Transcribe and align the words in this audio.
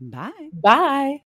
Bye. 0.00 0.48
Bye. 0.52 1.22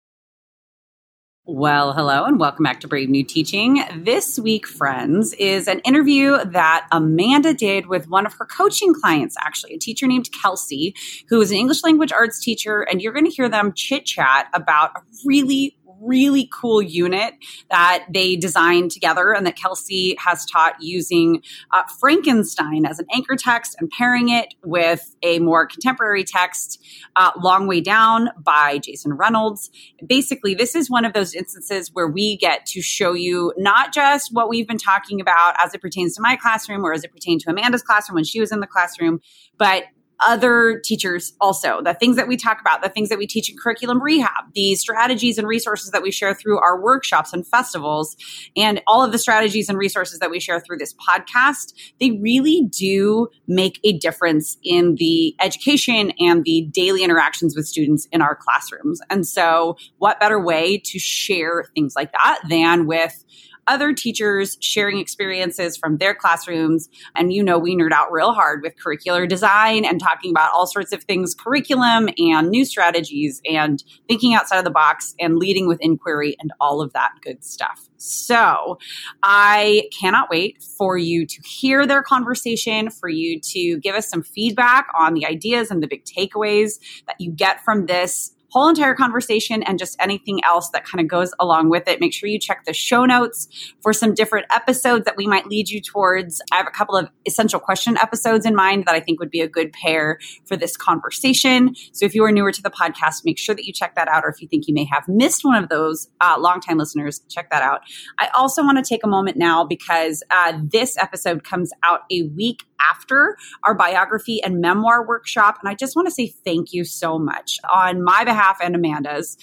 Well, 1.44 1.94
hello 1.94 2.26
and 2.26 2.40
welcome 2.40 2.62
back 2.62 2.80
to 2.82 2.88
Brave 2.88 3.10
New 3.10 3.24
Teaching. 3.24 3.84
This 3.96 4.38
week, 4.38 4.68
friends, 4.68 5.34
is 5.34 5.68
an 5.68 5.80
interview 5.80 6.38
that 6.46 6.88
Amanda 6.92 7.56
did 7.56 7.88
with 7.88 8.08
one 8.08 8.28
of 8.28 8.34
her 8.34 8.46
coaching 8.46 8.94
clients, 8.94 9.36
actually, 9.42 9.74
a 9.74 9.80
teacher 9.80 10.06
named 10.06 10.30
Kelsey, 10.40 10.94
who 11.30 11.42
is 11.42 11.50
an 11.50 11.58
English 11.58 11.84
language 11.84 12.12
arts 12.12 12.40
teacher. 12.40 12.82
And 12.82 13.02
you're 13.02 13.14
going 13.14 13.26
to 13.26 13.32
hear 13.32 13.50
them 13.50 13.74
chit 13.74 14.06
chat 14.06 14.48
about 14.54 14.92
a 14.96 15.02
really 15.26 15.79
really 16.02 16.50
cool 16.52 16.82
unit 16.82 17.34
that 17.70 18.06
they 18.12 18.36
designed 18.36 18.92
together 18.92 19.32
and 19.32 19.46
that 19.46 19.56
Kelsey 19.56 20.16
has 20.20 20.46
taught 20.46 20.76
using 20.80 21.42
uh, 21.74 21.84
Frankenstein 22.00 22.86
as 22.86 23.00
an 23.00 23.06
anchor 23.14 23.36
text 23.36 23.76
and 23.80 23.90
pairing 23.90 24.30
it 24.30 24.54
with 24.64 25.16
a 25.24 25.40
more 25.40 25.66
contemporary 25.66 26.24
text, 26.24 26.84
uh, 27.16 27.32
Long 27.42 27.68
Way 27.68 27.82
Down 27.82 28.30
by 28.38 28.78
Jason 28.80 29.14
Reynolds. 29.14 29.70
Basically, 30.06 30.54
this 30.54 30.76
is 30.76 30.90
one 30.90 31.06
of 31.06 31.14
those 31.14 31.34
instances 31.34 31.92
where 31.94 32.08
we 32.08 32.38
get 32.38 32.66
to 32.68 32.82
show 32.82 33.14
you 33.14 33.54
not 33.58 33.94
just 33.94 34.34
what 34.34 34.50
we've 34.50 34.68
been 34.68 34.78
talking 34.78 35.22
about 35.22 35.56
as 35.64 35.74
it 35.74 35.82
pertains 35.82 36.16
to 36.16 36.22
my 36.22 36.36
classroom 36.36 36.86
or 36.86 36.94
as 36.94 37.04
it 37.04 37.12
pertained 37.12 37.42
to 37.42 37.50
Amanda's 37.50 37.84
classroom 37.84 38.16
when 38.16 38.24
she 38.24 38.40
was 38.40 38.52
in 38.52 38.60
the 38.60 38.68
classroom, 38.68 39.20
but 39.58 39.84
other 40.22 40.82
teachers 40.84 41.34
also. 41.40 41.82
The 41.82 41.94
things 41.94 42.16
that 42.16 42.28
we 42.28 42.38
talk 42.38 42.60
about 42.62 42.82
the 42.82 42.90
things 42.90 43.10
that 43.10 43.18
we 43.18 43.28
teach 43.28 43.50
in 43.50 43.58
curriculum 43.58 44.02
rehab 44.02 44.54
the 44.54 44.76
strategies 44.76 45.38
and 45.38 45.48
resources 45.48 45.92
that 45.92 46.02
we 46.02 46.12
share 46.12 46.34
through 46.34 46.60
our 46.60 46.82
workshops 46.82 47.34
and 47.34 47.46
festivals 47.46 48.16
and 48.56 48.82
all 48.88 49.04
of 49.04 49.12
the 49.12 49.18
strategies 49.18 49.70
and 49.70 49.78
resources 49.78 50.20
that 50.20 50.30
we 50.30 50.40
share 50.40 50.60
through 50.60 50.78
this 50.78 50.94
podcast 50.94 51.74
they 52.00 52.12
really 52.12 52.68
do 52.70 53.28
make 53.48 53.80
a 53.84 53.94
difference 53.98 54.58
in 54.64 54.96
the 54.96 55.36
education 55.40 56.12
and 56.20 56.44
the 56.44 56.68
daily 56.72 57.04
interactions 57.04 57.56
with 57.56 57.68
students 57.68 58.08
in 58.12 58.22
our 58.22 58.36
classrooms. 58.36 59.00
And 59.10 59.28
so 59.28 59.78
what 59.98 60.20
better 60.20 60.40
way 60.40 60.78
to 60.78 61.00
share 61.00 61.66
things 61.76 61.96
like 61.96 62.12
that 62.12 62.40
than 62.50 62.88
with 62.88 63.24
other 63.70 63.94
teachers 63.94 64.58
sharing 64.60 64.98
experiences 64.98 65.78
from 65.78 65.98
their 65.98 66.14
classrooms. 66.14 66.90
And 67.16 67.32
you 67.32 67.44
know, 67.44 67.58
we 67.58 67.78
nerd 67.78 67.92
out 67.92 68.12
real 68.12 68.34
hard 68.34 68.62
with 68.62 68.76
curricular 68.76 69.30
design 69.30 69.86
and 69.86 70.00
talking 70.00 70.32
about 70.32 70.52
all 70.54 70.68
sorts 70.68 70.92
of 70.92 71.04
things 71.04 71.36
curriculum 71.36 72.10
and 72.18 72.50
new 72.50 72.66
strategies 72.66 73.42
and 73.50 73.84
thinking 74.08 74.34
outside 74.34 74.58
of 74.58 74.66
the 74.66 74.72
box 74.72 75.16
and 75.20 75.38
leading 75.38 75.68
with 75.68 75.80
inquiry 75.82 76.36
and 76.40 76.52
all 76.60 76.82
of 76.82 76.92
that 76.94 77.12
good 77.22 77.44
stuff. 77.44 77.88
So 77.98 78.80
I 79.24 79.90
cannot 80.00 80.30
wait 80.30 80.64
for 80.64 80.98
you 80.98 81.26
to 81.26 81.42
hear 81.44 81.86
their 81.86 82.02
conversation, 82.02 82.90
for 82.90 83.10
you 83.10 83.40
to 83.42 83.78
give 83.78 83.96
us 83.96 84.10
some 84.10 84.24
feedback 84.24 84.88
on 84.98 85.14
the 85.14 85.26
ideas 85.26 85.70
and 85.70 85.84
the 85.84 85.88
big 85.88 86.06
takeaways 86.06 86.80
that 87.08 87.16
you 87.20 87.32
get 87.32 87.64
from 87.64 87.86
this 87.86 88.34
whole 88.52 88.68
entire 88.68 88.96
conversation 88.96 89.64
and 89.64 89.80
just 89.80 89.96
anything 90.00 90.44
else 90.44 90.70
that 90.72 90.86
kind 90.86 91.02
of 91.02 91.08
goes 91.08 91.34
along 91.40 91.70
with 91.70 91.88
it. 91.88 92.00
Make 92.00 92.14
sure 92.14 92.30
you 92.30 92.40
check 92.40 92.66
the 92.66 92.74
show 92.74 93.06
notes 93.06 93.48
for 93.82 93.94
some 93.94 94.14
different 94.14 94.48
episodes 94.54 95.06
that 95.06 95.18
we 95.18 95.28
might 95.28 95.48
lead 95.48 95.70
you 95.70 95.82
towards. 95.82 96.42
I 96.52 96.58
have 96.58 96.68
a 96.68 96.72
couple 96.72 96.96
of 96.96 97.10
essential 97.26 97.60
question 97.60 97.98
episodes 97.98 98.46
in 98.46 98.56
mind 98.56 98.86
that 98.86 98.96
I 98.96 99.00
think 99.00 99.20
would 99.20 99.32
be 99.32 99.42
a 99.42 99.48
good 99.48 99.72
pair 99.74 100.20
for 100.46 100.58
this 100.58 100.76
conversation. 100.76 101.76
So 101.92 102.06
if 102.06 102.16
you 102.16 102.24
are 102.24 102.32
newer 102.32 102.52
to 102.52 102.62
the 102.62 102.70
podcast, 102.70 103.26
make 103.26 103.38
sure 103.38 103.56
that 103.56 103.66
you 103.66 103.74
check 103.74 103.96
that 103.96 104.08
out. 104.08 104.24
Or 104.24 104.30
if 104.30 104.42
you 104.42 104.48
think 104.48 104.68
you 104.68 104.74
may 104.74 104.86
have 104.86 105.08
missed 105.08 105.44
one 105.44 105.62
of 105.62 105.70
those, 105.70 106.10
uh, 106.22 106.38
longtime 106.40 106.78
listeners, 106.78 107.22
check 107.30 107.50
that 107.52 107.62
out. 107.62 107.82
I 108.20 108.30
also 108.38 108.64
want 108.64 108.84
to 108.84 108.88
take 108.88 109.04
a 109.04 109.08
moment 109.08 109.38
now 109.38 109.64
because 109.64 110.24
uh, 110.32 110.54
this 110.64 110.98
episode 110.98 111.44
comes 111.44 111.72
out 111.84 112.02
a 112.12 112.24
week 112.36 112.64
after 112.92 113.38
our 113.64 113.76
biography 113.76 114.42
and 114.42 114.62
memoir 114.62 115.06
workshop. 115.06 115.58
And 115.62 115.70
I 115.70 115.76
just 115.76 115.96
want 115.96 116.08
to 116.08 116.14
say 116.14 116.28
thank 116.28 116.74
you 116.74 116.84
so 116.84 117.20
much 117.20 117.58
on 117.74 118.04
my 118.04 118.24
behalf 118.24 118.39
and 118.62 118.76
Amanda's 118.76 119.38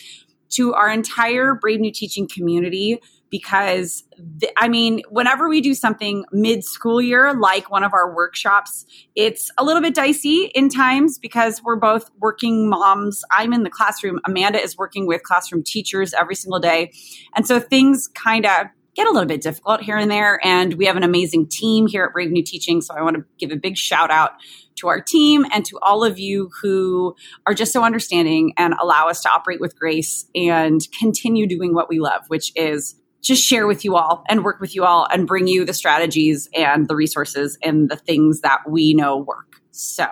to 0.50 0.74
our 0.74 0.90
entire 0.90 1.54
Brave 1.54 1.80
New 1.80 1.92
Teaching 1.92 2.28
community 2.28 3.00
because 3.30 4.04
th- 4.40 4.52
I 4.56 4.68
mean, 4.68 5.02
whenever 5.10 5.48
we 5.48 5.60
do 5.60 5.74
something 5.74 6.24
mid 6.32 6.64
school 6.64 7.02
year, 7.02 7.34
like 7.34 7.70
one 7.70 7.84
of 7.84 7.92
our 7.92 8.14
workshops, 8.14 8.86
it's 9.14 9.50
a 9.58 9.64
little 9.64 9.82
bit 9.82 9.94
dicey 9.94 10.50
in 10.54 10.68
times 10.68 11.18
because 11.18 11.62
we're 11.62 11.76
both 11.76 12.10
working 12.20 12.68
moms. 12.68 13.24
I'm 13.30 13.52
in 13.52 13.64
the 13.64 13.70
classroom. 13.70 14.20
Amanda 14.24 14.60
is 14.60 14.76
working 14.76 15.06
with 15.06 15.22
classroom 15.22 15.62
teachers 15.64 16.14
every 16.14 16.36
single 16.36 16.60
day. 16.60 16.92
And 17.34 17.46
so 17.46 17.58
things 17.58 18.08
kind 18.08 18.46
of 18.46 18.66
get 18.96 19.06
a 19.06 19.12
little 19.12 19.28
bit 19.28 19.42
difficult 19.42 19.82
here 19.82 19.96
and 19.96 20.10
there. 20.10 20.40
And 20.44 20.74
we 20.74 20.86
have 20.86 20.96
an 20.96 21.02
amazing 21.02 21.48
team 21.48 21.86
here 21.86 22.04
at 22.04 22.12
Brave 22.12 22.30
New 22.30 22.42
Teaching. 22.42 22.80
So 22.80 22.94
I 22.94 23.02
want 23.02 23.16
to 23.16 23.24
give 23.38 23.52
a 23.52 23.56
big 23.56 23.76
shout 23.76 24.10
out 24.10 24.32
to 24.76 24.88
our 24.88 25.00
team 25.00 25.44
and 25.52 25.64
to 25.66 25.78
all 25.82 26.02
of 26.02 26.18
you 26.18 26.50
who 26.62 27.14
are 27.46 27.54
just 27.54 27.72
so 27.72 27.84
understanding 27.84 28.54
and 28.56 28.74
allow 28.80 29.08
us 29.08 29.20
to 29.22 29.30
operate 29.30 29.60
with 29.60 29.78
grace 29.78 30.26
and 30.34 30.80
continue 30.98 31.46
doing 31.46 31.74
what 31.74 31.88
we 31.88 32.00
love, 32.00 32.22
which 32.28 32.52
is 32.56 32.96
just 33.22 33.42
share 33.42 33.66
with 33.66 33.84
you 33.84 33.96
all 33.96 34.24
and 34.28 34.44
work 34.44 34.60
with 34.60 34.74
you 34.74 34.84
all 34.84 35.06
and 35.10 35.26
bring 35.26 35.46
you 35.46 35.64
the 35.64 35.74
strategies 35.74 36.48
and 36.54 36.88
the 36.88 36.96
resources 36.96 37.58
and 37.62 37.88
the 37.90 37.96
things 37.96 38.40
that 38.40 38.60
we 38.68 38.94
know 38.94 39.18
work. 39.18 39.60
So, 39.72 40.06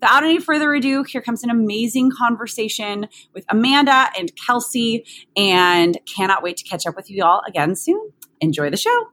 without 0.00 0.22
any 0.22 0.38
further 0.38 0.72
ado, 0.74 1.02
here 1.02 1.20
comes 1.20 1.42
an 1.42 1.50
amazing 1.50 2.10
conversation 2.16 3.08
with 3.34 3.44
Amanda 3.48 4.10
and 4.16 4.30
Kelsey, 4.36 5.04
and 5.36 5.98
cannot 6.06 6.42
wait 6.42 6.56
to 6.58 6.64
catch 6.64 6.86
up 6.86 6.94
with 6.94 7.10
you 7.10 7.24
all 7.24 7.42
again 7.48 7.74
soon. 7.74 8.12
Enjoy 8.40 8.70
the 8.70 8.76
show 8.76 9.08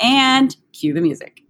and 0.00 0.56
cue 0.72 0.94
the 0.94 1.00
music. 1.00 1.49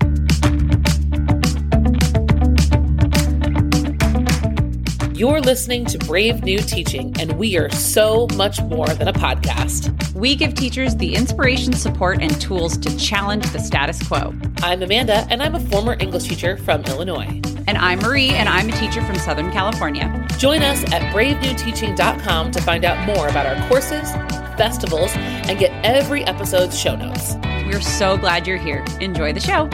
You're 5.20 5.42
listening 5.42 5.84
to 5.84 5.98
Brave 5.98 6.44
New 6.44 6.60
Teaching, 6.60 7.14
and 7.20 7.32
we 7.32 7.58
are 7.58 7.68
so 7.68 8.26
much 8.36 8.58
more 8.62 8.86
than 8.86 9.06
a 9.06 9.12
podcast. 9.12 10.14
We 10.14 10.34
give 10.34 10.54
teachers 10.54 10.96
the 10.96 11.14
inspiration, 11.14 11.74
support, 11.74 12.22
and 12.22 12.40
tools 12.40 12.78
to 12.78 12.96
challenge 12.96 13.44
the 13.52 13.58
status 13.58 14.02
quo. 14.08 14.32
I'm 14.62 14.82
Amanda, 14.82 15.26
and 15.28 15.42
I'm 15.42 15.54
a 15.54 15.60
former 15.60 15.94
English 16.00 16.26
teacher 16.26 16.56
from 16.56 16.84
Illinois. 16.84 17.38
And 17.68 17.76
I'm 17.76 17.98
Marie, 17.98 18.30
and 18.30 18.48
I'm 18.48 18.70
a 18.70 18.72
teacher 18.72 19.02
from 19.02 19.16
Southern 19.16 19.52
California. 19.52 20.26
Join 20.38 20.62
us 20.62 20.82
at 20.84 21.02
bravenewteaching.com 21.14 22.50
to 22.52 22.62
find 22.62 22.86
out 22.86 23.06
more 23.06 23.28
about 23.28 23.44
our 23.44 23.68
courses, 23.68 24.10
festivals, 24.56 25.10
and 25.16 25.58
get 25.58 25.70
every 25.84 26.24
episode's 26.24 26.80
show 26.80 26.96
notes. 26.96 27.34
We're 27.66 27.82
so 27.82 28.16
glad 28.16 28.46
you're 28.46 28.56
here. 28.56 28.82
Enjoy 29.02 29.34
the 29.34 29.40
show. 29.40 29.68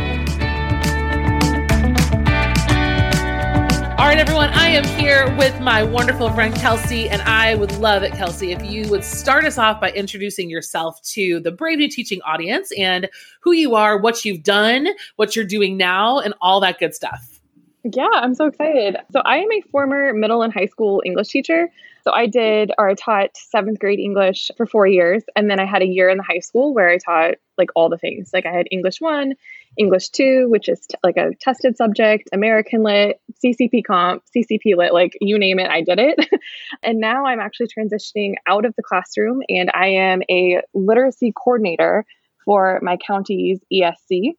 All 3.99 4.05
right, 4.05 4.19
everyone, 4.19 4.51
I 4.51 4.69
am 4.69 4.85
here 4.85 5.35
with 5.39 5.59
my 5.59 5.83
wonderful 5.83 6.31
friend 6.31 6.55
Kelsey, 6.55 7.09
and 7.09 7.23
I 7.23 7.55
would 7.55 7.73
love 7.79 8.03
it, 8.03 8.13
Kelsey, 8.13 8.53
if 8.53 8.63
you 8.63 8.87
would 8.91 9.03
start 9.03 9.47
us 9.47 9.57
off 9.57 9.81
by 9.81 9.91
introducing 9.91 10.51
yourself 10.51 11.01
to 11.15 11.41
the 11.41 11.51
Brave 11.51 11.79
New 11.79 11.89
Teaching 11.89 12.21
audience 12.21 12.71
and 12.77 13.09
who 13.41 13.53
you 13.53 13.75
are, 13.75 13.97
what 13.99 14.23
you've 14.23 14.43
done, 14.43 14.89
what 15.17 15.35
you're 15.35 15.47
doing 15.47 15.79
now, 15.79 16.19
and 16.19 16.35
all 16.43 16.61
that 16.61 16.79
good 16.79 16.95
stuff. 16.95 17.41
Yeah, 17.85 18.11
I'm 18.13 18.35
so 18.35 18.45
excited. 18.45 18.99
So, 19.13 19.21
I 19.21 19.39
am 19.39 19.51
a 19.51 19.63
former 19.63 20.13
middle 20.13 20.43
and 20.43 20.53
high 20.53 20.67
school 20.67 21.03
English 21.07 21.29
teacher. 21.29 21.71
So, 22.05 22.13
I 22.13 22.27
did 22.27 22.73
or 22.77 22.91
I 22.91 22.95
taught 22.95 23.31
seventh 23.35 23.79
grade 23.79 23.99
English 23.99 24.51
for 24.59 24.67
four 24.67 24.87
years. 24.87 25.23
And 25.37 25.51
then 25.51 25.59
I 25.59 25.65
had 25.65 25.81
a 25.81 25.87
year 25.87 26.11
in 26.11 26.19
the 26.19 26.23
high 26.23 26.41
school 26.41 26.75
where 26.75 26.91
I 26.91 26.99
taught 26.99 27.37
like 27.57 27.71
all 27.75 27.89
the 27.89 27.97
things. 27.97 28.31
Like, 28.35 28.45
I 28.45 28.53
had 28.53 28.67
English 28.71 29.01
one, 29.01 29.35
English 29.79 30.11
2, 30.11 30.47
which 30.49 30.69
is 30.69 30.81
t- 30.81 30.97
like 31.03 31.17
a 31.17 31.31
tested 31.41 31.77
subject, 31.77 32.29
American 32.33 32.83
Lit, 32.83 33.21
CCP 33.45 33.83
Comp, 33.87 34.23
CCP 34.35 34.77
Lit, 34.77 34.93
like 34.93 35.13
you 35.21 35.39
name 35.39 35.59
it, 35.59 35.69
I 35.69 35.83
did 35.83 35.99
it. 35.99 36.29
and 36.83 36.99
now 36.99 37.27
I'm 37.27 37.41
actually 37.41 37.69
transitioning 37.69 38.35
out 38.47 38.65
of 38.65 38.75
the 38.77 38.83
classroom 38.83 39.43
and 39.49 39.71
I 39.75 39.89
am 39.89 40.23
a 40.31 40.61
literacy 40.75 41.33
coordinator 41.33 42.05
for 42.45 42.81
my 42.83 42.97
county's 42.97 43.61
ESC, 43.73 44.33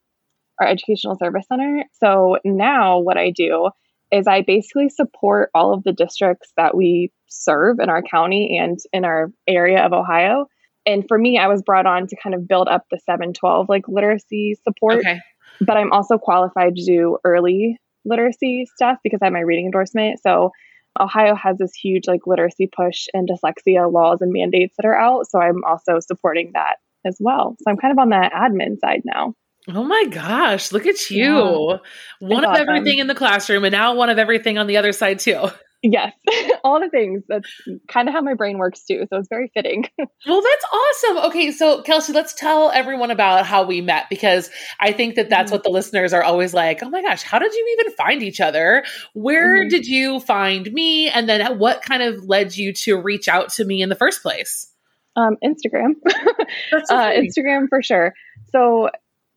our 0.59 0.67
Educational 0.67 1.17
Service 1.17 1.45
Center. 1.47 1.83
So 1.99 2.37
now 2.43 2.99
what 2.99 3.17
I 3.17 3.31
do 3.31 3.69
is 4.11 4.27
I 4.27 4.41
basically 4.41 4.89
support 4.89 5.49
all 5.53 5.73
of 5.73 5.83
the 5.83 5.91
districts 5.91 6.51
that 6.55 6.75
we 6.75 7.11
serve 7.27 7.79
in 7.79 7.89
our 7.89 8.01
county 8.01 8.57
and 8.57 8.79
in 8.93 9.03
our 9.05 9.31
area 9.47 9.85
of 9.85 9.93
Ohio 9.93 10.47
and 10.87 11.05
for 11.07 11.17
me, 11.17 11.37
I 11.37 11.47
was 11.47 11.61
brought 11.61 11.85
on 11.85 12.07
to 12.07 12.15
kind 12.15 12.33
of 12.33 12.47
build 12.47 12.67
up 12.67 12.85
the 12.89 12.97
712 13.05 13.67
like 13.69 13.87
literacy 13.87 14.55
support. 14.63 14.99
Okay. 14.99 15.19
But 15.59 15.77
I'm 15.77 15.91
also 15.91 16.17
qualified 16.17 16.75
to 16.75 16.85
do 16.85 17.17
early 17.23 17.77
literacy 18.05 18.67
stuff 18.75 18.97
because 19.03 19.19
I 19.21 19.25
have 19.25 19.33
my 19.33 19.41
reading 19.41 19.65
endorsement. 19.65 20.19
So 20.21 20.51
Ohio 20.99 21.35
has 21.35 21.57
this 21.57 21.73
huge 21.73 22.07
like 22.07 22.21
literacy 22.25 22.69
push 22.73 23.07
and 23.13 23.29
dyslexia 23.29 23.91
laws 23.91 24.19
and 24.21 24.31
mandates 24.31 24.75
that 24.77 24.85
are 24.85 24.97
out. 24.97 25.29
So 25.29 25.39
I'm 25.39 25.63
also 25.67 25.99
supporting 25.99 26.51
that 26.53 26.77
as 27.05 27.17
well. 27.19 27.55
So 27.59 27.69
I'm 27.69 27.77
kind 27.77 27.91
of 27.91 27.99
on 27.99 28.09
that 28.09 28.31
admin 28.31 28.79
side 28.79 29.01
now. 29.03 29.33
Oh 29.69 29.83
my 29.83 30.05
gosh, 30.05 30.71
look 30.71 30.85
at 30.85 31.09
you. 31.09 31.25
Yeah. 31.25 31.77
One 32.19 32.45
of 32.45 32.51
awesome. 32.51 32.69
everything 32.69 32.99
in 32.99 33.07
the 33.07 33.15
classroom 33.15 33.65
and 33.65 33.73
now 33.73 33.95
one 33.95 34.09
of 34.09 34.17
everything 34.17 34.57
on 34.57 34.67
the 34.67 34.77
other 34.77 34.93
side 34.93 35.19
too. 35.19 35.49
Yes, 35.83 36.13
all 36.63 36.79
the 36.79 36.89
things. 36.89 37.23
That's 37.27 37.49
kind 37.87 38.07
of 38.07 38.13
how 38.13 38.21
my 38.21 38.33
brain 38.33 38.57
works 38.57 38.83
too. 38.83 39.05
So 39.09 39.19
it's 39.19 39.27
very 39.29 39.51
fitting. 39.53 39.85
well, 39.97 40.41
that's 40.41 40.65
awesome. 40.73 41.17
Okay, 41.29 41.51
so 41.51 41.81
Kelsey, 41.83 42.13
let's 42.13 42.33
tell 42.33 42.71
everyone 42.71 43.11
about 43.11 43.45
how 43.45 43.63
we 43.63 43.81
met 43.81 44.05
because 44.09 44.49
I 44.79 44.91
think 44.91 45.15
that 45.15 45.29
that's 45.29 45.47
mm-hmm. 45.47 45.55
what 45.55 45.63
the 45.63 45.69
listeners 45.69 46.13
are 46.13 46.23
always 46.23 46.53
like, 46.53 46.81
oh 46.81 46.89
my 46.89 47.01
gosh, 47.01 47.21
how 47.21 47.37
did 47.37 47.53
you 47.53 47.77
even 47.79 47.93
find 47.95 48.23
each 48.23 48.41
other? 48.41 48.83
Where 49.13 49.61
mm-hmm. 49.61 49.69
did 49.69 49.85
you 49.85 50.19
find 50.19 50.71
me? 50.73 51.09
And 51.09 51.29
then 51.29 51.59
what 51.59 51.83
kind 51.83 52.01
of 52.01 52.25
led 52.25 52.57
you 52.57 52.73
to 52.73 52.97
reach 52.97 53.27
out 53.27 53.49
to 53.53 53.65
me 53.65 53.81
in 53.81 53.89
the 53.89 53.95
first 53.95 54.23
place? 54.23 54.71
Um, 55.15 55.37
Instagram. 55.43 55.93
so 56.85 56.95
uh, 56.95 57.11
Instagram 57.11 57.69
for 57.69 57.83
sure. 57.83 58.13
So 58.51 58.89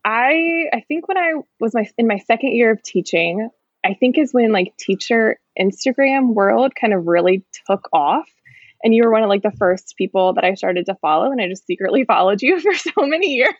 I 0.03 0.69
I 0.73 0.81
think 0.87 1.07
when 1.07 1.17
I 1.17 1.33
was 1.59 1.73
my 1.73 1.87
in 1.97 2.07
my 2.07 2.17
second 2.17 2.55
year 2.55 2.71
of 2.71 2.81
teaching, 2.81 3.49
I 3.85 3.93
think 3.93 4.17
is 4.17 4.33
when 4.33 4.51
like 4.51 4.75
teacher 4.77 5.37
Instagram 5.59 6.33
world 6.33 6.73
kind 6.79 6.93
of 6.93 7.07
really 7.07 7.43
took 7.67 7.89
off. 7.93 8.27
And 8.83 8.95
you 8.95 9.03
were 9.03 9.11
one 9.11 9.23
of 9.23 9.29
like 9.29 9.43
the 9.43 9.51
first 9.51 9.95
people 9.97 10.33
that 10.33 10.43
I 10.43 10.55
started 10.55 10.87
to 10.87 10.95
follow, 10.95 11.31
and 11.31 11.39
I 11.39 11.47
just 11.47 11.67
secretly 11.67 12.03
followed 12.07 12.41
you 12.41 12.59
for 12.59 12.73
so 12.73 12.91
many 12.97 13.35
years. 13.35 13.53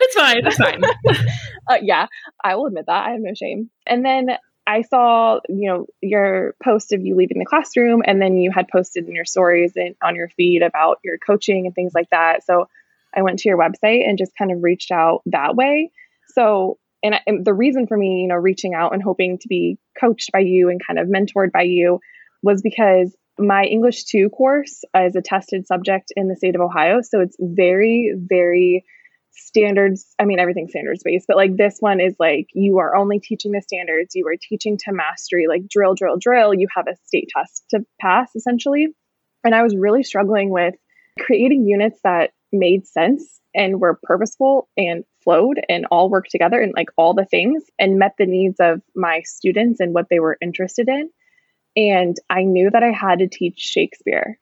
It's 0.00 0.14
fine. 0.14 0.46
It's 0.46 0.56
fine. 0.56 0.82
uh, 1.70 1.78
yeah, 1.82 2.06
I 2.42 2.54
will 2.54 2.66
admit 2.66 2.86
that. 2.86 3.06
I 3.06 3.10
have 3.10 3.20
no 3.20 3.34
shame. 3.34 3.70
And 3.86 4.04
then 4.04 4.30
I 4.66 4.82
saw, 4.82 5.40
you 5.48 5.68
know, 5.68 5.86
your 6.00 6.54
post 6.62 6.92
of 6.92 7.04
you 7.04 7.16
leaving 7.16 7.38
the 7.38 7.44
classroom, 7.44 8.02
and 8.06 8.22
then 8.22 8.36
you 8.36 8.50
had 8.50 8.68
posted 8.68 9.08
in 9.08 9.14
your 9.14 9.24
stories 9.24 9.72
and 9.76 9.96
on 10.02 10.14
your 10.14 10.28
feed 10.30 10.62
about 10.62 10.98
your 11.02 11.18
coaching 11.18 11.66
and 11.66 11.74
things 11.74 11.92
like 11.94 12.08
that. 12.10 12.46
So 12.46 12.68
I 13.14 13.22
went 13.22 13.40
to 13.40 13.48
your 13.48 13.58
website 13.58 14.08
and 14.08 14.16
just 14.16 14.36
kind 14.36 14.52
of 14.52 14.62
reached 14.62 14.92
out 14.92 15.22
that 15.26 15.56
way. 15.56 15.90
So 16.28 16.78
and, 17.02 17.14
I, 17.14 17.20
and 17.26 17.44
the 17.44 17.54
reason 17.54 17.86
for 17.86 17.96
me, 17.96 18.22
you 18.22 18.28
know, 18.28 18.36
reaching 18.36 18.74
out 18.74 18.92
and 18.92 19.02
hoping 19.02 19.38
to 19.38 19.48
be 19.48 19.78
coached 19.98 20.30
by 20.32 20.40
you 20.40 20.68
and 20.68 20.80
kind 20.84 20.98
of 20.98 21.08
mentored 21.08 21.52
by 21.52 21.62
you 21.62 22.00
was 22.42 22.62
because 22.62 23.14
my 23.38 23.64
English 23.64 24.04
2 24.04 24.28
course 24.30 24.82
is 24.94 25.16
a 25.16 25.22
tested 25.22 25.66
subject 25.66 26.12
in 26.16 26.28
the 26.28 26.36
state 26.36 26.54
of 26.54 26.60
Ohio. 26.60 27.00
So 27.02 27.20
it's 27.20 27.36
very, 27.40 28.12
very 28.16 28.84
standards. 29.32 30.14
I 30.18 30.24
mean, 30.24 30.38
everything 30.38 30.68
standards 30.68 31.02
based, 31.04 31.26
but 31.26 31.36
like 31.36 31.56
this 31.56 31.76
one 31.80 32.00
is 32.00 32.14
like 32.18 32.48
you 32.52 32.78
are 32.78 32.96
only 32.96 33.20
teaching 33.20 33.52
the 33.52 33.62
standards, 33.62 34.14
you 34.14 34.26
are 34.26 34.36
teaching 34.40 34.76
to 34.84 34.92
mastery, 34.92 35.46
like 35.48 35.68
drill, 35.68 35.94
drill, 35.94 36.16
drill. 36.18 36.52
You 36.52 36.68
have 36.74 36.86
a 36.88 36.96
state 37.06 37.28
test 37.34 37.64
to 37.70 37.84
pass 38.00 38.30
essentially. 38.34 38.88
And 39.44 39.54
I 39.54 39.62
was 39.62 39.74
really 39.74 40.02
struggling 40.02 40.50
with 40.50 40.74
creating 41.18 41.66
units 41.66 41.98
that 42.04 42.30
made 42.52 42.86
sense 42.86 43.40
and 43.54 43.80
were 43.80 43.98
purposeful 44.02 44.68
and 44.76 45.04
flowed 45.22 45.60
and 45.68 45.86
all 45.90 46.10
worked 46.10 46.30
together 46.30 46.60
and 46.60 46.72
like 46.76 46.88
all 46.96 47.14
the 47.14 47.24
things 47.24 47.62
and 47.78 47.98
met 47.98 48.14
the 48.18 48.26
needs 48.26 48.56
of 48.60 48.80
my 48.94 49.22
students 49.24 49.80
and 49.80 49.94
what 49.94 50.06
they 50.10 50.20
were 50.20 50.38
interested 50.40 50.88
in. 50.88 51.10
And 51.76 52.16
I 52.28 52.42
knew 52.42 52.70
that 52.70 52.82
I 52.82 52.90
had 52.90 53.20
to 53.20 53.28
teach 53.28 53.58
Shakespeare. 53.58 54.38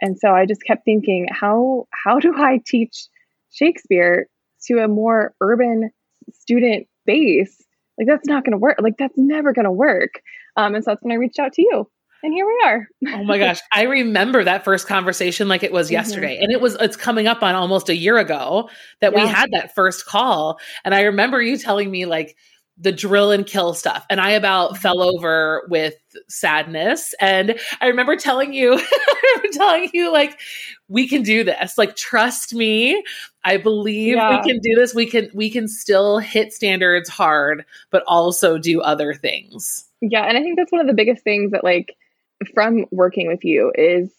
And 0.00 0.18
so 0.18 0.30
I 0.30 0.46
just 0.46 0.64
kept 0.64 0.84
thinking, 0.84 1.28
how 1.30 1.86
how 1.90 2.18
do 2.18 2.34
I 2.36 2.60
teach 2.64 3.06
Shakespeare 3.50 4.28
to 4.66 4.78
a 4.78 4.88
more 4.88 5.34
urban 5.40 5.90
student 6.32 6.88
base? 7.06 7.62
Like 7.96 8.08
that's 8.08 8.26
not 8.26 8.44
going 8.44 8.52
to 8.52 8.58
work. 8.58 8.78
Like 8.80 8.96
that's 8.98 9.16
never 9.16 9.52
going 9.52 9.66
to 9.66 9.72
work. 9.72 10.20
Um, 10.56 10.74
and 10.74 10.84
so 10.84 10.90
that's 10.90 11.02
when 11.02 11.12
I 11.12 11.16
reached 11.16 11.38
out 11.38 11.52
to 11.54 11.62
you 11.62 11.88
and 12.24 12.32
here 12.32 12.46
we 12.46 12.60
are. 12.64 12.88
oh 13.08 13.24
my 13.24 13.38
gosh. 13.38 13.60
I 13.70 13.82
remember 13.82 14.42
that 14.42 14.64
first 14.64 14.88
conversation 14.88 15.46
like 15.46 15.62
it 15.62 15.72
was 15.72 15.88
mm-hmm. 15.88 15.94
yesterday. 15.94 16.36
Mm-hmm. 16.36 16.44
And 16.44 16.52
it 16.52 16.60
was 16.60 16.74
it's 16.80 16.96
coming 16.96 17.26
up 17.26 17.42
on 17.42 17.54
almost 17.54 17.90
a 17.90 17.96
year 17.96 18.16
ago 18.16 18.70
that 19.00 19.12
yeah. 19.12 19.24
we 19.24 19.28
had 19.28 19.50
that 19.52 19.74
first 19.74 20.06
call. 20.06 20.58
And 20.84 20.94
I 20.94 21.02
remember 21.02 21.42
you 21.42 21.58
telling 21.58 21.90
me 21.90 22.06
like 22.06 22.34
the 22.78 22.92
drill 22.92 23.30
and 23.30 23.46
kill 23.46 23.74
stuff. 23.74 24.04
And 24.10 24.20
I 24.20 24.30
about 24.30 24.70
mm-hmm. 24.70 24.80
fell 24.80 25.02
over 25.02 25.66
with 25.68 25.94
sadness. 26.28 27.14
And 27.20 27.58
I 27.80 27.88
remember 27.88 28.16
telling 28.16 28.52
you, 28.52 28.72
I 28.78 29.36
remember 29.36 29.56
telling 29.56 29.90
you, 29.92 30.12
like, 30.12 30.40
we 30.88 31.06
can 31.06 31.22
do 31.22 31.44
this. 31.44 31.78
Like, 31.78 31.94
trust 31.94 32.54
me. 32.54 33.04
I 33.44 33.58
believe 33.58 34.16
yeah. 34.16 34.30
we 34.30 34.50
can 34.50 34.60
do 34.60 34.74
this. 34.74 34.94
We 34.94 35.06
can, 35.06 35.30
we 35.34 35.50
can 35.50 35.68
still 35.68 36.18
hit 36.18 36.52
standards 36.52 37.08
hard, 37.08 37.64
but 37.90 38.02
also 38.06 38.58
do 38.58 38.80
other 38.80 39.14
things. 39.14 39.84
Yeah. 40.00 40.24
And 40.24 40.36
I 40.36 40.40
think 40.40 40.56
that's 40.56 40.72
one 40.72 40.80
of 40.80 40.86
the 40.86 40.94
biggest 40.94 41.22
things 41.22 41.52
that, 41.52 41.62
like, 41.62 41.96
from 42.54 42.86
working 42.90 43.26
with 43.28 43.44
you 43.44 43.72
is 43.74 44.12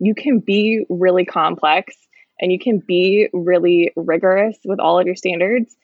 you 0.00 0.14
can 0.14 0.40
be 0.40 0.84
really 0.88 1.24
complex 1.24 1.94
and 2.40 2.52
you 2.52 2.58
can 2.58 2.78
be 2.78 3.28
really 3.32 3.92
rigorous 3.96 4.56
with 4.64 4.78
all 4.78 4.98
of 4.98 5.06
your 5.06 5.16
standards, 5.16 5.76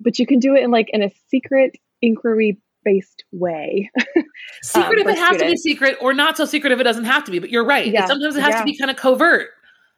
but 0.00 0.18
you 0.18 0.26
can 0.26 0.38
do 0.38 0.54
it 0.54 0.62
in 0.62 0.70
like 0.70 0.90
in 0.92 1.02
a 1.02 1.10
secret 1.28 1.76
inquiry 2.02 2.58
based 2.84 3.24
way. 3.32 3.90
secret 4.62 5.00
um, 5.00 5.08
if 5.08 5.16
it 5.16 5.18
has 5.18 5.36
to 5.38 5.46
be 5.46 5.56
secret 5.56 5.96
or 6.00 6.14
not 6.14 6.36
so 6.36 6.44
secret 6.44 6.72
if 6.72 6.80
it 6.80 6.84
doesn't 6.84 7.04
have 7.04 7.24
to 7.24 7.30
be, 7.30 7.38
but 7.38 7.50
you're 7.50 7.64
right. 7.64 7.86
Yeah. 7.86 8.06
Sometimes 8.06 8.36
it 8.36 8.42
has 8.42 8.54
yeah. 8.54 8.58
to 8.60 8.64
be 8.64 8.76
kind 8.76 8.90
of 8.90 8.96
covert. 8.96 9.50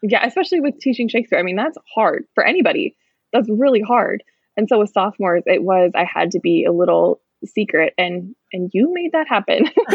Yeah, 0.02 0.26
especially 0.26 0.60
with 0.60 0.78
teaching 0.80 1.08
Shakespeare. 1.08 1.38
I 1.38 1.42
mean, 1.42 1.56
that's 1.56 1.78
hard 1.94 2.24
for 2.34 2.44
anybody. 2.44 2.96
That's 3.32 3.48
really 3.48 3.80
hard. 3.80 4.22
And 4.56 4.68
so 4.68 4.80
with 4.80 4.92
sophomores, 4.92 5.44
it 5.46 5.62
was 5.62 5.92
I 5.94 6.04
had 6.04 6.32
to 6.32 6.40
be 6.40 6.64
a 6.64 6.72
little 6.72 7.20
secret 7.46 7.94
and 7.98 8.34
and 8.52 8.70
you 8.72 8.92
made 8.92 9.12
that 9.12 9.26
happen. 9.28 9.70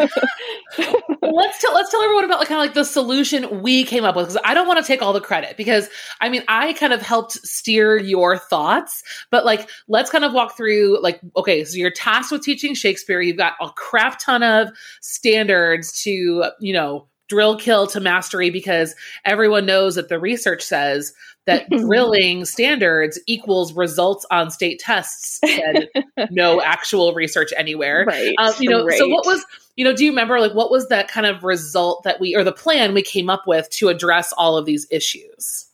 Let's 1.21 1.61
tell 1.61 1.73
let's 1.73 1.91
tell 1.91 2.01
everyone 2.01 2.25
about 2.25 2.39
like 2.39 2.47
kind 2.47 2.59
of 2.59 2.65
like 2.65 2.73
the 2.73 2.83
solution 2.83 3.61
we 3.61 3.83
came 3.83 4.03
up 4.03 4.15
with 4.15 4.27
because 4.27 4.41
i 4.45 4.53
don't 4.53 4.67
want 4.67 4.79
to 4.79 4.85
take 4.85 5.01
all 5.01 5.13
the 5.13 5.21
credit 5.21 5.57
because 5.57 5.89
i 6.21 6.29
mean 6.29 6.43
i 6.47 6.73
kind 6.73 6.93
of 6.93 7.01
helped 7.01 7.33
steer 7.33 7.97
your 7.97 8.37
thoughts 8.37 9.03
but 9.29 9.45
like 9.45 9.69
let's 9.87 10.09
kind 10.09 10.23
of 10.23 10.33
walk 10.33 10.55
through 10.55 11.01
like 11.01 11.19
okay 11.35 11.63
so 11.65 11.77
you're 11.77 11.91
tasked 11.91 12.31
with 12.31 12.41
teaching 12.41 12.73
shakespeare 12.73 13.21
you've 13.21 13.37
got 13.37 13.53
a 13.61 13.69
crap 13.71 14.19
ton 14.19 14.41
of 14.41 14.69
standards 15.01 16.01
to 16.01 16.45
you 16.59 16.73
know 16.73 17.07
drill 17.27 17.57
kill 17.57 17.87
to 17.87 17.99
mastery 17.99 18.49
because 18.49 18.95
everyone 19.25 19.65
knows 19.65 19.95
that 19.95 20.09
the 20.09 20.19
research 20.19 20.61
says 20.61 21.13
that 21.45 21.69
drilling 21.71 22.45
standards 22.45 23.19
equals 23.27 23.73
results 23.73 24.25
on 24.31 24.51
state 24.51 24.79
tests 24.79 25.39
and 25.43 25.87
no 26.31 26.61
actual 26.61 27.13
research 27.13 27.51
anywhere. 27.57 28.05
Right. 28.07 28.33
Um, 28.37 28.53
you 28.59 28.69
know, 28.69 28.85
right. 28.85 28.97
so 28.97 29.07
what 29.07 29.25
was, 29.25 29.45
you 29.75 29.83
know, 29.83 29.95
do 29.95 30.03
you 30.05 30.11
remember 30.11 30.39
like 30.39 30.53
what 30.53 30.71
was 30.71 30.87
that 30.89 31.07
kind 31.07 31.25
of 31.25 31.43
result 31.43 32.03
that 32.03 32.19
we, 32.19 32.35
or 32.35 32.43
the 32.43 32.51
plan 32.51 32.93
we 32.93 33.01
came 33.01 33.29
up 33.29 33.47
with 33.47 33.69
to 33.71 33.89
address 33.89 34.33
all 34.33 34.57
of 34.57 34.65
these 34.65 34.87
issues? 34.91 35.65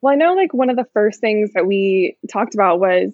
Well, 0.00 0.12
I 0.12 0.16
know 0.16 0.34
like 0.34 0.52
one 0.52 0.68
of 0.68 0.76
the 0.76 0.86
first 0.92 1.20
things 1.20 1.52
that 1.54 1.66
we 1.66 2.18
talked 2.30 2.54
about 2.54 2.78
was 2.78 3.12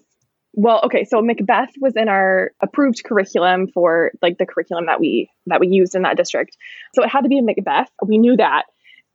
well, 0.52 0.80
okay, 0.84 1.04
so 1.04 1.22
Macbeth 1.22 1.70
was 1.80 1.94
in 1.96 2.08
our 2.08 2.50
approved 2.60 3.02
curriculum 3.04 3.68
for 3.72 4.12
like 4.20 4.38
the 4.38 4.46
curriculum 4.46 4.86
that 4.86 5.00
we 5.00 5.30
that 5.46 5.60
we 5.60 5.68
used 5.68 5.94
in 5.94 6.02
that 6.02 6.16
district. 6.16 6.56
So 6.94 7.04
it 7.04 7.08
had 7.08 7.22
to 7.22 7.28
be 7.28 7.38
a 7.38 7.42
Macbeth. 7.42 7.88
We 8.04 8.18
knew 8.18 8.36
that. 8.36 8.64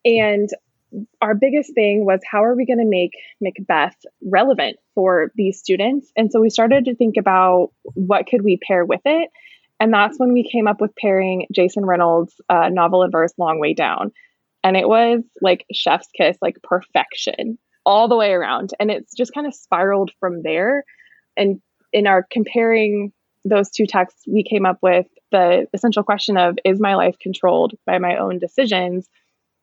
And 0.05 0.49
our 1.21 1.35
biggest 1.35 1.73
thing 1.73 2.05
was 2.05 2.21
how 2.29 2.43
are 2.43 2.55
we 2.55 2.65
going 2.65 2.79
to 2.79 2.85
make 2.85 3.11
Macbeth 3.41 3.97
relevant 4.23 4.77
for 4.93 5.31
these 5.35 5.59
students? 5.59 6.09
And 6.15 6.31
so 6.31 6.39
we 6.39 6.49
started 6.49 6.85
to 6.85 6.95
think 6.95 7.15
about 7.19 7.71
what 7.83 8.27
could 8.27 8.43
we 8.43 8.59
pair 8.65 8.85
with 8.85 9.01
it. 9.03 9.29
And 9.79 9.93
that's 9.93 10.17
when 10.17 10.31
we 10.31 10.49
came 10.49 10.67
up 10.67 10.79
with 10.79 10.95
pairing 10.95 11.47
Jason 11.53 11.85
Reynolds' 11.85 12.33
uh, 12.47 12.69
novel 12.69 13.03
and 13.03 13.11
verse 13.11 13.33
Long 13.37 13.59
Way 13.59 13.73
Down. 13.73 14.11
And 14.63 14.77
it 14.77 14.87
was 14.87 15.21
like 15.41 15.65
chef's 15.73 16.07
kiss, 16.15 16.37
like 16.41 16.55
perfection 16.63 17.57
all 17.85 18.07
the 18.07 18.15
way 18.15 18.31
around. 18.31 18.71
And 18.79 18.89
it's 18.89 19.13
just 19.13 19.33
kind 19.33 19.45
of 19.45 19.53
spiraled 19.53 20.11
from 20.19 20.43
there 20.43 20.85
and 21.37 21.61
in 21.93 22.07
our 22.07 22.25
comparing 22.29 23.11
those 23.45 23.69
two 23.69 23.85
texts, 23.85 24.23
we 24.27 24.43
came 24.43 24.65
up 24.65 24.79
with 24.81 25.05
the 25.31 25.67
essential 25.73 26.03
question 26.03 26.37
of 26.37 26.57
is 26.65 26.79
my 26.79 26.95
life 26.95 27.15
controlled 27.19 27.73
by 27.85 27.99
my 27.99 28.17
own 28.17 28.39
decisions 28.39 29.07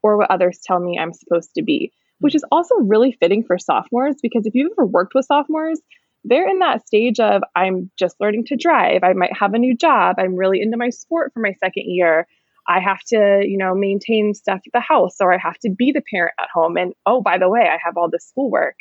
or 0.03 0.17
what 0.17 0.31
others 0.31 0.61
tell 0.65 0.79
me 0.79 0.99
I'm 0.99 1.13
supposed 1.13 1.51
to 1.57 1.63
be? 1.63 1.93
Which 2.21 2.35
is 2.35 2.45
also 2.53 2.77
really 2.77 3.13
fitting 3.13 3.43
for 3.45 3.59
sophomores 3.59 4.17
because 4.23 4.47
if 4.47 4.55
you've 4.55 4.73
ever 4.73 4.87
worked 4.87 5.15
with 5.15 5.27
sophomores, 5.27 5.81
they're 6.25 6.49
in 6.49 6.61
that 6.61 6.87
stage 6.87 7.19
of 7.19 7.43
I'm 7.57 7.91
just 7.99 8.17
learning 8.21 8.47
to 8.47 8.57
drive. 8.57 9.03
I 9.03 9.13
might 9.13 9.37
have 9.37 9.55
a 9.55 9.59
new 9.59 9.77
job. 9.77 10.17
I'm 10.19 10.37
really 10.37 10.63
into 10.63 10.77
my 10.77 10.91
sport 10.91 11.33
for 11.35 11.41
my 11.41 11.55
second 11.55 11.85
year. 11.87 12.29
I 12.69 12.79
have 12.79 13.01
to, 13.09 13.43
you 13.45 13.59
know, 13.59 13.75
maintain 13.75 14.35
stuff 14.35 14.61
at 14.65 14.73
the 14.73 14.81
house 14.81 15.17
or 15.21 15.35
I 15.35 15.39
have 15.39 15.59
to 15.61 15.71
be 15.71 15.91
the 15.91 16.03
parent 16.09 16.35
at 16.39 16.49
home. 16.53 16.77
And 16.77 16.95
oh, 17.07 17.21
by 17.21 17.39
the 17.39 17.49
way, 17.49 17.63
I 17.63 17.79
have 17.85 17.97
all 17.97 18.09
this 18.09 18.29
schoolwork. 18.29 18.77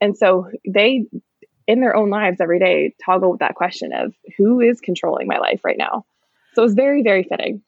And 0.00 0.16
so 0.16 0.48
they 0.68 1.06
in 1.66 1.80
their 1.80 1.96
own 1.96 2.10
lives 2.10 2.40
every 2.40 2.58
day 2.58 2.94
toggle 3.04 3.30
with 3.30 3.40
that 3.40 3.54
question 3.54 3.92
of 3.92 4.14
who 4.36 4.60
is 4.60 4.80
controlling 4.80 5.26
my 5.26 5.38
life 5.38 5.60
right 5.64 5.78
now. 5.78 6.04
So 6.54 6.62
it 6.62 6.66
was 6.66 6.74
very, 6.74 7.02
very 7.02 7.24
fitting. 7.24 7.62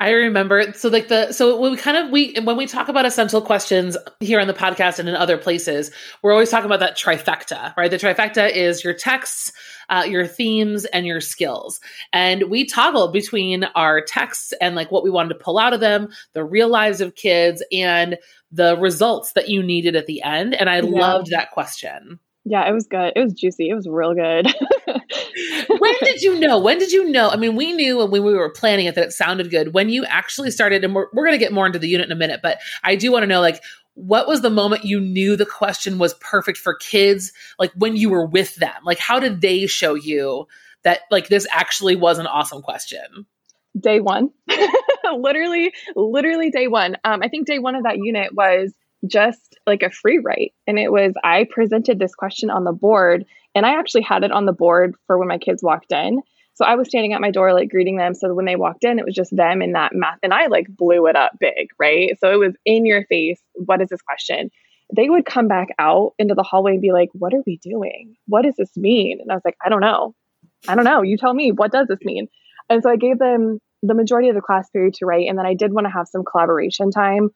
I 0.00 0.12
remember 0.12 0.72
so 0.72 0.88
like 0.88 1.08
the 1.08 1.30
so 1.32 1.60
when 1.60 1.72
we 1.72 1.76
kind 1.76 1.98
of 1.98 2.10
we 2.10 2.34
when 2.42 2.56
we 2.56 2.66
talk 2.66 2.88
about 2.88 3.04
essential 3.04 3.42
questions 3.42 3.98
here 4.20 4.40
on 4.40 4.46
the 4.46 4.54
podcast 4.54 4.98
and 4.98 5.06
in 5.10 5.14
other 5.14 5.36
places, 5.36 5.90
we're 6.22 6.32
always 6.32 6.48
talking 6.48 6.64
about 6.64 6.80
that 6.80 6.96
trifecta, 6.96 7.76
right? 7.76 7.90
The 7.90 7.98
trifecta 7.98 8.50
is 8.50 8.82
your 8.82 8.94
texts, 8.94 9.52
uh, 9.90 10.04
your 10.08 10.26
themes, 10.26 10.86
and 10.86 11.06
your 11.06 11.20
skills. 11.20 11.80
And 12.14 12.44
we 12.44 12.64
toggled 12.64 13.12
between 13.12 13.64
our 13.74 14.00
texts 14.00 14.54
and 14.62 14.74
like 14.74 14.90
what 14.90 15.04
we 15.04 15.10
wanted 15.10 15.34
to 15.34 15.44
pull 15.44 15.58
out 15.58 15.74
of 15.74 15.80
them, 15.80 16.08
the 16.32 16.44
real 16.44 16.68
lives 16.68 17.02
of 17.02 17.14
kids, 17.14 17.62
and 17.70 18.16
the 18.50 18.78
results 18.78 19.34
that 19.34 19.50
you 19.50 19.62
needed 19.62 19.96
at 19.96 20.06
the 20.06 20.22
end. 20.22 20.54
And 20.54 20.70
I 20.70 20.76
yeah. 20.76 20.98
loved 20.98 21.26
that 21.30 21.50
question. 21.50 22.18
Yeah, 22.44 22.68
it 22.68 22.72
was 22.72 22.86
good. 22.86 23.12
It 23.14 23.20
was 23.20 23.34
juicy. 23.34 23.68
It 23.68 23.74
was 23.74 23.86
real 23.86 24.14
good. 24.14 24.46
when 24.86 25.94
did 26.02 26.22
you 26.22 26.40
know? 26.40 26.58
When 26.58 26.78
did 26.78 26.90
you 26.90 27.10
know? 27.10 27.28
I 27.28 27.36
mean, 27.36 27.54
we 27.54 27.72
knew 27.72 27.98
when 27.98 28.10
we 28.10 28.20
were 28.20 28.48
planning 28.50 28.86
it 28.86 28.94
that 28.94 29.08
it 29.08 29.12
sounded 29.12 29.50
good. 29.50 29.74
When 29.74 29.90
you 29.90 30.04
actually 30.06 30.50
started, 30.50 30.82
and 30.82 30.94
we're, 30.94 31.06
we're 31.12 31.26
going 31.26 31.38
to 31.38 31.44
get 31.44 31.52
more 31.52 31.66
into 31.66 31.78
the 31.78 31.88
unit 31.88 32.06
in 32.06 32.12
a 32.12 32.16
minute, 32.16 32.40
but 32.42 32.58
I 32.82 32.96
do 32.96 33.12
want 33.12 33.24
to 33.24 33.26
know, 33.26 33.40
like, 33.40 33.62
what 33.94 34.26
was 34.26 34.40
the 34.40 34.50
moment 34.50 34.84
you 34.84 35.00
knew 35.00 35.36
the 35.36 35.46
question 35.46 35.98
was 35.98 36.14
perfect 36.14 36.58
for 36.58 36.74
kids? 36.74 37.32
Like 37.58 37.72
when 37.74 37.96
you 37.96 38.08
were 38.08 38.24
with 38.24 38.56
them, 38.56 38.74
like 38.84 38.98
how 38.98 39.20
did 39.20 39.40
they 39.40 39.66
show 39.66 39.94
you 39.94 40.46
that 40.84 41.00
like 41.10 41.28
this 41.28 41.46
actually 41.52 41.96
was 41.96 42.18
an 42.18 42.26
awesome 42.26 42.62
question? 42.62 43.26
Day 43.78 44.00
one, 44.00 44.30
literally, 45.16 45.72
literally 45.94 46.50
day 46.50 46.66
one. 46.66 46.96
Um, 47.04 47.22
I 47.22 47.28
think 47.28 47.46
day 47.46 47.58
one 47.58 47.74
of 47.74 47.84
that 47.84 47.98
unit 47.98 48.34
was 48.34 48.72
just 49.06 49.58
like 49.66 49.82
a 49.82 49.90
free 49.90 50.18
write. 50.18 50.52
And 50.66 50.78
it 50.78 50.92
was, 50.92 51.12
I 51.24 51.46
presented 51.50 51.98
this 51.98 52.14
question 52.14 52.50
on 52.50 52.64
the 52.64 52.72
board, 52.72 53.24
and 53.54 53.64
I 53.64 53.78
actually 53.78 54.02
had 54.02 54.24
it 54.24 54.32
on 54.32 54.46
the 54.46 54.52
board 54.52 54.94
for 55.06 55.18
when 55.18 55.28
my 55.28 55.38
kids 55.38 55.62
walked 55.62 55.92
in. 55.92 56.20
So 56.54 56.64
I 56.66 56.74
was 56.74 56.88
standing 56.88 57.14
at 57.14 57.20
my 57.20 57.30
door, 57.30 57.54
like 57.54 57.70
greeting 57.70 57.96
them. 57.96 58.14
So 58.14 58.34
when 58.34 58.44
they 58.44 58.56
walked 58.56 58.84
in, 58.84 58.98
it 58.98 59.04
was 59.04 59.14
just 59.14 59.34
them 59.34 59.62
in 59.62 59.72
that 59.72 59.94
math. 59.94 60.18
And 60.22 60.34
I 60.34 60.46
like 60.48 60.66
blew 60.68 61.06
it 61.06 61.16
up 61.16 61.32
big, 61.40 61.68
right? 61.78 62.18
So 62.20 62.30
it 62.30 62.36
was 62.36 62.54
in 62.66 62.84
your 62.84 63.06
face. 63.06 63.40
What 63.54 63.80
is 63.80 63.88
this 63.88 64.02
question? 64.02 64.50
They 64.94 65.08
would 65.08 65.24
come 65.24 65.48
back 65.48 65.68
out 65.78 66.12
into 66.18 66.34
the 66.34 66.42
hallway 66.42 66.72
and 66.72 66.82
be 66.82 66.92
like, 66.92 67.08
What 67.14 67.32
are 67.32 67.42
we 67.46 67.58
doing? 67.62 68.16
What 68.26 68.42
does 68.42 68.56
this 68.58 68.76
mean? 68.76 69.20
And 69.22 69.30
I 69.30 69.34
was 69.34 69.42
like, 69.44 69.56
I 69.64 69.70
don't 69.70 69.80
know. 69.80 70.14
I 70.68 70.74
don't 70.74 70.84
know. 70.84 71.02
You 71.02 71.16
tell 71.16 71.32
me. 71.32 71.52
What 71.52 71.72
does 71.72 71.86
this 71.88 72.00
mean? 72.02 72.28
And 72.68 72.82
so 72.82 72.90
I 72.90 72.96
gave 72.96 73.18
them 73.18 73.60
the 73.82 73.94
majority 73.94 74.28
of 74.28 74.34
the 74.34 74.42
class 74.42 74.68
period 74.68 74.94
to 74.94 75.06
write. 75.06 75.28
And 75.28 75.38
then 75.38 75.46
I 75.46 75.54
did 75.54 75.72
want 75.72 75.86
to 75.86 75.92
have 75.92 76.08
some 76.08 76.24
collaboration 76.30 76.90
time 76.90 77.30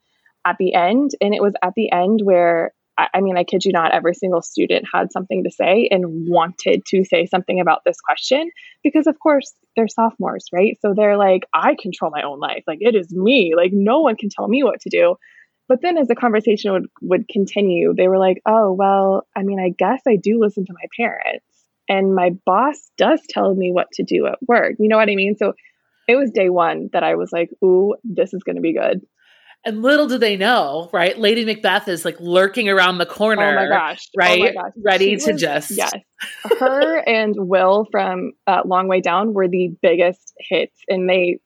at 0.45 0.57
the 0.59 0.75
end. 0.75 1.13
And 1.21 1.35
it 1.35 1.43
was 1.43 1.55
at 1.63 1.75
the 1.75 1.91
end 1.91 2.21
where, 2.23 2.73
I, 2.97 3.21
mean, 3.21 3.37
I 3.37 3.45
kid 3.45 3.65
you 3.65 3.73
not, 3.73 3.93
every 3.93 4.15
single 4.15 4.43
student 4.43 4.87
had 4.93 5.11
something 5.11 5.43
to 5.43 5.51
say 5.51 5.89
and 5.91 6.29
wanted 6.29 6.85
to 6.87 7.05
say 7.05 7.27
something 7.27 7.61
about 7.61 7.83
this 7.85 8.01
question 8.01 8.51
because, 8.85 9.07
of 9.07 9.19
course, 9.19 9.53
they're 9.75 9.89
sophomores, 9.89 10.47
right? 10.53 10.79
So 10.81 10.95
they're 10.95 11.17
like, 11.17 11.45
I 11.53 11.75
control 11.81 12.13
my 12.13 12.23
own 12.23 12.39
life. 12.39 12.63
Like, 12.67 12.79
it 12.81 12.95
is 12.95 13.13
me. 13.13 13.55
Like, 13.57 13.73
no 13.73 14.01
one 14.01 14.17
can 14.17 14.29
tell 14.29 14.47
me 14.47 14.63
what 14.63 14.81
to 14.83 14.91
do. 14.91 15.17
But 15.69 15.81
then 15.83 15.97
as 15.99 16.09
the 16.09 16.15
conversation 16.15 16.73
would, 16.73 16.87
would 17.01 17.29
continue, 17.29 17.95
they 17.97 18.07
were 18.07 18.19
like, 18.19 18.41
oh, 18.47 18.73
well, 18.73 19.27
I 19.35 19.43
mean, 19.43 19.59
I 19.59 19.71
guess 19.77 20.03
I 20.07 20.17
do 20.17 20.39
listen 20.39 20.65
to 20.67 20.75
my 20.75 20.87
parents. 20.97 21.45
And 21.89 22.15
my 22.15 22.31
boss 22.47 22.91
does 22.97 23.21
tell 23.29 23.55
me 23.55 23.73
what 23.73 23.91
to 23.95 24.03
do 24.05 24.27
at 24.27 24.39
work. 24.47 24.75
You 24.79 24.89
know 24.89 24.97
what 24.97 25.11
I 25.11 25.17
mean? 25.17 25.37
So 25.37 25.55
it 26.07 26.17
was 26.17 26.31
day 26.31 26.51
one 26.51 26.91
that 26.93 27.03
I 27.03 27.15
was 27.15 27.33
like, 27.33 27.51
ooh, 27.63 27.95
this 28.05 28.35
is 28.35 28.43
going 28.43 28.57
to 28.57 28.63
be 28.63 28.75
good. 28.75 29.01
And 29.66 29.80
little 29.83 30.06
do 30.06 30.18
they 30.18 30.37
know, 30.37 30.90
right? 30.92 31.18
Lady 31.18 31.44
Macbeth 31.44 31.88
is 31.88 32.04
like 32.04 32.21
lurking 32.21 32.68
around 32.68 32.99
the 32.99 33.06
corner. 33.06 33.59
Oh 33.59 33.64
my 33.64 33.68
gosh. 33.68 34.09
Right? 34.16 34.40
Oh 34.40 34.44
my 34.44 34.52
gosh. 34.52 34.73
Ready 34.76 35.18
she 35.18 35.25
to 35.25 35.33
was, 35.33 35.40
just. 35.40 35.71
Yes. 35.71 35.94
Her 36.59 36.99
and 36.99 37.35
Will 37.37 37.87
from 37.90 38.33
uh, 38.47 38.62
Long 38.66 38.88
Way 38.88 39.00
Down 39.00 39.33
were 39.33 39.49
the 39.49 39.75
biggest 39.80 40.35
hits, 40.38 40.78
and 40.88 41.09
they 41.09 41.38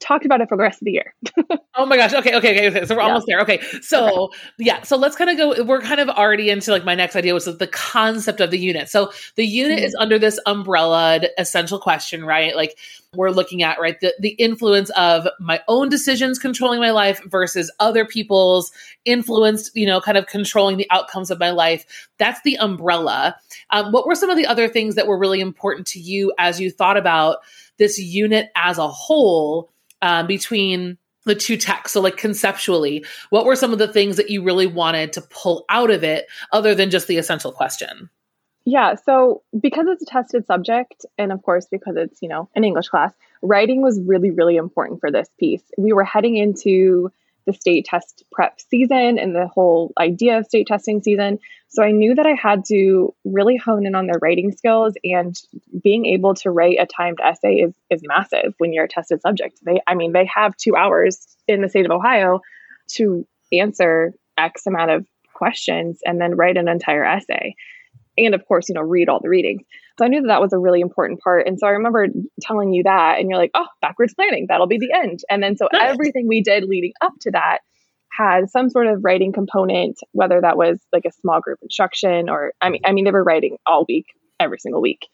talked 0.00 0.24
about 0.24 0.40
it 0.40 0.48
for 0.48 0.56
the 0.56 0.62
rest 0.62 0.80
of 0.80 0.86
the 0.86 0.92
year. 0.92 1.14
oh 1.76 1.86
my 1.86 1.96
gosh. 1.96 2.12
Okay, 2.12 2.34
okay, 2.36 2.68
okay. 2.68 2.84
So 2.84 2.94
we're 2.94 3.02
yeah. 3.02 3.06
almost 3.06 3.26
there. 3.26 3.40
Okay. 3.40 3.60
So 3.80 4.24
okay. 4.24 4.36
yeah, 4.58 4.82
so 4.82 4.96
let's 4.96 5.16
kind 5.16 5.30
of 5.30 5.36
go 5.36 5.64
we're 5.64 5.80
kind 5.80 6.00
of 6.00 6.08
already 6.08 6.50
into 6.50 6.70
like 6.70 6.84
my 6.84 6.94
next 6.94 7.16
idea 7.16 7.34
was 7.34 7.44
the 7.44 7.66
concept 7.66 8.40
of 8.40 8.50
the 8.50 8.58
unit. 8.58 8.88
So 8.88 9.12
the 9.36 9.44
unit 9.44 9.78
mm-hmm. 9.78 9.86
is 9.86 9.96
under 9.98 10.18
this 10.18 10.38
umbrella 10.46 11.20
essential 11.38 11.78
question, 11.78 12.24
right? 12.24 12.54
Like 12.54 12.78
we're 13.16 13.30
looking 13.30 13.62
at, 13.62 13.80
right, 13.80 13.98
the, 14.00 14.14
the 14.18 14.30
influence 14.30 14.90
of 14.90 15.28
my 15.40 15.60
own 15.68 15.88
decisions 15.88 16.38
controlling 16.38 16.80
my 16.80 16.90
life 16.90 17.20
versus 17.26 17.72
other 17.80 18.04
people's 18.04 18.72
influenced, 19.04 19.70
you 19.74 19.86
know, 19.86 20.00
kind 20.00 20.18
of 20.18 20.26
controlling 20.26 20.76
the 20.76 20.90
outcomes 20.90 21.30
of 21.30 21.38
my 21.38 21.50
life. 21.50 22.08
That's 22.18 22.40
the 22.42 22.56
umbrella. 22.58 23.36
Um, 23.70 23.92
what 23.92 24.06
were 24.06 24.14
some 24.14 24.30
of 24.30 24.36
the 24.36 24.46
other 24.46 24.68
things 24.68 24.94
that 24.94 25.06
were 25.06 25.18
really 25.18 25.40
important 25.40 25.86
to 25.88 26.00
you 26.00 26.32
as 26.38 26.60
you 26.60 26.70
thought 26.70 26.96
about 26.96 27.38
this 27.78 27.98
unit 27.98 28.50
as 28.54 28.78
a 28.78 28.88
whole 28.88 29.70
um, 30.04 30.26
between 30.26 30.98
the 31.24 31.34
two 31.34 31.56
texts. 31.56 31.94
So, 31.94 32.00
like 32.00 32.18
conceptually, 32.18 33.04
what 33.30 33.46
were 33.46 33.56
some 33.56 33.72
of 33.72 33.78
the 33.78 33.88
things 33.88 34.16
that 34.16 34.28
you 34.28 34.42
really 34.42 34.66
wanted 34.66 35.12
to 35.14 35.22
pull 35.22 35.64
out 35.70 35.90
of 35.90 36.04
it 36.04 36.26
other 36.52 36.74
than 36.74 36.90
just 36.90 37.08
the 37.08 37.16
essential 37.16 37.50
question? 37.50 38.10
Yeah, 38.66 38.94
so 38.94 39.42
because 39.58 39.86
it's 39.88 40.02
a 40.02 40.06
tested 40.06 40.46
subject, 40.46 41.04
and 41.18 41.32
of 41.32 41.42
course, 41.42 41.66
because 41.70 41.96
it's, 41.96 42.20
you 42.22 42.28
know, 42.28 42.48
an 42.54 42.64
English 42.64 42.88
class, 42.88 43.12
writing 43.42 43.82
was 43.82 44.00
really, 44.00 44.30
really 44.30 44.56
important 44.56 45.00
for 45.00 45.10
this 45.10 45.28
piece. 45.38 45.62
We 45.76 45.92
were 45.92 46.04
heading 46.04 46.36
into 46.36 47.10
the 47.46 47.52
state 47.52 47.84
test 47.84 48.24
prep 48.32 48.60
season 48.60 49.18
and 49.18 49.34
the 49.34 49.46
whole 49.46 49.92
idea 49.98 50.38
of 50.38 50.46
state 50.46 50.66
testing 50.66 51.02
season. 51.02 51.38
So 51.68 51.82
I 51.82 51.90
knew 51.90 52.14
that 52.14 52.26
I 52.26 52.34
had 52.40 52.64
to 52.66 53.14
really 53.24 53.56
hone 53.56 53.86
in 53.86 53.94
on 53.94 54.06
their 54.06 54.18
writing 54.22 54.52
skills 54.52 54.94
and 55.02 55.36
being 55.82 56.06
able 56.06 56.34
to 56.34 56.50
write 56.50 56.78
a 56.80 56.86
timed 56.86 57.18
essay 57.22 57.56
is 57.56 57.74
is 57.90 58.02
massive 58.04 58.54
when 58.58 58.72
you're 58.72 58.84
a 58.84 58.88
tested 58.88 59.20
subject. 59.20 59.58
They 59.64 59.80
I 59.86 59.94
mean 59.94 60.12
they 60.12 60.28
have 60.34 60.56
2 60.56 60.76
hours 60.76 61.26
in 61.48 61.60
the 61.60 61.68
state 61.68 61.84
of 61.84 61.90
Ohio 61.90 62.40
to 62.92 63.26
answer 63.52 64.14
x 64.36 64.66
amount 64.66 64.90
of 64.90 65.06
questions 65.32 66.00
and 66.04 66.20
then 66.20 66.36
write 66.36 66.56
an 66.56 66.68
entire 66.68 67.04
essay. 67.04 67.54
And 68.16 68.34
of 68.34 68.46
course, 68.46 68.68
you 68.68 68.74
know, 68.74 68.82
read 68.82 69.08
all 69.08 69.20
the 69.20 69.28
readings. 69.28 69.62
So 69.98 70.04
I 70.04 70.08
knew 70.08 70.22
that 70.22 70.28
that 70.28 70.40
was 70.40 70.52
a 70.52 70.58
really 70.58 70.80
important 70.80 71.20
part. 71.20 71.46
And 71.46 71.58
so 71.58 71.66
I 71.66 71.70
remember 71.70 72.06
telling 72.40 72.72
you 72.72 72.82
that, 72.84 73.18
and 73.18 73.28
you're 73.28 73.38
like, 73.38 73.52
oh, 73.54 73.66
backwards 73.80 74.14
planning, 74.14 74.46
that'll 74.48 74.66
be 74.66 74.78
the 74.78 74.92
end. 74.92 75.20
And 75.30 75.42
then 75.42 75.56
so 75.56 75.68
everything 75.72 76.26
we 76.28 76.42
did 76.42 76.64
leading 76.64 76.92
up 77.00 77.12
to 77.22 77.30
that 77.32 77.58
had 78.10 78.50
some 78.50 78.70
sort 78.70 78.86
of 78.86 79.04
writing 79.04 79.32
component, 79.32 79.98
whether 80.12 80.40
that 80.40 80.56
was 80.56 80.80
like 80.92 81.04
a 81.04 81.12
small 81.12 81.40
group 81.40 81.58
instruction 81.62 82.28
or, 82.28 82.52
I 82.60 82.70
mean, 82.70 82.82
I 82.84 82.92
mean, 82.92 83.04
they 83.04 83.10
were 83.10 83.24
writing 83.24 83.56
all 83.66 83.84
week, 83.88 84.06
every 84.38 84.58
single 84.58 84.80
week. 84.80 85.08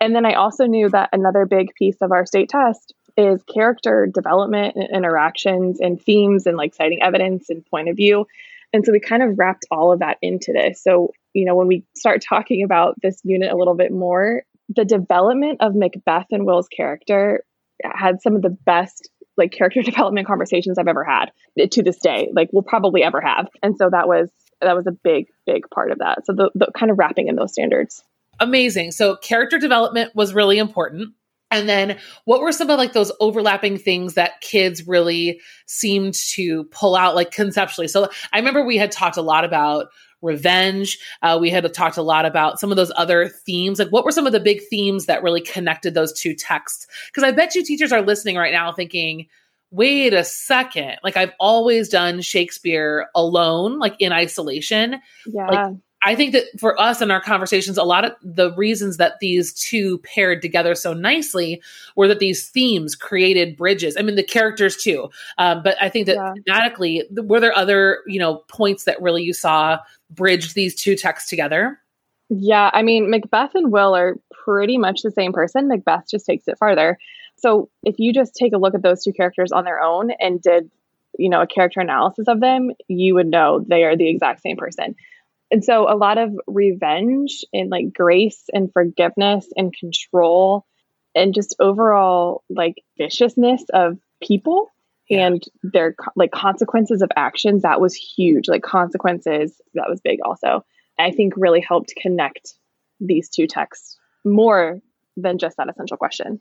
And 0.00 0.14
then 0.14 0.26
I 0.26 0.34
also 0.34 0.66
knew 0.66 0.88
that 0.90 1.10
another 1.12 1.46
big 1.46 1.72
piece 1.74 1.96
of 2.02 2.12
our 2.12 2.26
state 2.26 2.50
test 2.50 2.94
is 3.16 3.42
character 3.44 4.06
development 4.12 4.76
and 4.76 4.88
interactions 4.94 5.80
and 5.80 6.00
themes 6.00 6.46
and 6.46 6.56
like 6.56 6.74
citing 6.74 7.02
evidence 7.02 7.48
and 7.48 7.64
point 7.66 7.88
of 7.88 7.96
view. 7.96 8.26
And 8.72 8.84
so 8.84 8.92
we 8.92 9.00
kind 9.00 9.22
of 9.22 9.38
wrapped 9.38 9.66
all 9.70 9.92
of 9.92 10.00
that 10.00 10.18
into 10.20 10.52
this. 10.52 10.82
So, 10.82 11.12
you 11.34 11.44
know, 11.44 11.54
when 11.54 11.66
we 11.66 11.84
start 11.94 12.22
talking 12.26 12.64
about 12.64 12.94
this 13.02 13.20
unit 13.24 13.52
a 13.52 13.56
little 13.56 13.74
bit 13.74 13.92
more, 13.92 14.42
the 14.68 14.84
development 14.84 15.58
of 15.60 15.74
Macbeth 15.74 16.26
and 16.30 16.46
Will's 16.46 16.68
character 16.68 17.44
had 17.82 18.22
some 18.22 18.36
of 18.36 18.42
the 18.42 18.56
best 18.64 19.10
like 19.36 19.52
character 19.52 19.82
development 19.84 20.26
conversations 20.26 20.78
I've 20.78 20.88
ever 20.88 21.04
had 21.04 21.26
to 21.70 21.82
this 21.82 21.98
day, 21.98 22.30
like 22.34 22.48
we'll 22.52 22.62
probably 22.62 23.02
ever 23.02 23.20
have. 23.20 23.48
And 23.62 23.76
so 23.76 23.90
that 23.90 24.08
was 24.08 24.30
that 24.60 24.76
was 24.76 24.86
a 24.86 24.92
big, 24.92 25.26
big 25.46 25.68
part 25.74 25.90
of 25.90 25.98
that. 25.98 26.24
So 26.24 26.32
the, 26.32 26.50
the 26.54 26.68
kind 26.78 26.90
of 26.90 26.98
wrapping 26.98 27.28
in 27.28 27.36
those 27.36 27.52
standards. 27.52 28.02
Amazing. 28.40 28.92
So 28.92 29.16
character 29.16 29.58
development 29.58 30.12
was 30.14 30.32
really 30.32 30.58
important. 30.58 31.12
And 31.50 31.68
then 31.68 31.98
what 32.24 32.40
were 32.40 32.50
some 32.50 32.70
of 32.70 32.78
like 32.78 32.92
those 32.92 33.12
overlapping 33.20 33.78
things 33.78 34.14
that 34.14 34.40
kids 34.40 34.88
really 34.88 35.40
seemed 35.66 36.14
to 36.32 36.64
pull 36.64 36.96
out 36.96 37.14
like 37.14 37.30
conceptually? 37.30 37.88
So 37.88 38.08
I 38.32 38.38
remember 38.38 38.64
we 38.64 38.76
had 38.76 38.90
talked 38.90 39.16
a 39.16 39.22
lot 39.22 39.44
about 39.44 39.86
revenge. 40.24 40.98
Uh, 41.22 41.38
we 41.40 41.50
had 41.50 41.72
talked 41.74 41.96
a 41.96 42.02
lot 42.02 42.26
about 42.26 42.58
some 42.58 42.70
of 42.70 42.76
those 42.76 42.92
other 42.96 43.28
themes. 43.28 43.78
Like, 43.78 43.90
what 43.90 44.04
were 44.04 44.12
some 44.12 44.26
of 44.26 44.32
the 44.32 44.40
big 44.40 44.62
themes 44.68 45.06
that 45.06 45.22
really 45.22 45.40
connected 45.40 45.94
those 45.94 46.12
two 46.12 46.34
texts? 46.34 46.86
Because 47.06 47.22
I 47.22 47.30
bet 47.30 47.54
you 47.54 47.62
teachers 47.62 47.92
are 47.92 48.02
listening 48.02 48.36
right 48.36 48.52
now 48.52 48.72
thinking, 48.72 49.26
wait 49.70 50.12
a 50.12 50.24
second. 50.24 50.96
Like, 51.02 51.16
I've 51.16 51.32
always 51.38 51.88
done 51.88 52.20
Shakespeare 52.20 53.08
alone, 53.14 53.78
like 53.78 53.96
in 54.00 54.12
isolation. 54.12 55.00
Yeah. 55.26 55.46
Like, 55.48 55.76
I 56.04 56.14
think 56.14 56.32
that 56.32 56.44
for 56.58 56.78
us 56.80 57.00
in 57.00 57.10
our 57.10 57.20
conversations, 57.20 57.78
a 57.78 57.82
lot 57.82 58.04
of 58.04 58.12
the 58.22 58.52
reasons 58.54 58.98
that 58.98 59.20
these 59.20 59.54
two 59.54 59.98
paired 59.98 60.42
together 60.42 60.74
so 60.74 60.92
nicely 60.92 61.62
were 61.96 62.08
that 62.08 62.18
these 62.18 62.48
themes 62.48 62.94
created 62.94 63.56
bridges. 63.56 63.96
I 63.98 64.02
mean, 64.02 64.14
the 64.14 64.22
characters 64.22 64.76
too, 64.76 65.10
um, 65.38 65.62
but 65.62 65.76
I 65.80 65.88
think 65.88 66.06
that 66.06 66.16
yeah. 66.16 66.34
thematically, 66.46 67.02
were 67.26 67.40
there 67.40 67.56
other 67.56 68.00
you 68.06 68.18
know 68.18 68.44
points 68.48 68.84
that 68.84 69.00
really 69.00 69.22
you 69.22 69.32
saw 69.32 69.78
bridged 70.10 70.54
these 70.54 70.74
two 70.74 70.96
texts 70.96 71.30
together? 71.30 71.80
Yeah, 72.30 72.70
I 72.72 72.82
mean, 72.82 73.10
Macbeth 73.10 73.54
and 73.54 73.70
Will 73.70 73.94
are 73.94 74.16
pretty 74.44 74.78
much 74.78 75.02
the 75.02 75.10
same 75.10 75.32
person. 75.32 75.68
Macbeth 75.68 76.08
just 76.10 76.26
takes 76.26 76.48
it 76.48 76.58
farther. 76.58 76.98
So 77.36 77.68
if 77.82 77.96
you 77.98 78.12
just 78.12 78.34
take 78.34 78.52
a 78.52 78.58
look 78.58 78.74
at 78.74 78.82
those 78.82 79.02
two 79.02 79.12
characters 79.12 79.52
on 79.52 79.64
their 79.64 79.82
own 79.82 80.10
and 80.20 80.40
did, 80.40 80.70
you 81.18 81.28
know, 81.28 81.42
a 81.42 81.46
character 81.46 81.80
analysis 81.80 82.26
of 82.28 82.40
them, 82.40 82.70
you 82.88 83.14
would 83.14 83.26
know 83.26 83.64
they 83.68 83.84
are 83.84 83.96
the 83.96 84.08
exact 84.08 84.40
same 84.40 84.56
person. 84.56 84.94
And 85.54 85.64
so 85.64 85.88
a 85.88 85.94
lot 85.94 86.18
of 86.18 86.36
revenge 86.48 87.44
and 87.52 87.70
like 87.70 87.92
grace 87.92 88.42
and 88.52 88.72
forgiveness 88.72 89.46
and 89.56 89.72
control 89.72 90.66
and 91.14 91.32
just 91.32 91.54
overall 91.60 92.42
like 92.50 92.82
viciousness 92.98 93.62
of 93.72 93.96
people 94.20 94.72
yeah. 95.08 95.28
and 95.28 95.44
their 95.62 95.94
like 96.16 96.32
consequences 96.32 97.02
of 97.02 97.10
actions 97.14 97.62
that 97.62 97.80
was 97.80 97.94
huge 97.94 98.48
like 98.48 98.64
consequences 98.64 99.60
that 99.74 99.88
was 99.88 100.00
big 100.00 100.18
also 100.24 100.64
i 100.98 101.12
think 101.12 101.34
really 101.36 101.60
helped 101.60 101.94
connect 102.02 102.54
these 102.98 103.28
two 103.28 103.46
texts 103.46 103.96
more 104.24 104.80
than 105.16 105.38
just 105.38 105.56
that 105.56 105.68
essential 105.68 105.96
question 105.96 106.40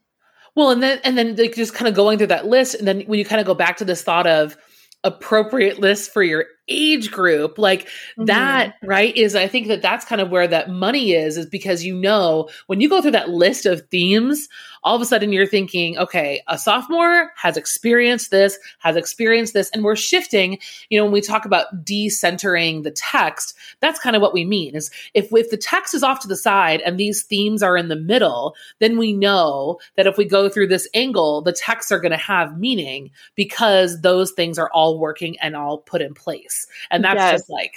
well 0.55 0.71
and 0.71 0.81
then 0.81 0.99
and 1.03 1.15
then 1.15 1.35
like 1.35 1.53
just 1.53 1.75
kind 1.75 1.87
of 1.87 1.93
going 1.93 2.17
through 2.17 2.25
that 2.25 2.47
list 2.47 2.73
and 2.73 2.87
then 2.87 3.01
when 3.01 3.19
you 3.19 3.25
kind 3.25 3.41
of 3.41 3.45
go 3.45 3.53
back 3.53 3.77
to 3.77 3.85
this 3.85 4.01
thought 4.01 4.25
of 4.25 4.57
appropriate 5.03 5.77
list 5.77 6.11
for 6.11 6.23
your 6.23 6.45
age 6.69 7.11
group 7.11 7.57
like 7.57 7.83
mm-hmm. 7.85 8.25
that 8.25 8.75
right 8.83 9.15
is 9.17 9.35
i 9.35 9.47
think 9.47 9.67
that 9.67 9.81
that's 9.81 10.05
kind 10.05 10.21
of 10.21 10.29
where 10.29 10.47
that 10.47 10.69
money 10.69 11.11
is 11.11 11.35
is 11.35 11.45
because 11.45 11.83
you 11.83 11.93
know 11.93 12.47
when 12.67 12.79
you 12.79 12.87
go 12.87 13.01
through 13.01 13.11
that 13.11 13.29
list 13.29 13.65
of 13.65 13.81
themes 13.89 14.47
all 14.83 14.95
of 14.95 15.01
a 15.01 15.05
sudden 15.05 15.33
you're 15.33 15.45
thinking 15.45 15.97
okay 15.97 16.41
a 16.47 16.57
sophomore 16.57 17.31
has 17.35 17.57
experienced 17.57 18.31
this 18.31 18.57
has 18.79 18.95
experienced 18.95 19.53
this 19.53 19.69
and 19.71 19.83
we're 19.83 19.95
shifting 19.95 20.57
you 20.89 20.97
know 20.97 21.03
when 21.03 21.11
we 21.11 21.19
talk 21.19 21.43
about 21.43 21.83
decentering 21.83 22.83
the 22.83 22.91
text 22.91 23.57
that's 23.81 23.99
kind 23.99 24.15
of 24.15 24.21
what 24.21 24.33
we 24.33 24.45
mean 24.45 24.73
is 24.73 24.89
if 25.13 25.27
if 25.33 25.49
the 25.49 25.57
text 25.57 25.93
is 25.93 26.03
off 26.03 26.21
to 26.21 26.29
the 26.29 26.37
side 26.37 26.79
and 26.81 26.97
these 26.97 27.23
themes 27.23 27.61
are 27.61 27.75
in 27.75 27.89
the 27.89 27.95
middle 27.95 28.55
then 28.79 28.97
we 28.97 29.11
know 29.11 29.77
that 29.97 30.07
if 30.07 30.17
we 30.17 30.23
go 30.23 30.47
through 30.47 30.67
this 30.67 30.87
angle 30.93 31.41
the 31.41 31.51
texts 31.51 31.91
are 31.91 31.99
going 31.99 32.11
to 32.11 32.17
have 32.17 32.57
meaning 32.57 33.09
because 33.35 33.99
those 33.99 34.31
things 34.31 34.57
are 34.57 34.69
all 34.73 34.97
working 34.97 35.37
and 35.39 35.57
all 35.57 35.79
put 35.79 36.01
in 36.01 36.13
place 36.13 36.52
and 36.91 37.03
that's 37.03 37.17
yes. 37.17 37.31
just 37.31 37.49
like, 37.49 37.73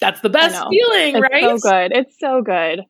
that's 0.00 0.20
the 0.20 0.30
best 0.30 0.56
feeling, 0.70 1.16
it's 1.16 1.20
right? 1.20 1.60
so 1.60 1.70
good. 1.70 1.92
It's 1.92 2.18
so 2.18 2.42
good. 2.42 2.80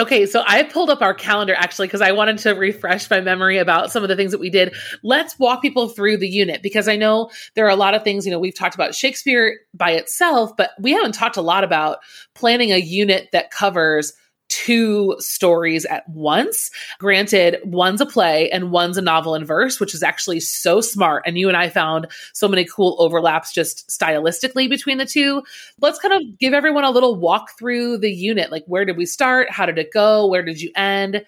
Okay, 0.00 0.24
so 0.24 0.42
I 0.46 0.62
pulled 0.62 0.88
up 0.88 1.02
our 1.02 1.12
calendar 1.12 1.54
actually 1.54 1.86
because 1.86 2.00
I 2.00 2.12
wanted 2.12 2.38
to 2.38 2.52
refresh 2.52 3.10
my 3.10 3.20
memory 3.20 3.58
about 3.58 3.92
some 3.92 4.02
of 4.02 4.08
the 4.08 4.16
things 4.16 4.32
that 4.32 4.40
we 4.40 4.48
did. 4.48 4.74
Let's 5.02 5.38
walk 5.38 5.60
people 5.60 5.90
through 5.90 6.16
the 6.16 6.28
unit 6.28 6.62
because 6.62 6.88
I 6.88 6.96
know 6.96 7.30
there 7.54 7.66
are 7.66 7.70
a 7.70 7.76
lot 7.76 7.94
of 7.94 8.02
things, 8.02 8.24
you 8.24 8.32
know, 8.32 8.38
we've 8.38 8.56
talked 8.56 8.74
about 8.74 8.94
Shakespeare 8.94 9.58
by 9.74 9.92
itself, 9.92 10.56
but 10.56 10.70
we 10.80 10.92
haven't 10.92 11.12
talked 11.12 11.36
a 11.36 11.42
lot 11.42 11.62
about 11.62 11.98
planning 12.34 12.72
a 12.72 12.78
unit 12.78 13.28
that 13.32 13.50
covers 13.50 14.14
two 14.52 15.16
stories 15.18 15.86
at 15.86 16.06
once. 16.10 16.70
Granted, 16.98 17.58
one's 17.64 18.02
a 18.02 18.06
play 18.06 18.50
and 18.50 18.70
one's 18.70 18.98
a 18.98 19.02
novel 19.02 19.34
in 19.34 19.46
verse, 19.46 19.80
which 19.80 19.94
is 19.94 20.02
actually 20.02 20.40
so 20.40 20.82
smart. 20.82 21.22
And 21.26 21.38
you 21.38 21.48
and 21.48 21.56
I 21.56 21.70
found 21.70 22.06
so 22.34 22.48
many 22.48 22.66
cool 22.66 22.96
overlaps 22.98 23.54
just 23.54 23.88
stylistically 23.88 24.68
between 24.68 24.98
the 24.98 25.06
two. 25.06 25.42
Let's 25.80 25.98
kind 25.98 26.12
of 26.12 26.38
give 26.38 26.52
everyone 26.52 26.84
a 26.84 26.90
little 26.90 27.18
walk 27.18 27.58
through 27.58 27.98
the 27.98 28.12
unit. 28.12 28.52
Like, 28.52 28.64
where 28.66 28.84
did 28.84 28.98
we 28.98 29.06
start? 29.06 29.50
How 29.50 29.64
did 29.64 29.78
it 29.78 29.90
go? 29.90 30.26
Where 30.26 30.42
did 30.42 30.60
you 30.60 30.70
end? 30.76 31.24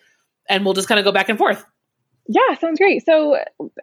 And 0.50 0.64
we'll 0.64 0.74
just 0.74 0.88
kind 0.88 0.98
of 0.98 1.06
go 1.06 1.12
back 1.12 1.30
and 1.30 1.38
forth. 1.38 1.64
Yeah, 2.26 2.54
sounds 2.58 2.78
great. 2.78 3.04
So, 3.04 3.36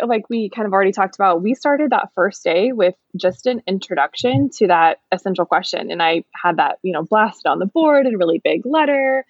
like 0.04 0.24
we 0.30 0.50
kind 0.50 0.66
of 0.66 0.74
already 0.74 0.92
talked 0.92 1.16
about, 1.16 1.44
we 1.44 1.54
started 1.54 1.92
that 1.92 2.10
first 2.16 2.44
day 2.44 2.72
with 2.72 2.96
just 3.16 3.46
an 3.46 3.62
introduction 3.68 4.50
to 4.58 4.68
that 4.68 4.98
essential 5.12 5.46
question. 5.46 5.92
And 5.92 6.02
I 6.02 6.24
had 6.34 6.58
that, 6.58 6.80
you 6.82 6.92
know, 6.92 7.04
blasted 7.04 7.46
on 7.46 7.60
the 7.60 7.68
board 7.68 8.08
in 8.08 8.16
a 8.16 8.18
really 8.18 8.42
big 8.44 8.66
letter 8.66 9.26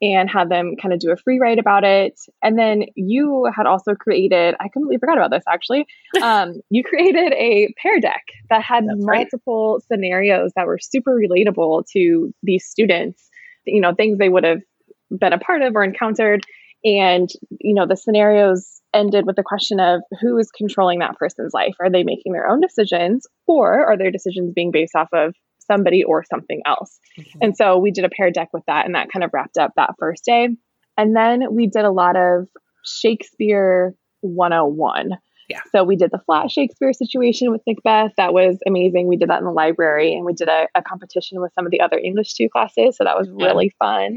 and 0.00 0.28
had 0.28 0.48
them 0.48 0.74
kind 0.80 0.92
of 0.92 1.00
do 1.00 1.10
a 1.10 1.16
free 1.16 1.38
write 1.38 1.58
about 1.58 1.84
it. 1.84 2.18
And 2.42 2.58
then 2.58 2.84
you 2.94 3.48
had 3.54 3.66
also 3.66 3.94
created, 3.94 4.54
I 4.58 4.68
completely 4.68 4.98
forgot 4.98 5.18
about 5.18 5.30
this 5.30 5.44
actually. 5.48 5.86
Um, 6.22 6.60
you 6.70 6.82
created 6.82 7.32
a 7.34 7.72
Pear 7.76 8.00
Deck 8.00 8.22
that 8.48 8.62
had 8.62 8.86
That's 8.86 8.98
multiple 8.98 9.74
right. 9.74 9.82
scenarios 9.82 10.52
that 10.56 10.66
were 10.66 10.78
super 10.78 11.14
relatable 11.14 11.84
to 11.92 12.32
these 12.42 12.64
students, 12.64 13.28
you 13.66 13.80
know, 13.80 13.94
things 13.94 14.18
they 14.18 14.28
would 14.28 14.44
have 14.44 14.62
been 15.10 15.32
a 15.32 15.38
part 15.38 15.62
of 15.62 15.76
or 15.76 15.84
encountered. 15.84 16.44
And, 16.84 17.30
you 17.60 17.74
know, 17.74 17.86
the 17.86 17.96
scenarios 17.96 18.80
ended 18.92 19.26
with 19.26 19.36
the 19.36 19.42
question 19.42 19.80
of 19.80 20.02
who 20.20 20.38
is 20.38 20.50
controlling 20.50 21.00
that 21.00 21.16
person's 21.16 21.52
life? 21.54 21.74
Are 21.80 21.90
they 21.90 22.04
making 22.04 22.32
their 22.32 22.48
own 22.48 22.60
decisions 22.60 23.26
or 23.46 23.84
are 23.86 23.96
their 23.96 24.10
decisions 24.10 24.52
being 24.54 24.70
based 24.70 24.94
off 24.94 25.08
of 25.12 25.34
somebody 25.66 26.04
or 26.04 26.24
something 26.24 26.62
else. 26.66 26.98
Mm-hmm. 27.18 27.38
And 27.42 27.56
so 27.56 27.78
we 27.78 27.90
did 27.90 28.04
a 28.04 28.08
Pear 28.08 28.30
Deck 28.30 28.48
with 28.52 28.64
that, 28.66 28.86
and 28.86 28.94
that 28.94 29.10
kind 29.12 29.24
of 29.24 29.30
wrapped 29.32 29.58
up 29.58 29.72
that 29.76 29.94
first 29.98 30.24
day. 30.24 30.48
And 30.96 31.16
then 31.16 31.42
we 31.50 31.66
did 31.66 31.84
a 31.84 31.90
lot 31.90 32.16
of 32.16 32.46
Shakespeare 32.84 33.94
101. 34.20 35.10
Yeah. 35.48 35.60
So 35.72 35.84
we 35.84 35.96
did 35.96 36.10
the 36.10 36.20
flat 36.24 36.50
Shakespeare 36.50 36.92
situation 36.92 37.50
with 37.50 37.60
Macbeth. 37.66 38.12
That 38.16 38.32
was 38.32 38.58
amazing. 38.66 39.08
We 39.08 39.16
did 39.16 39.28
that 39.28 39.40
in 39.40 39.44
the 39.44 39.50
library 39.50 40.14
and 40.14 40.24
we 40.24 40.32
did 40.32 40.48
a, 40.48 40.68
a 40.74 40.82
competition 40.82 41.40
with 41.40 41.52
some 41.54 41.66
of 41.66 41.70
the 41.70 41.82
other 41.82 41.98
English 41.98 42.32
2 42.34 42.48
classes. 42.50 42.96
So 42.96 43.04
that 43.04 43.18
was 43.18 43.28
really 43.30 43.70
yeah. 43.78 43.86
fun. 43.86 44.16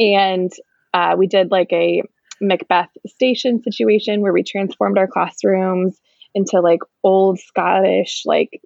And 0.00 0.50
uh, 0.94 1.14
we 1.18 1.26
did 1.26 1.50
like 1.50 1.72
a 1.72 2.02
Macbeth 2.40 2.90
station 3.06 3.62
situation 3.62 4.20
where 4.20 4.32
we 4.32 4.42
transformed 4.42 4.98
our 4.98 5.08
classrooms 5.08 5.98
into 6.34 6.60
like 6.60 6.80
old 7.02 7.38
Scottish, 7.40 8.22
like 8.24 8.60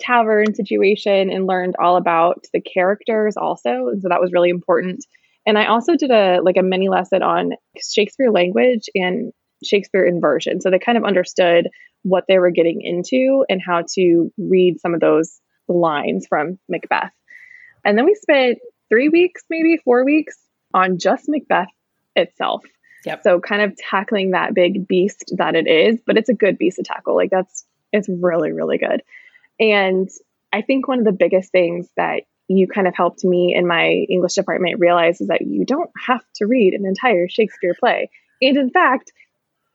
tavern 0.00 0.54
situation 0.54 1.30
and 1.30 1.46
learned 1.46 1.76
all 1.80 1.96
about 1.96 2.44
the 2.52 2.60
characters 2.60 3.36
also. 3.36 3.88
And 3.88 4.02
so 4.02 4.08
that 4.08 4.20
was 4.20 4.32
really 4.32 4.50
important. 4.50 5.04
And 5.46 5.58
I 5.58 5.66
also 5.66 5.94
did 5.94 6.10
a 6.10 6.40
like 6.42 6.56
a 6.56 6.62
mini 6.62 6.88
lesson 6.88 7.22
on 7.22 7.52
Shakespeare 7.80 8.30
language 8.30 8.88
and 8.94 9.32
Shakespeare 9.62 10.04
inversion. 10.04 10.60
So 10.60 10.70
they 10.70 10.78
kind 10.78 10.98
of 10.98 11.04
understood 11.04 11.68
what 12.02 12.24
they 12.28 12.38
were 12.38 12.50
getting 12.50 12.80
into 12.82 13.44
and 13.48 13.60
how 13.64 13.82
to 13.94 14.30
read 14.36 14.80
some 14.80 14.94
of 14.94 15.00
those 15.00 15.40
lines 15.68 16.26
from 16.28 16.58
Macbeth. 16.68 17.12
And 17.84 17.96
then 17.96 18.04
we 18.04 18.14
spent 18.14 18.58
three 18.88 19.08
weeks, 19.08 19.42
maybe 19.50 19.78
four 19.84 20.04
weeks 20.04 20.36
on 20.74 20.98
just 20.98 21.28
Macbeth 21.28 21.68
itself. 22.14 22.64
Yep. 23.06 23.22
So 23.22 23.40
kind 23.40 23.62
of 23.62 23.76
tackling 23.76 24.32
that 24.32 24.54
big 24.54 24.86
beast 24.86 25.32
that 25.36 25.54
it 25.54 25.66
is, 25.66 26.00
but 26.06 26.16
it's 26.16 26.28
a 26.28 26.34
good 26.34 26.58
beast 26.58 26.76
to 26.76 26.82
tackle. 26.82 27.14
Like 27.14 27.30
that's 27.30 27.64
it's 27.92 28.08
really, 28.08 28.52
really 28.52 28.78
good. 28.78 29.02
And 29.60 30.08
I 30.52 30.62
think 30.62 30.88
one 30.88 30.98
of 30.98 31.04
the 31.04 31.12
biggest 31.12 31.52
things 31.52 31.88
that 31.96 32.22
you 32.48 32.66
kind 32.66 32.86
of 32.86 32.94
helped 32.94 33.24
me 33.24 33.54
in 33.54 33.66
my 33.66 33.88
English 34.08 34.34
department 34.34 34.80
realize 34.80 35.20
is 35.20 35.28
that 35.28 35.46
you 35.46 35.64
don't 35.64 35.90
have 36.06 36.22
to 36.36 36.46
read 36.46 36.74
an 36.74 36.84
entire 36.86 37.28
Shakespeare 37.28 37.74
play. 37.78 38.10
And 38.42 38.56
in 38.56 38.70
fact, 38.70 39.12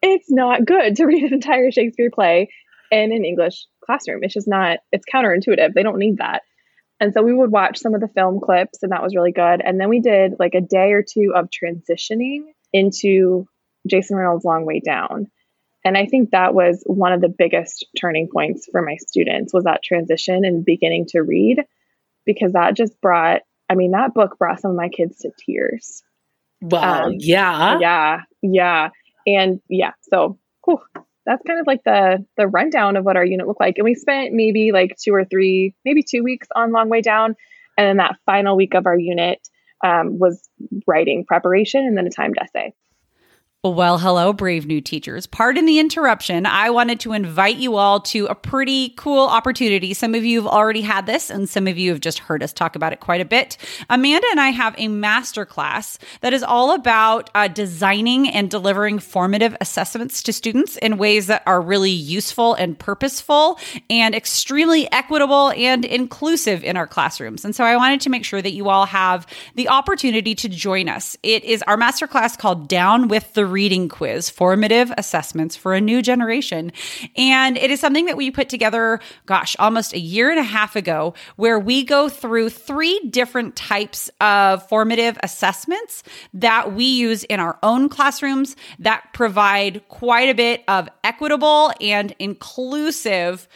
it's 0.02 0.30
not 0.30 0.66
good 0.66 0.96
to 0.98 1.06
read 1.08 1.24
an 1.24 1.34
entire 1.34 1.72
Shakespeare 1.72 2.12
play 2.12 2.50
in 2.92 3.12
an 3.12 3.26
English 3.26 3.66
classroom. 3.84 4.24
It's 4.24 4.34
just 4.34 4.48
not, 4.48 4.80
it's 4.92 5.06
counterintuitive. 5.12 5.74
They 5.74 5.84
don't 5.84 5.98
need 5.98 6.18
that. 6.18 6.44
And 7.00 7.14
so 7.14 7.22
we 7.22 7.34
would 7.34 7.52
watch 7.52 7.80
some 7.80 7.96
of 7.96 8.02
the 8.02 8.10
film 8.10 8.40
clips, 8.42 8.84
and 8.84 8.92
that 8.92 9.02
was 9.02 9.16
really 9.16 9.32
good. 9.32 9.62
And 9.64 9.80
then 9.80 9.90
we 9.90 10.02
did 10.02 10.34
like 10.38 10.54
a 10.54 10.62
day 10.62 10.92
or 10.92 11.04
two 11.04 11.34
of 11.36 11.50
transitioning 11.50 12.44
into 12.74 13.48
Jason 13.88 14.18
Reynolds' 14.18 14.46
Long 14.46 14.66
Way 14.66 14.82
Down. 14.86 15.28
And 15.86 15.98
I 15.98 16.06
think 16.06 16.32
that 16.32 16.54
was 16.54 16.84
one 16.86 17.14
of 17.14 17.22
the 17.22 17.34
biggest 17.36 17.86
turning 18.00 18.28
points 18.28 18.68
for 18.72 18.82
my 18.82 18.98
students 18.98 19.54
was 19.54 19.64
that 19.64 19.82
transition 19.82 20.44
and 20.44 20.66
beginning 20.66 21.06
to 21.10 21.22
read 21.22 21.64
because 22.26 22.52
that 22.54 22.76
just 22.76 23.00
brought 23.02 23.42
I 23.70 23.76
mean 23.76 23.92
that 23.92 24.14
book 24.14 24.38
brought 24.38 24.60
some 24.60 24.72
of 24.72 24.78
my 24.78 24.90
kids 24.90 25.20
to 25.20 25.32
tears. 25.46 26.04
Wow. 26.62 27.06
Um, 27.06 27.16
yeah. 27.18 27.80
Yeah. 27.80 28.22
Yeah. 28.42 28.90
And 29.26 29.62
yeah, 29.70 29.92
so 30.02 30.38
cool. 30.64 30.84
That's 31.30 31.44
kind 31.46 31.60
of 31.60 31.68
like 31.68 31.84
the 31.84 32.26
the 32.38 32.48
rundown 32.48 32.98
of 32.98 33.06
what 33.06 33.16
our 33.16 33.24
unit 33.24 33.48
looked 33.48 33.60
like. 33.60 33.78
And 33.78 33.86
we 33.86 33.94
spent 33.94 34.34
maybe 34.34 34.72
like 34.72 34.98
two 34.98 35.14
or 35.14 35.26
three, 35.26 35.76
maybe 35.86 36.02
two 36.02 36.24
weeks 36.24 36.48
on 36.56 36.72
Long 36.72 36.90
Way 36.90 37.02
Down. 37.02 37.36
And 37.78 37.88
then 37.88 37.98
that 37.98 38.16
final 38.26 38.56
week 38.56 38.74
of 38.74 38.88
our 38.88 38.98
unit 38.98 39.38
um, 39.86 40.18
was 40.18 40.50
writing 40.88 41.26
preparation 41.28 41.86
and 41.86 41.96
then 41.96 42.08
a 42.08 42.10
timed 42.10 42.38
essay. 42.42 42.74
Well, 43.62 43.98
hello, 43.98 44.32
brave 44.32 44.66
new 44.66 44.80
teachers. 44.80 45.28
Pardon 45.28 45.66
the 45.66 45.80
interruption. 45.80 46.46
I 46.46 46.70
wanted 46.70 47.02
to 47.02 47.12
invite 47.12 47.58
you 47.58 47.76
all 47.76 48.00
to 48.04 48.26
a 48.28 48.34
pretty 48.34 48.94
cool 48.96 49.28
opportunity. 49.28 49.94
Some 49.94 50.16
of 50.16 50.24
you 50.24 50.42
have 50.42 50.50
already 50.50 50.80
had 50.80 51.06
this, 51.06 51.30
and 51.30 51.50
some 51.50 51.68
of 51.68 51.78
you 51.78 51.92
have 51.92 52.00
just 52.00 52.20
heard 52.20 52.42
us 52.42 52.54
talk 52.54 52.78
about 52.78 52.94
it 52.94 53.02
quite 53.02 53.20
a 53.20 53.26
bit. 53.26 53.58
Amanda 53.90 54.26
and 54.32 54.40
I 54.40 54.52
have 54.52 54.76
a 54.78 54.88
masterclass 54.88 55.98
that 56.22 56.32
is 56.32 56.42
all 56.42 56.74
about 56.74 57.30
uh, 57.36 57.50
designing 57.50 58.30
and 58.30 58.50
delivering 58.50 58.98
formative 58.98 59.58
assessments 59.60 60.24
to 60.24 60.32
students 60.32 60.78
in 60.78 60.98
ways 60.98 61.28
that 61.28 61.44
are 61.46 61.60
really 61.60 61.92
useful 61.92 62.54
and 62.54 62.80
purposeful 62.80 63.60
and 63.90 64.16
extremely 64.16 64.90
equitable 64.94 65.52
and 65.52 65.84
inclusive 65.84 66.64
in 66.64 66.78
our 66.78 66.88
classrooms. 66.88 67.44
And 67.44 67.54
so 67.54 67.66
I 67.66 67.76
wanted 67.76 68.00
to 68.00 68.10
make 68.10 68.24
sure 68.24 68.42
that 68.42 68.54
you 68.54 68.70
all 68.70 68.86
have 68.86 69.28
the 69.56 69.68
opportunity 69.68 70.34
to 70.36 70.48
join 70.48 70.88
us. 70.88 71.18
It 71.24 71.44
is 71.44 71.62
our 71.64 71.76
masterclass 71.76 72.38
called 72.38 72.70
Down 72.70 73.10
with 73.10 73.34
the 73.34 73.49
reading 73.50 73.90
quiz, 73.90 74.30
formative 74.30 74.92
assessments 74.98 75.56
for 75.56 75.74
a 75.74 75.82
new 75.82 76.02
generation. 76.02 76.72
And 77.16 77.58
it 77.58 77.72
is 77.72 77.80
something 77.80 78.06
that 78.06 78.18
we 78.18 78.32
put 78.32 78.50
together, 78.50 79.00
gosh, 79.26 79.56
almost 79.60 79.94
a 79.94 80.00
year 80.00 80.30
and 80.30 80.40
a 80.40 80.44
half 80.44 80.76
ago, 80.76 81.14
where 81.36 81.60
we 81.60 81.84
go 81.84 82.10
through 82.10 82.50
three 82.50 83.00
different 83.10 83.56
types 83.56 84.10
of 84.22 84.68
formative 84.70 85.18
assessments 85.24 86.04
that 86.34 86.74
we 86.74 86.86
use 86.86 87.24
in 87.26 87.40
our 87.40 87.58
own 87.64 87.90
classrooms 87.90 88.56
that 88.80 89.04
provide 89.14 89.88
quite 89.90 90.30
a 90.30 90.36
bit 90.36 90.64
of 90.68 90.88
equitable 91.04 91.72
and 91.82 92.16
inclusive 92.20 93.48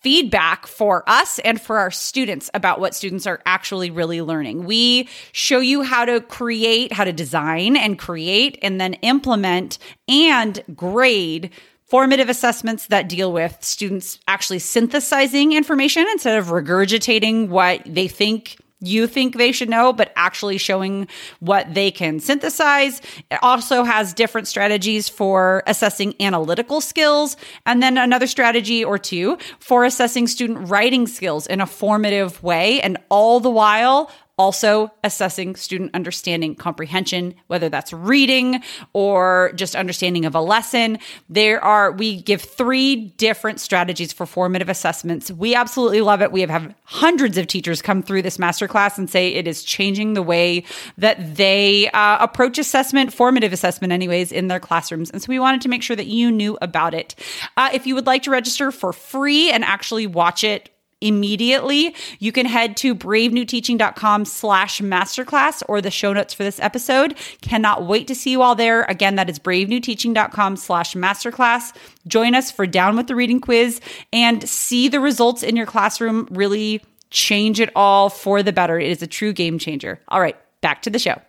feedback 0.00 0.66
for 0.66 1.02
us 1.08 1.38
and 1.40 1.60
for 1.60 1.78
our 1.78 1.90
students 1.90 2.50
about 2.54 2.80
what 2.80 2.94
students 2.94 3.26
are 3.26 3.40
actually 3.44 3.90
really 3.90 4.22
learning. 4.22 4.64
We 4.64 5.08
show 5.32 5.60
you 5.60 5.82
how 5.82 6.04
to 6.04 6.20
create, 6.20 6.92
how 6.92 7.04
to 7.04 7.12
design 7.12 7.76
and 7.76 7.98
create 7.98 8.58
and 8.62 8.80
then 8.80 8.94
implement 8.94 9.78
and 10.08 10.62
grade 10.74 11.50
formative 11.84 12.28
assessments 12.28 12.86
that 12.86 13.08
deal 13.08 13.32
with 13.32 13.56
students 13.60 14.20
actually 14.28 14.60
synthesizing 14.60 15.52
information 15.52 16.06
instead 16.12 16.38
of 16.38 16.46
regurgitating 16.46 17.48
what 17.48 17.82
they 17.84 18.06
think 18.06 18.58
you 18.80 19.06
think 19.06 19.36
they 19.36 19.52
should 19.52 19.68
know, 19.68 19.92
but 19.92 20.12
actually 20.16 20.58
showing 20.58 21.06
what 21.40 21.72
they 21.74 21.90
can 21.90 22.20
synthesize. 22.20 23.00
It 23.30 23.38
also 23.42 23.84
has 23.84 24.14
different 24.14 24.48
strategies 24.48 25.08
for 25.08 25.62
assessing 25.66 26.14
analytical 26.20 26.80
skills, 26.80 27.36
and 27.66 27.82
then 27.82 27.98
another 27.98 28.26
strategy 28.26 28.84
or 28.84 28.98
two 28.98 29.38
for 29.58 29.84
assessing 29.84 30.26
student 30.26 30.68
writing 30.68 31.06
skills 31.06 31.46
in 31.46 31.60
a 31.60 31.66
formative 31.66 32.42
way, 32.42 32.80
and 32.80 32.96
all 33.08 33.40
the 33.40 33.50
while 33.50 34.10
also 34.40 34.90
assessing 35.04 35.54
student 35.54 35.90
understanding 35.92 36.54
comprehension 36.54 37.34
whether 37.48 37.68
that's 37.68 37.92
reading 37.92 38.62
or 38.94 39.52
just 39.54 39.76
understanding 39.76 40.24
of 40.24 40.34
a 40.34 40.40
lesson. 40.40 40.98
There 41.28 41.62
are 41.62 41.92
we 41.92 42.22
give 42.22 42.40
three 42.40 42.96
different 43.18 43.60
strategies 43.60 44.14
for 44.14 44.24
formative 44.24 44.70
assessments. 44.70 45.30
We 45.30 45.54
absolutely 45.54 46.00
love 46.00 46.22
it. 46.22 46.32
We 46.32 46.40
have, 46.40 46.48
have 46.48 46.74
hundreds 46.84 47.36
of 47.36 47.48
teachers 47.48 47.82
come 47.82 48.02
through 48.02 48.22
this 48.22 48.38
masterclass 48.38 48.96
and 48.96 49.10
say 49.10 49.34
it 49.34 49.46
is 49.46 49.62
changing 49.62 50.14
the 50.14 50.22
way 50.22 50.64
that 50.96 51.36
they 51.36 51.90
uh, 51.90 52.16
approach 52.24 52.56
assessment 52.56 53.12
formative 53.12 53.52
assessment 53.52 53.92
anyways 53.92 54.32
in 54.32 54.48
their 54.48 54.58
classrooms. 54.58 55.10
And 55.10 55.20
so 55.20 55.26
we 55.28 55.38
wanted 55.38 55.60
to 55.60 55.68
make 55.68 55.82
sure 55.82 55.96
that 55.96 56.06
you 56.06 56.30
knew 56.30 56.56
about 56.62 56.94
it. 56.94 57.14
Uh, 57.58 57.68
if 57.74 57.86
you 57.86 57.94
would 57.94 58.06
like 58.06 58.22
to 58.22 58.30
register 58.30 58.72
for 58.72 58.94
free 58.94 59.50
and 59.50 59.64
actually 59.64 60.06
watch 60.06 60.44
it 60.44 60.70
immediately, 61.00 61.94
you 62.18 62.32
can 62.32 62.46
head 62.46 62.76
to 62.78 62.94
bravenewteaching.com 62.94 64.24
slash 64.24 64.80
masterclass 64.80 65.62
or 65.68 65.80
the 65.80 65.90
show 65.90 66.12
notes 66.12 66.34
for 66.34 66.42
this 66.42 66.60
episode. 66.60 67.16
Cannot 67.40 67.86
wait 67.86 68.06
to 68.08 68.14
see 68.14 68.30
you 68.30 68.42
all 68.42 68.54
there. 68.54 68.82
Again, 68.84 69.16
that 69.16 69.30
is 69.30 69.38
bravenewteaching.com 69.38 70.56
slash 70.56 70.94
masterclass. 70.94 71.72
Join 72.06 72.34
us 72.34 72.50
for 72.50 72.66
Down 72.66 72.96
with 72.96 73.06
the 73.06 73.14
Reading 73.14 73.40
Quiz 73.40 73.80
and 74.12 74.48
see 74.48 74.88
the 74.88 75.00
results 75.00 75.42
in 75.42 75.56
your 75.56 75.66
classroom 75.66 76.28
really 76.30 76.82
change 77.10 77.60
it 77.60 77.70
all 77.74 78.08
for 78.08 78.42
the 78.42 78.52
better. 78.52 78.78
It 78.78 78.90
is 78.90 79.02
a 79.02 79.06
true 79.06 79.32
game 79.32 79.58
changer. 79.58 80.00
All 80.08 80.20
right, 80.20 80.36
back 80.60 80.82
to 80.82 80.90
the 80.90 80.98
show. 80.98 81.20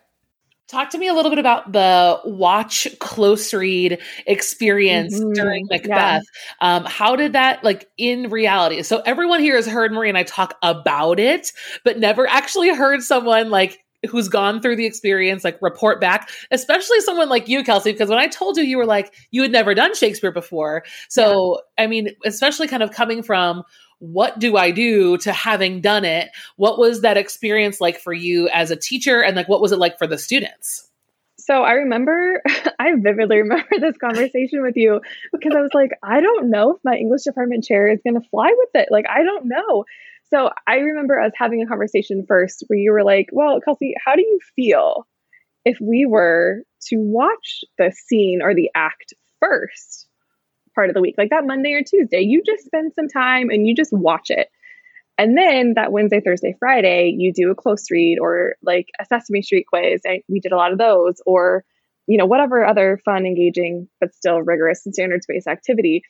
Talk 0.68 0.90
to 0.90 0.98
me 0.98 1.08
a 1.08 1.14
little 1.14 1.30
bit 1.30 1.38
about 1.38 1.72
the 1.72 2.20
watch 2.24 2.88
close 2.98 3.52
read 3.52 3.98
experience 4.26 5.18
mm-hmm. 5.18 5.32
during 5.32 5.66
Macbeth. 5.70 6.22
Yeah. 6.60 6.76
Um, 6.76 6.84
how 6.84 7.14
did 7.14 7.34
that, 7.34 7.62
like, 7.62 7.88
in 7.98 8.30
reality? 8.30 8.82
So, 8.82 9.02
everyone 9.04 9.40
here 9.40 9.56
has 9.56 9.66
heard 9.66 9.92
Marie 9.92 10.08
and 10.08 10.16
I 10.16 10.22
talk 10.22 10.54
about 10.62 11.20
it, 11.20 11.52
but 11.84 11.98
never 11.98 12.26
actually 12.26 12.74
heard 12.74 13.02
someone 13.02 13.50
like 13.50 13.82
who's 14.10 14.28
gone 14.28 14.60
through 14.60 14.76
the 14.76 14.86
experience 14.86 15.44
like 15.44 15.56
report 15.62 16.00
back 16.00 16.28
especially 16.50 17.00
someone 17.00 17.28
like 17.28 17.48
you 17.48 17.62
kelsey 17.62 17.92
because 17.92 18.08
when 18.08 18.18
i 18.18 18.26
told 18.26 18.56
you 18.56 18.64
you 18.64 18.76
were 18.76 18.86
like 18.86 19.14
you 19.30 19.42
had 19.42 19.52
never 19.52 19.74
done 19.74 19.94
shakespeare 19.94 20.32
before 20.32 20.82
so 21.08 21.60
yeah. 21.78 21.84
i 21.84 21.86
mean 21.86 22.08
especially 22.24 22.66
kind 22.66 22.82
of 22.82 22.90
coming 22.90 23.22
from 23.22 23.62
what 24.02 24.40
do 24.40 24.56
I 24.56 24.72
do 24.72 25.16
to 25.18 25.32
having 25.32 25.80
done 25.80 26.04
it? 26.04 26.30
What 26.56 26.76
was 26.76 27.02
that 27.02 27.16
experience 27.16 27.80
like 27.80 28.00
for 28.00 28.12
you 28.12 28.48
as 28.48 28.72
a 28.72 28.76
teacher? 28.76 29.22
And 29.22 29.36
like, 29.36 29.48
what 29.48 29.60
was 29.60 29.70
it 29.70 29.78
like 29.78 29.96
for 29.96 30.08
the 30.08 30.18
students? 30.18 30.90
So 31.38 31.62
I 31.62 31.74
remember, 31.74 32.42
I 32.80 32.96
vividly 32.96 33.36
remember 33.38 33.68
this 33.78 33.96
conversation 33.98 34.60
with 34.62 34.76
you 34.76 35.00
because 35.32 35.54
I 35.54 35.60
was 35.60 35.70
like, 35.72 35.92
I 36.02 36.20
don't 36.20 36.50
know 36.50 36.72
if 36.72 36.78
my 36.82 36.96
English 36.96 37.22
department 37.22 37.62
chair 37.62 37.86
is 37.86 38.00
going 38.04 38.20
to 38.20 38.28
fly 38.28 38.52
with 38.52 38.70
it. 38.74 38.88
Like, 38.90 39.04
I 39.08 39.22
don't 39.22 39.44
know. 39.44 39.84
So 40.30 40.50
I 40.66 40.78
remember 40.78 41.20
us 41.20 41.32
having 41.36 41.62
a 41.62 41.66
conversation 41.66 42.24
first 42.26 42.64
where 42.66 42.80
you 42.80 42.90
were 42.90 43.04
like, 43.04 43.28
well, 43.30 43.60
Kelsey, 43.60 43.94
how 44.04 44.16
do 44.16 44.22
you 44.22 44.40
feel 44.56 45.06
if 45.64 45.78
we 45.80 46.06
were 46.06 46.64
to 46.88 46.96
watch 46.96 47.60
the 47.78 47.92
scene 47.92 48.40
or 48.42 48.52
the 48.52 48.68
act 48.74 49.14
first? 49.38 50.08
Part 50.74 50.88
of 50.88 50.94
the 50.94 51.00
week, 51.00 51.14
like 51.18 51.30
that 51.30 51.46
Monday 51.46 51.72
or 51.72 51.82
Tuesday. 51.82 52.20
You 52.20 52.42
just 52.44 52.64
spend 52.64 52.92
some 52.94 53.08
time 53.08 53.50
and 53.50 53.66
you 53.66 53.74
just 53.74 53.92
watch 53.92 54.30
it. 54.30 54.48
And 55.18 55.36
then 55.36 55.74
that 55.74 55.92
Wednesday, 55.92 56.20
Thursday, 56.20 56.56
Friday, 56.58 57.14
you 57.16 57.32
do 57.32 57.50
a 57.50 57.54
close 57.54 57.90
read 57.90 58.18
or 58.18 58.56
like 58.62 58.88
a 59.00 59.04
Sesame 59.04 59.42
Street 59.42 59.66
quiz. 59.68 60.00
And 60.04 60.22
we 60.28 60.40
did 60.40 60.52
a 60.52 60.56
lot 60.56 60.72
of 60.72 60.78
those, 60.78 61.20
or, 61.26 61.64
you 62.06 62.16
know, 62.16 62.26
whatever 62.26 62.64
other 62.64 63.00
fun, 63.04 63.26
engaging, 63.26 63.88
but 64.00 64.14
still 64.14 64.40
rigorous 64.40 64.84
and 64.86 64.94
standards 64.94 65.26
based 65.28 65.46
activity. 65.46 66.02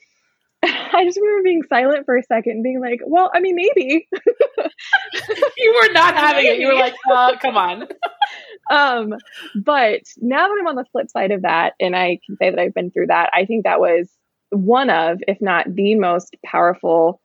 I 0.62 1.04
just 1.04 1.18
remember 1.20 1.42
being 1.42 1.62
silent 1.64 2.06
for 2.06 2.16
a 2.16 2.22
second 2.22 2.52
and 2.52 2.62
being 2.62 2.80
like, 2.80 3.00
well, 3.04 3.30
I 3.34 3.40
mean, 3.40 3.56
maybe. 3.56 4.08
you 5.58 5.82
were 5.82 5.92
not 5.92 6.14
having 6.14 6.46
it. 6.46 6.58
You 6.58 6.68
were 6.68 6.74
like, 6.74 6.94
uh, 7.10 7.36
come 7.38 7.56
on. 7.56 7.88
um, 8.70 9.14
but 9.56 10.02
now 10.18 10.46
that 10.46 10.56
I'm 10.60 10.68
on 10.68 10.76
the 10.76 10.84
flip 10.92 11.10
side 11.10 11.32
of 11.32 11.42
that, 11.42 11.74
and 11.80 11.96
I 11.96 12.20
can 12.24 12.36
say 12.36 12.50
that 12.50 12.58
I've 12.58 12.74
been 12.74 12.92
through 12.92 13.08
that, 13.08 13.30
I 13.34 13.46
think 13.46 13.64
that 13.64 13.80
was 13.80 14.08
one 14.52 14.90
of, 14.90 15.18
if 15.26 15.38
not 15.40 15.74
the 15.74 15.96
most 15.96 16.36
powerful 16.44 17.20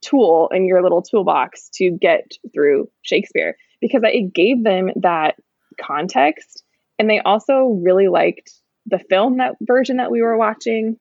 tool 0.00 0.50
in 0.52 0.66
your 0.66 0.82
little 0.82 1.02
toolbox 1.02 1.68
to 1.74 1.90
get 1.90 2.32
through 2.52 2.88
Shakespeare 3.02 3.56
because 3.80 4.02
it 4.04 4.34
gave 4.34 4.64
them 4.64 4.90
that 4.96 5.36
context. 5.80 6.64
And 6.98 7.08
they 7.08 7.20
also 7.20 7.80
really 7.82 8.08
liked 8.08 8.52
the 8.86 8.98
film 8.98 9.38
that 9.38 9.54
version 9.60 9.98
that 9.98 10.10
we 10.10 10.22
were 10.22 10.36
watching. 10.36 10.96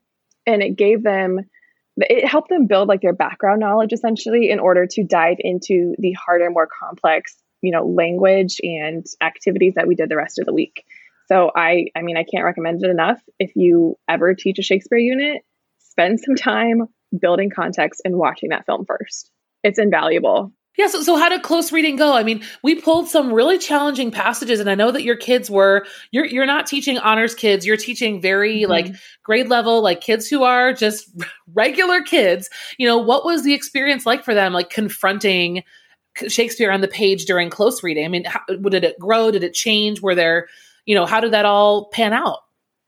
And 0.46 0.62
it 0.62 0.76
gave 0.76 1.04
them, 1.04 1.40
it 1.98 2.28
helped 2.28 2.50
them 2.50 2.68
build 2.68 2.88
like 2.88 3.02
their 3.02 3.14
background 3.14 3.60
knowledge 3.60 3.94
essentially 3.94 4.50
in 4.50 4.60
order 4.60 4.86
to 4.92 5.04
dive 5.04 5.38
into 5.40 5.96
the 5.98 6.14
harder, 6.14 6.50
more 6.50 6.68
complex, 6.68 7.36
you 7.62 7.72
know, 7.72 7.86
language 7.86 8.60
and 8.64 9.06
activities 9.22 9.74
that 9.76 9.88
we 9.88 9.96
did 9.96 10.10
the 10.10 10.18
rest 10.18 10.40
of 10.40 10.46
the 10.46 10.54
week. 10.54 10.84
So 11.28 11.52
I, 11.56 11.86
I 11.96 12.02
mean, 12.02 12.18
I 12.18 12.24
can't 12.24 12.44
recommend 12.44 12.84
it 12.84 12.90
enough. 12.90 13.22
If 13.40 13.56
you 13.56 13.98
ever 14.10 14.34
teach 14.34 14.60
a 14.60 14.64
Shakespeare 14.64 14.98
unit, 14.98 15.44
spend 15.92 16.20
some 16.20 16.36
time 16.36 16.88
building 17.20 17.50
context 17.50 18.02
and 18.06 18.18
watching 18.18 18.50
that 18.50 18.66
film 18.66 18.86
first. 18.86 19.30
It's 19.64 19.78
invaluable. 19.78 20.52
Yeah, 20.78 20.88
so, 20.88 21.02
so 21.02 21.18
how 21.18 21.28
did 21.28 21.44
close 21.44 21.74
reading 21.74 21.98
go? 21.98 22.14
I 22.14 22.24
mean, 22.24 22.44
we 22.64 22.76
pulled 22.76 23.10
some 23.10 23.34
really 23.34 23.58
challenging 23.58 24.10
passages, 24.10 24.62
and 24.62 24.70
I 24.70 24.76
know 24.76 24.90
that 24.92 25.04
your 25.04 25.18
kids 25.18 25.50
were 25.50 25.86
you're 26.12 26.26
you're 26.26 26.46
not 26.46 26.66
teaching 26.66 26.98
honors 26.98 27.36
kids, 27.36 27.66
you're 27.66 27.76
teaching 27.76 28.22
very 28.22 28.62
mm-hmm. 28.62 28.72
like 28.72 28.96
grade 29.22 29.50
level, 29.50 29.82
like 29.82 30.00
kids 30.00 30.30
who 30.30 30.44
are 30.44 30.72
just 30.72 31.12
regular 31.54 32.02
kids. 32.02 32.50
You 32.78 32.88
know, 32.88 32.98
what 32.98 33.26
was 33.26 33.44
the 33.44 33.54
experience 33.54 34.06
like 34.06 34.24
for 34.24 34.34
them, 34.34 34.54
like 34.54 34.70
confronting 34.70 35.64
Shakespeare 36.28 36.72
on 36.72 36.80
the 36.80 36.88
page 36.88 37.26
during 37.26 37.50
close 37.50 37.84
reading? 37.84 38.06
I 38.06 38.08
mean, 38.08 38.24
how, 38.24 38.40
did 38.48 38.86
it 38.86 38.98
grow? 38.98 39.30
Did 39.30 39.44
it 39.44 39.54
change? 39.54 40.02
Were 40.02 40.16
there, 40.16 40.48
you 40.86 40.96
know, 40.96 41.06
how 41.06 41.20
did 41.20 41.34
that 41.34 41.46
all 41.46 41.90
pan 41.90 42.14
out? 42.14 42.40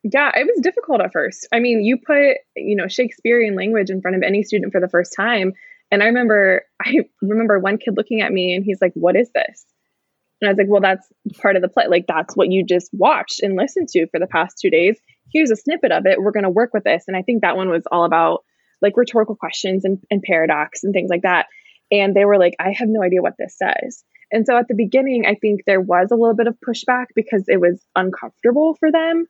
Yeah, 0.04 0.32
it 0.36 0.46
was 0.46 0.62
difficult 0.62 1.02
at 1.02 1.13
first. 1.13 1.48
I 1.54 1.60
mean, 1.60 1.84
you 1.84 1.98
put, 1.98 2.38
you 2.58 2.76
know, 2.76 2.88
Shakespearean 2.88 3.56
language 3.56 3.89
in 3.89 4.02
front 4.02 4.18
of 4.18 4.24
any 4.24 4.44
student 4.44 4.74
for 4.74 4.82
the 4.82 4.89
first 4.89 5.13
time. 5.16 5.54
And 5.92 6.04
I 6.04 6.08
remember, 6.08 6.63
I 6.82 7.06
remember 7.22 7.60
one 7.60 7.78
kid 7.78 7.96
looking 7.96 8.22
at 8.22 8.32
me 8.32 8.54
and 8.54 8.66
he's 8.66 8.82
like, 8.82 8.94
What 8.96 9.16
is 9.16 9.30
this? 9.34 9.66
And 10.42 10.50
I 10.50 10.52
was 10.52 10.58
like, 10.58 10.68
Well, 10.70 10.82
that's 10.82 11.08
part 11.42 11.56
of 11.56 11.62
the 11.62 11.70
play. 11.70 11.88
Like, 11.88 12.06
that's 12.08 12.36
what 12.36 12.52
you 12.52 12.66
just 12.66 12.89
watched 12.92 13.42
and 13.42 13.56
listened 13.56 13.88
to 13.89 14.08
for 14.08 14.20
the 14.20 14.28
past 14.28 14.58
two 14.62 14.70
days. 14.70 15.00
Here's 15.32 15.52
a 15.52 15.56
snippet 15.56 15.92
of 15.92 16.06
it. 16.06 16.22
We're 16.22 16.32
going 16.32 16.44
to 16.44 16.50
work 16.50 16.74
with 16.74 16.84
this. 16.84 17.06
And 17.08 17.16
I 17.16 17.22
think 17.22 17.42
that 17.42 17.56
one 17.56 17.70
was 17.70 17.84
all 17.89 18.04
about 18.04 18.44
like 18.82 18.98
rhetorical 18.98 19.36
questions 19.36 19.86
and, 19.86 20.00
and 20.12 20.22
paradox 20.22 20.84
and 20.84 20.94
things 20.94 21.10
like 21.10 21.22
that. 21.22 21.48
And 21.92 22.13
they 22.13 22.26
were 22.26 22.38
like, 22.38 22.56
I 22.60 22.72
have 22.72 22.89
no 22.89 23.02
idea 23.02 23.22
what 23.22 23.36
this 23.39 23.58
says. 23.58 24.04
And 24.32 24.46
so 24.46 24.58
at 24.58 24.68
the 24.68 24.74
beginning, 24.74 25.26
I 25.26 25.36
think 25.36 25.62
there 25.66 25.80
was 25.80 26.10
a 26.12 26.16
little 26.16 26.36
bit 26.36 26.48
of 26.48 26.58
pushback 26.68 27.06
because 27.16 27.46
it 27.48 27.62
was 27.62 27.86
uncomfortable 27.96 28.76
for 28.80 28.92
them. 28.92 29.28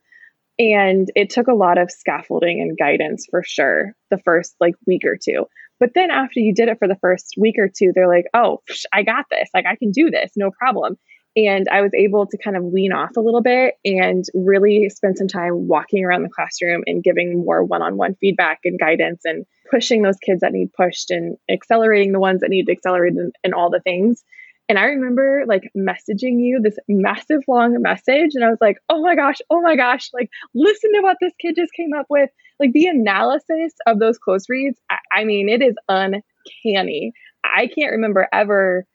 And 0.58 1.10
it 1.16 1.30
took 1.30 1.48
a 1.48 1.54
lot 1.54 1.78
of 1.78 1.90
scaffolding 1.90 2.60
and 2.60 2.78
guidance 2.78 3.26
for 3.30 3.42
sure 3.42 3.94
the 4.10 4.18
first 4.18 4.54
like 4.60 4.74
week 4.86 5.02
or 5.04 5.18
two. 5.22 5.46
But 5.80 5.90
then 5.94 6.10
after 6.10 6.38
you 6.38 6.54
did 6.54 6.68
it 6.68 6.78
for 6.78 6.86
the 6.86 6.98
first 7.00 7.34
week 7.36 7.56
or 7.58 7.68
two, 7.68 7.92
they're 7.94 8.08
like, 8.08 8.26
oh, 8.32 8.62
I 8.92 9.02
got 9.02 9.26
this. 9.30 9.48
Like, 9.52 9.66
I 9.66 9.76
can 9.76 9.90
do 9.90 10.10
this, 10.10 10.32
no 10.36 10.50
problem. 10.50 10.96
And 11.36 11.66
I 11.68 11.82
was 11.82 11.92
able 11.94 12.26
to 12.26 12.38
kind 12.38 12.56
of 12.56 12.62
wean 12.62 12.92
off 12.92 13.16
a 13.16 13.20
little 13.20 13.42
bit 13.42 13.74
and 13.84 14.24
really 14.34 14.88
spend 14.88 15.18
some 15.18 15.26
time 15.26 15.66
walking 15.66 16.04
around 16.04 16.22
the 16.22 16.28
classroom 16.28 16.84
and 16.86 17.02
giving 17.02 17.44
more 17.44 17.64
one 17.64 17.82
on 17.82 17.96
one 17.96 18.14
feedback 18.20 18.60
and 18.64 18.78
guidance 18.78 19.22
and 19.24 19.44
pushing 19.68 20.02
those 20.02 20.18
kids 20.18 20.42
that 20.42 20.52
need 20.52 20.72
pushed 20.72 21.10
and 21.10 21.36
accelerating 21.50 22.12
the 22.12 22.20
ones 22.20 22.40
that 22.40 22.50
need 22.50 22.70
accelerated 22.70 23.18
and, 23.18 23.34
and 23.42 23.52
all 23.52 23.68
the 23.68 23.80
things. 23.80 24.22
And 24.68 24.78
I 24.78 24.84
remember 24.84 25.44
like 25.46 25.70
messaging 25.76 26.40
you 26.40 26.60
this 26.62 26.78
massive 26.88 27.42
long 27.46 27.80
message. 27.82 28.30
And 28.34 28.44
I 28.44 28.48
was 28.48 28.58
like, 28.60 28.78
oh 28.88 29.02
my 29.02 29.14
gosh, 29.14 29.36
oh 29.50 29.60
my 29.60 29.76
gosh, 29.76 30.10
like 30.14 30.30
listen 30.54 30.92
to 30.94 31.00
what 31.00 31.18
this 31.20 31.34
kid 31.40 31.54
just 31.56 31.72
came 31.74 31.92
up 31.92 32.06
with. 32.08 32.30
Like 32.58 32.72
the 32.72 32.86
analysis 32.86 33.74
of 33.86 33.98
those 33.98 34.18
close 34.18 34.48
reads, 34.48 34.78
I, 34.90 34.98
I 35.12 35.24
mean, 35.24 35.48
it 35.48 35.60
is 35.60 35.74
uncanny. 35.88 37.12
I 37.44 37.66
can't 37.66 37.92
remember 37.92 38.26
ever, 38.32 38.86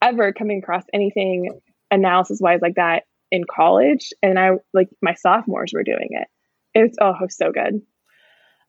ever 0.00 0.32
coming 0.32 0.58
across 0.58 0.84
anything 0.92 1.60
analysis 1.90 2.38
wise 2.40 2.60
like 2.62 2.76
that 2.76 3.04
in 3.32 3.44
college. 3.44 4.12
And 4.22 4.38
I 4.38 4.50
like 4.72 4.90
my 5.02 5.14
sophomores 5.14 5.72
were 5.74 5.82
doing 5.82 6.08
it. 6.10 6.28
It's 6.72 6.96
oh, 7.00 7.14
it 7.20 7.32
so 7.32 7.50
good. 7.50 7.82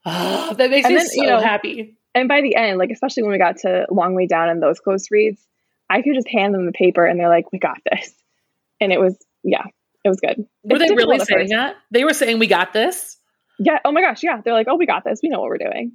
Oh, 0.06 0.56
that 0.56 0.72
makes 0.72 0.86
and 0.86 0.96
me 0.96 1.00
then, 1.00 1.08
so 1.08 1.22
you 1.22 1.28
know, 1.28 1.40
happy. 1.40 1.98
And 2.16 2.28
by 2.28 2.42
the 2.42 2.56
end, 2.56 2.80
like 2.80 2.90
especially 2.90 3.24
when 3.24 3.32
we 3.32 3.38
got 3.38 3.58
to 3.58 3.86
long 3.92 4.16
way 4.16 4.26
down 4.26 4.50
in 4.50 4.60
those 4.60 4.80
close 4.80 5.12
reads, 5.12 5.46
I 5.92 6.02
could 6.02 6.16
just 6.16 6.30
hand 6.30 6.54
them 6.54 6.66
the 6.66 6.72
paper 6.72 7.06
and 7.06 7.20
they're 7.20 7.30
like, 7.30 7.52
"We 7.52 7.60
got 7.60 7.78
this," 7.92 8.14
and 8.80 8.94
it 8.94 9.00
was 9.00 9.18
yeah, 9.44 9.66
it 10.06 10.10
was 10.10 10.20
good. 10.22 10.38
Were 10.64 10.78
it's 10.78 10.90
they 10.90 10.96
really 10.96 11.20
saying 11.20 11.50
that? 11.50 11.76
They 11.92 12.06
were 12.06 12.14
saying, 12.14 12.40
"We 12.40 12.48
got 12.48 12.72
this." 12.72 13.18
Yeah. 13.60 13.80
Oh 13.84 13.92
my 13.92 14.02
gosh. 14.02 14.24
Yeah. 14.24 14.42
They're 14.44 14.54
like, 14.54 14.68
"Oh, 14.70 14.76
we 14.76 14.86
got 14.86 15.04
this. 15.04 15.20
We 15.22 15.30
know 15.30 15.42
what 15.42 15.50
we're 15.50 15.58
doing." 15.58 15.92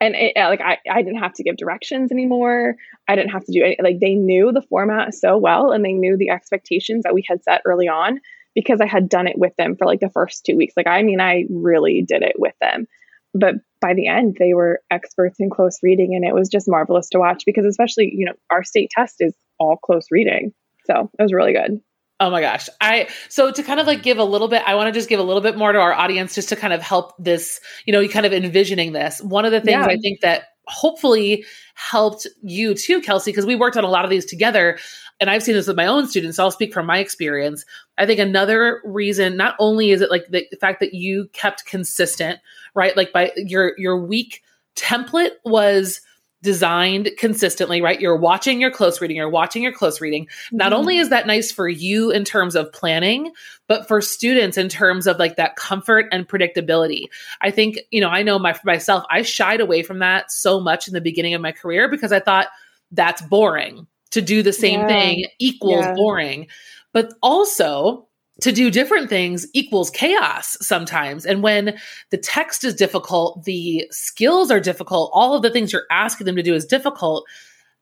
And 0.00 0.14
it, 0.14 0.32
like 0.36 0.60
I, 0.60 0.78
I 0.90 1.02
didn't 1.02 1.20
have 1.20 1.32
to 1.34 1.42
give 1.42 1.56
directions 1.56 2.12
anymore. 2.12 2.76
I 3.08 3.16
didn't 3.16 3.30
have 3.30 3.44
to 3.44 3.52
do 3.52 3.64
any, 3.64 3.76
like 3.82 4.00
they 4.00 4.14
knew 4.14 4.52
the 4.52 4.62
format 4.62 5.14
so 5.14 5.38
well 5.38 5.72
and 5.72 5.84
they 5.84 5.92
knew 5.92 6.16
the 6.16 6.30
expectations 6.30 7.02
that 7.04 7.14
we 7.14 7.24
had 7.26 7.42
set 7.42 7.62
early 7.64 7.88
on 7.88 8.20
because 8.54 8.80
I 8.80 8.86
had 8.86 9.08
done 9.08 9.26
it 9.26 9.38
with 9.38 9.56
them 9.56 9.76
for 9.76 9.86
like 9.86 10.00
the 10.00 10.10
first 10.10 10.44
two 10.44 10.56
weeks. 10.56 10.74
Like 10.76 10.86
I 10.86 11.02
mean, 11.02 11.20
I 11.20 11.46
really 11.50 12.04
did 12.06 12.22
it 12.22 12.36
with 12.38 12.54
them 12.60 12.86
but 13.34 13.54
by 13.80 13.94
the 13.94 14.08
end 14.08 14.36
they 14.38 14.54
were 14.54 14.80
experts 14.90 15.38
in 15.38 15.50
close 15.50 15.78
reading 15.82 16.14
and 16.14 16.24
it 16.24 16.34
was 16.34 16.48
just 16.48 16.68
marvelous 16.68 17.08
to 17.08 17.18
watch 17.18 17.44
because 17.46 17.64
especially 17.64 18.12
you 18.14 18.24
know 18.24 18.34
our 18.50 18.64
state 18.64 18.90
test 18.90 19.16
is 19.20 19.34
all 19.58 19.76
close 19.76 20.06
reading 20.10 20.52
so 20.84 21.10
it 21.18 21.22
was 21.22 21.32
really 21.32 21.52
good 21.52 21.80
Oh 22.20 22.30
my 22.30 22.40
gosh. 22.40 22.68
I 22.80 23.08
so 23.28 23.52
to 23.52 23.62
kind 23.62 23.78
of 23.78 23.86
like 23.86 24.02
give 24.02 24.18
a 24.18 24.24
little 24.24 24.48
bit, 24.48 24.62
I 24.66 24.74
want 24.74 24.88
to 24.88 24.92
just 24.92 25.08
give 25.08 25.20
a 25.20 25.22
little 25.22 25.40
bit 25.40 25.56
more 25.56 25.70
to 25.70 25.78
our 25.78 25.92
audience 25.92 26.34
just 26.34 26.48
to 26.48 26.56
kind 26.56 26.72
of 26.72 26.82
help 26.82 27.12
this, 27.16 27.60
you 27.86 27.92
know, 27.92 28.00
you 28.00 28.08
kind 28.08 28.26
of 28.26 28.32
envisioning 28.32 28.92
this. 28.92 29.20
One 29.22 29.44
of 29.44 29.52
the 29.52 29.60
things 29.60 29.86
yeah. 29.86 29.86
I 29.86 29.98
think 29.98 30.20
that 30.22 30.48
hopefully 30.68 31.44
helped 31.74 32.26
you 32.42 32.74
too, 32.74 33.00
Kelsey, 33.00 33.30
because 33.30 33.46
we 33.46 33.56
worked 33.56 33.76
on 33.76 33.84
a 33.84 33.88
lot 33.88 34.04
of 34.04 34.10
these 34.10 34.24
together. 34.24 34.78
And 35.20 35.28
I've 35.30 35.42
seen 35.42 35.54
this 35.54 35.66
with 35.66 35.76
my 35.76 35.86
own 35.86 36.06
students. 36.06 36.36
So 36.36 36.44
I'll 36.44 36.50
speak 36.50 36.72
from 36.72 36.86
my 36.86 36.98
experience. 36.98 37.64
I 37.96 38.06
think 38.06 38.20
another 38.20 38.80
reason, 38.84 39.36
not 39.36 39.56
only 39.58 39.90
is 39.90 40.00
it 40.00 40.10
like 40.10 40.26
the, 40.28 40.46
the 40.50 40.56
fact 40.56 40.80
that 40.80 40.94
you 40.94 41.28
kept 41.32 41.66
consistent, 41.66 42.38
right? 42.74 42.96
Like 42.96 43.12
by 43.12 43.32
your 43.36 43.72
your 43.78 43.96
week 44.00 44.42
template 44.76 45.32
was 45.44 46.00
designed 46.42 47.10
consistently, 47.18 47.80
right? 47.80 48.00
You're 48.00 48.16
watching 48.16 48.60
your 48.60 48.70
close 48.70 49.00
reading, 49.00 49.16
you're 49.16 49.28
watching 49.28 49.62
your 49.62 49.72
close 49.72 50.00
reading. 50.00 50.26
Mm-hmm. 50.26 50.56
Not 50.56 50.72
only 50.72 50.98
is 50.98 51.08
that 51.10 51.26
nice 51.26 51.50
for 51.50 51.68
you 51.68 52.10
in 52.10 52.24
terms 52.24 52.54
of 52.54 52.72
planning, 52.72 53.32
but 53.66 53.88
for 53.88 54.00
students 54.00 54.56
in 54.56 54.68
terms 54.68 55.06
of 55.06 55.18
like 55.18 55.36
that 55.36 55.56
comfort 55.56 56.06
and 56.12 56.28
predictability. 56.28 57.04
I 57.40 57.50
think, 57.50 57.78
you 57.90 58.00
know, 58.00 58.08
I 58.08 58.22
know 58.22 58.38
my 58.38 58.58
myself, 58.64 59.04
I 59.10 59.22
shied 59.22 59.60
away 59.60 59.82
from 59.82 59.98
that 59.98 60.30
so 60.30 60.60
much 60.60 60.88
in 60.88 60.94
the 60.94 61.00
beginning 61.00 61.34
of 61.34 61.40
my 61.40 61.52
career 61.52 61.88
because 61.88 62.12
I 62.12 62.20
thought 62.20 62.48
that's 62.92 63.22
boring. 63.22 63.86
To 64.12 64.22
do 64.22 64.42
the 64.42 64.54
same 64.54 64.80
yeah. 64.80 64.86
thing 64.86 65.26
equals 65.38 65.84
yeah. 65.84 65.92
boring. 65.92 66.46
But 66.94 67.12
also, 67.22 68.07
to 68.40 68.52
do 68.52 68.70
different 68.70 69.08
things 69.08 69.46
equals 69.52 69.90
chaos 69.90 70.56
sometimes. 70.60 71.26
And 71.26 71.42
when 71.42 71.76
the 72.10 72.18
text 72.18 72.62
is 72.64 72.74
difficult, 72.74 73.44
the 73.44 73.86
skills 73.90 74.50
are 74.50 74.60
difficult, 74.60 75.10
all 75.12 75.34
of 75.34 75.42
the 75.42 75.50
things 75.50 75.72
you're 75.72 75.86
asking 75.90 76.26
them 76.26 76.36
to 76.36 76.42
do 76.42 76.54
is 76.54 76.64
difficult. 76.64 77.26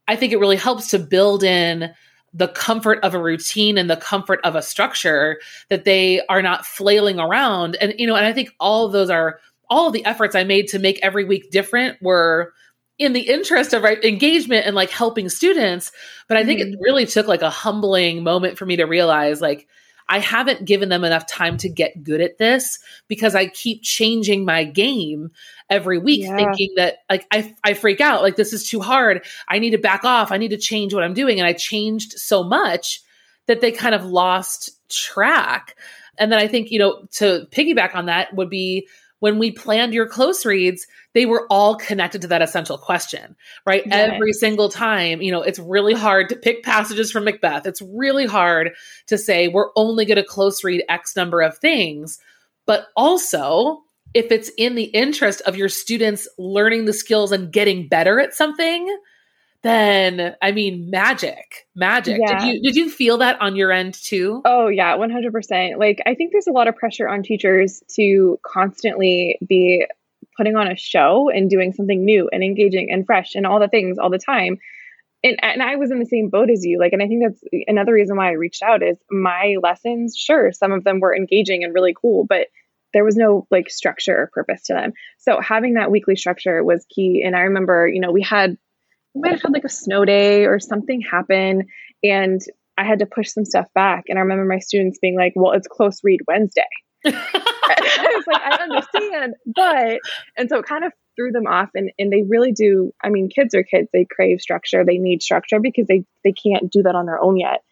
I 0.09 0.17
think 0.17 0.33
it 0.33 0.39
really 0.39 0.57
helps 0.57 0.89
to 0.89 0.99
build 0.99 1.43
in 1.43 1.93
the 2.33 2.49
comfort 2.49 3.01
of 3.03 3.15
a 3.15 3.23
routine 3.23 3.79
and 3.79 3.89
the 3.89 3.97
comfort 3.97 4.41
of 4.45 4.55
a 4.55 4.63
structure 4.63 5.41
that 5.69 5.85
they 5.85 6.25
are 6.27 6.43
not 6.43 6.67
flailing 6.67 7.19
around. 7.19 7.77
And, 7.77 7.95
you 7.99 8.07
know, 8.07 8.17
and 8.17 8.27
I 8.27 8.33
think 8.33 8.51
all 8.61 8.87
of 8.87 8.93
those 8.93 9.11
are 9.11 9.41
all 9.69 9.89
of 9.89 9.93
the 9.93 10.05
efforts 10.05 10.35
I 10.35 10.45
made 10.45 10.69
to 10.69 10.79
make 10.79 11.01
every 11.03 11.25
week 11.25 11.51
different 11.51 12.01
were 12.01 12.53
in 12.99 13.13
the 13.13 13.29
interest 13.29 13.75
of 13.75 13.83
right 13.83 14.03
engagement 14.05 14.67
and 14.67 14.75
like 14.75 14.91
helping 14.91 15.29
students. 15.29 15.93
But 16.29 16.37
I 16.37 16.45
think 16.45 16.61
mm-hmm. 16.61 16.75
it 16.75 16.81
really 16.81 17.05
took 17.05 17.27
like 17.27 17.43
a 17.43 17.51
humbling 17.51 18.23
moment 18.23 18.59
for 18.59 18.65
me 18.65 18.77
to 18.77 18.85
realize 18.85 19.41
like, 19.41 19.67
I 20.09 20.21
haven't 20.21 20.65
given 20.65 20.89
them 20.89 21.05
enough 21.05 21.27
time 21.27 21.57
to 21.59 21.69
get 21.69 22.05
good 22.05 22.21
at 22.21 22.39
this 22.39 22.79
because 23.09 23.35
I 23.35 23.47
keep 23.47 23.83
changing 23.83 24.45
my 24.45 24.65
game 24.65 25.33
every 25.69 25.99
week 25.99 26.23
yeah. 26.23 26.37
thinking 26.37 26.71
that 26.77 26.99
like 27.11 27.27
I, 27.31 27.55
I 27.65 27.75
freak 27.75 28.01
out 28.01 28.23
like 28.23 28.37
this 28.37 28.53
is 28.53 28.69
too 28.69 28.81
hard. 28.81 29.25
I 29.49 29.59
need 29.59 29.71
to 29.71 29.79
back 29.79 30.05
off. 30.05 30.31
I 30.31 30.39
need 30.39 30.51
to 30.51 30.57
change 30.57 30.95
what 30.95 31.03
i'm 31.03 31.15
doing. 31.15 31.41
And 31.41 31.47
i 31.47 31.53
changed 31.53 32.13
so 32.13 32.45
much 32.45 33.01
that 33.47 33.61
they 33.61 33.73
kind 33.73 33.95
of 33.95 34.05
lost 34.05 34.71
track. 34.89 35.77
And 36.19 36.31
then 36.31 36.39
i 36.39 36.47
think 36.47 36.71
you 36.71 36.79
know 36.79 37.07
to 37.13 37.47
piggyback 37.51 37.95
on 37.95 38.07
that 38.07 38.35
would 38.35 38.51
be 38.51 38.89
when 39.21 39.39
we 39.39 39.51
planned 39.51 39.95
your 39.95 40.07
close 40.07 40.45
reads, 40.45 40.87
they 41.15 41.27
were 41.27 41.47
all 41.49 41.77
connected 41.77 42.21
to 42.23 42.29
that 42.29 42.43
essential 42.43 42.77
question, 42.77 43.35
right? 43.65 43.83
Every 43.91 44.33
single 44.33 44.69
time, 44.69 45.23
you 45.23 45.33
know, 45.33 45.43
it's 45.43 45.59
really 45.59 45.95
hard 45.95 46.29
to 46.29 46.37
pick 46.37 46.63
passages 46.63 47.11
from 47.11 47.25
Macbeth. 47.25 47.67
It's 47.67 47.81
really 47.81 48.27
hard 48.27 48.73
to 49.07 49.17
say 49.17 49.49
we're 49.49 49.71
only 49.75 50.05
going 50.05 50.17
to 50.17 50.25
close 50.25 50.63
read 50.63 50.85
X 50.89 51.17
number 51.17 51.41
of 51.41 51.57
things. 51.59 52.19
But 52.67 52.89
also, 52.97 53.83
if 54.13 54.31
it's 54.31 54.51
in 54.59 54.75
the 54.75 54.85
interest 54.85 55.41
of 55.43 55.57
your 55.57 55.69
students 55.69 56.29
learning 56.39 56.85
the 56.85 56.93
skills 56.93 57.33
and 57.33 57.53
getting 57.53 57.89
better 57.89 58.21
at 58.21 58.35
something, 58.35 58.95
then 59.67 60.37
I 60.41 60.53
mean 60.53 60.91
magic. 60.91 61.67
Magic. 61.75 62.21
Yeah. 62.21 62.39
Did 62.39 62.55
you 62.55 62.63
did 62.63 62.77
you 62.77 62.91
feel 62.91 63.19
that 63.19 63.41
on 63.41 63.57
your 63.57 63.73
end 63.73 63.95
too? 63.95 64.43
Oh 64.45 64.69
yeah, 64.69 64.97
100%. 64.97 65.79
Like 65.79 66.01
I 66.07 66.15
think 66.15 66.33
there's 66.33 66.47
a 66.47 66.53
lot 66.53 66.69
of 66.69 66.77
pressure 66.77 67.09
on 67.09 67.23
teachers 67.23 67.83
to 67.97 68.39
constantly 68.45 69.39
be 69.47 69.87
putting 70.37 70.57
on 70.57 70.71
a 70.71 70.77
show 70.77 71.31
and 71.31 71.51
doing 71.51 71.73
something 71.73 72.05
new 72.05 72.29
and 72.33 72.43
engaging 72.43 72.91
and 72.91 73.07
fresh 73.07 73.35
and 73.35 73.47
all 73.47 73.59
the 73.59 73.69
things 73.69 73.99
all 73.99 74.11
the 74.11 74.19
time. 74.19 74.59
And, 75.25 75.39
and 75.43 75.63
I 75.63 75.77
was 75.77 75.91
in 75.91 75.99
the 75.99 76.07
same 76.07 76.29
boat 76.29 76.51
as 76.51 76.65
you. 76.65 76.79
Like, 76.79 76.93
and 76.93 77.03
I 77.03 77.09
think 77.09 77.23
that's 77.25 77.43
another 77.67 77.95
reason 77.95 78.17
why 78.17 78.29
I 78.29 78.33
reached 78.33 78.63
out 78.63 78.83
is 78.83 78.99
my 79.11 79.57
lessons, 79.63 80.15
sure, 80.17 80.53
some 80.53 80.73
of 80.73 80.85
them 80.85 81.01
were 81.01 81.17
engaging 81.17 81.65
and 81.65 81.75
really 81.75 81.95
cool, 82.01 82.27
but 82.27 82.49
there 82.93 83.05
was 83.05 83.17
no 83.17 83.47
like 83.51 83.71
structure 83.71 84.17
or 84.17 84.31
purpose 84.33 84.65
to 84.65 84.75
them. 84.75 84.93
So 85.19 85.41
having 85.41 85.75
that 85.75 85.91
weekly 85.91 86.17
structure 86.17 86.63
was 86.63 86.87
key. 86.89 87.23
And 87.25 87.35
I 87.35 87.41
remember, 87.41 87.89
you 87.89 88.01
know, 88.01 88.13
we 88.13 88.23
had 88.23 88.57
we 89.17 89.23
might 89.23 89.33
have 89.33 89.43
had 89.43 89.53
like 89.53 89.65
a 89.65 89.71
snow 89.71 90.05
day 90.05 90.45
or 90.45 90.61
something 90.61 91.01
happen 91.01 91.67
and 92.05 92.41
I 92.77 92.85
had 92.85 92.99
to 92.99 93.07
push 93.07 93.31
some 93.31 93.47
stuff 93.47 93.67
back. 93.75 94.05
And 94.09 94.19
I 94.19 94.23
remember 94.23 94.45
my 94.45 94.59
students 94.59 94.99
being 95.01 95.17
like, 95.17 95.33
well, 95.35 95.53
it's 95.53 95.67
close 95.67 96.01
read 96.05 96.21
Wednesday. 96.29 96.63
I 97.07 98.13
was 98.15 98.25
like, 98.27 98.43
I 98.43 98.63
understand, 98.63 99.35
but, 99.47 100.01
and 100.37 100.51
so 100.51 100.59
it 100.59 100.67
kind 100.67 100.85
of 100.85 100.93
threw 101.17 101.33
them 101.33 101.47
off 101.47 101.71
and, 101.75 101.91
and 101.99 102.13
they 102.13 102.25
really 102.29 102.53
do. 102.53 102.93
I 103.03 103.09
mean, 103.09 103.31
kids 103.31 103.55
are 103.55 103.63
kids. 103.63 103.89
They 103.91 104.05
crave 104.05 104.41
structure. 104.41 104.85
They 104.85 104.99
need 104.99 105.23
structure 105.23 105.61
because 105.61 105.87
they, 105.87 106.05
they 106.23 106.33
can't 106.33 106.71
do 106.71 106.83
that 106.83 106.95
on 106.95 107.07
their 107.07 107.19
own 107.19 107.39
yet. 107.39 107.63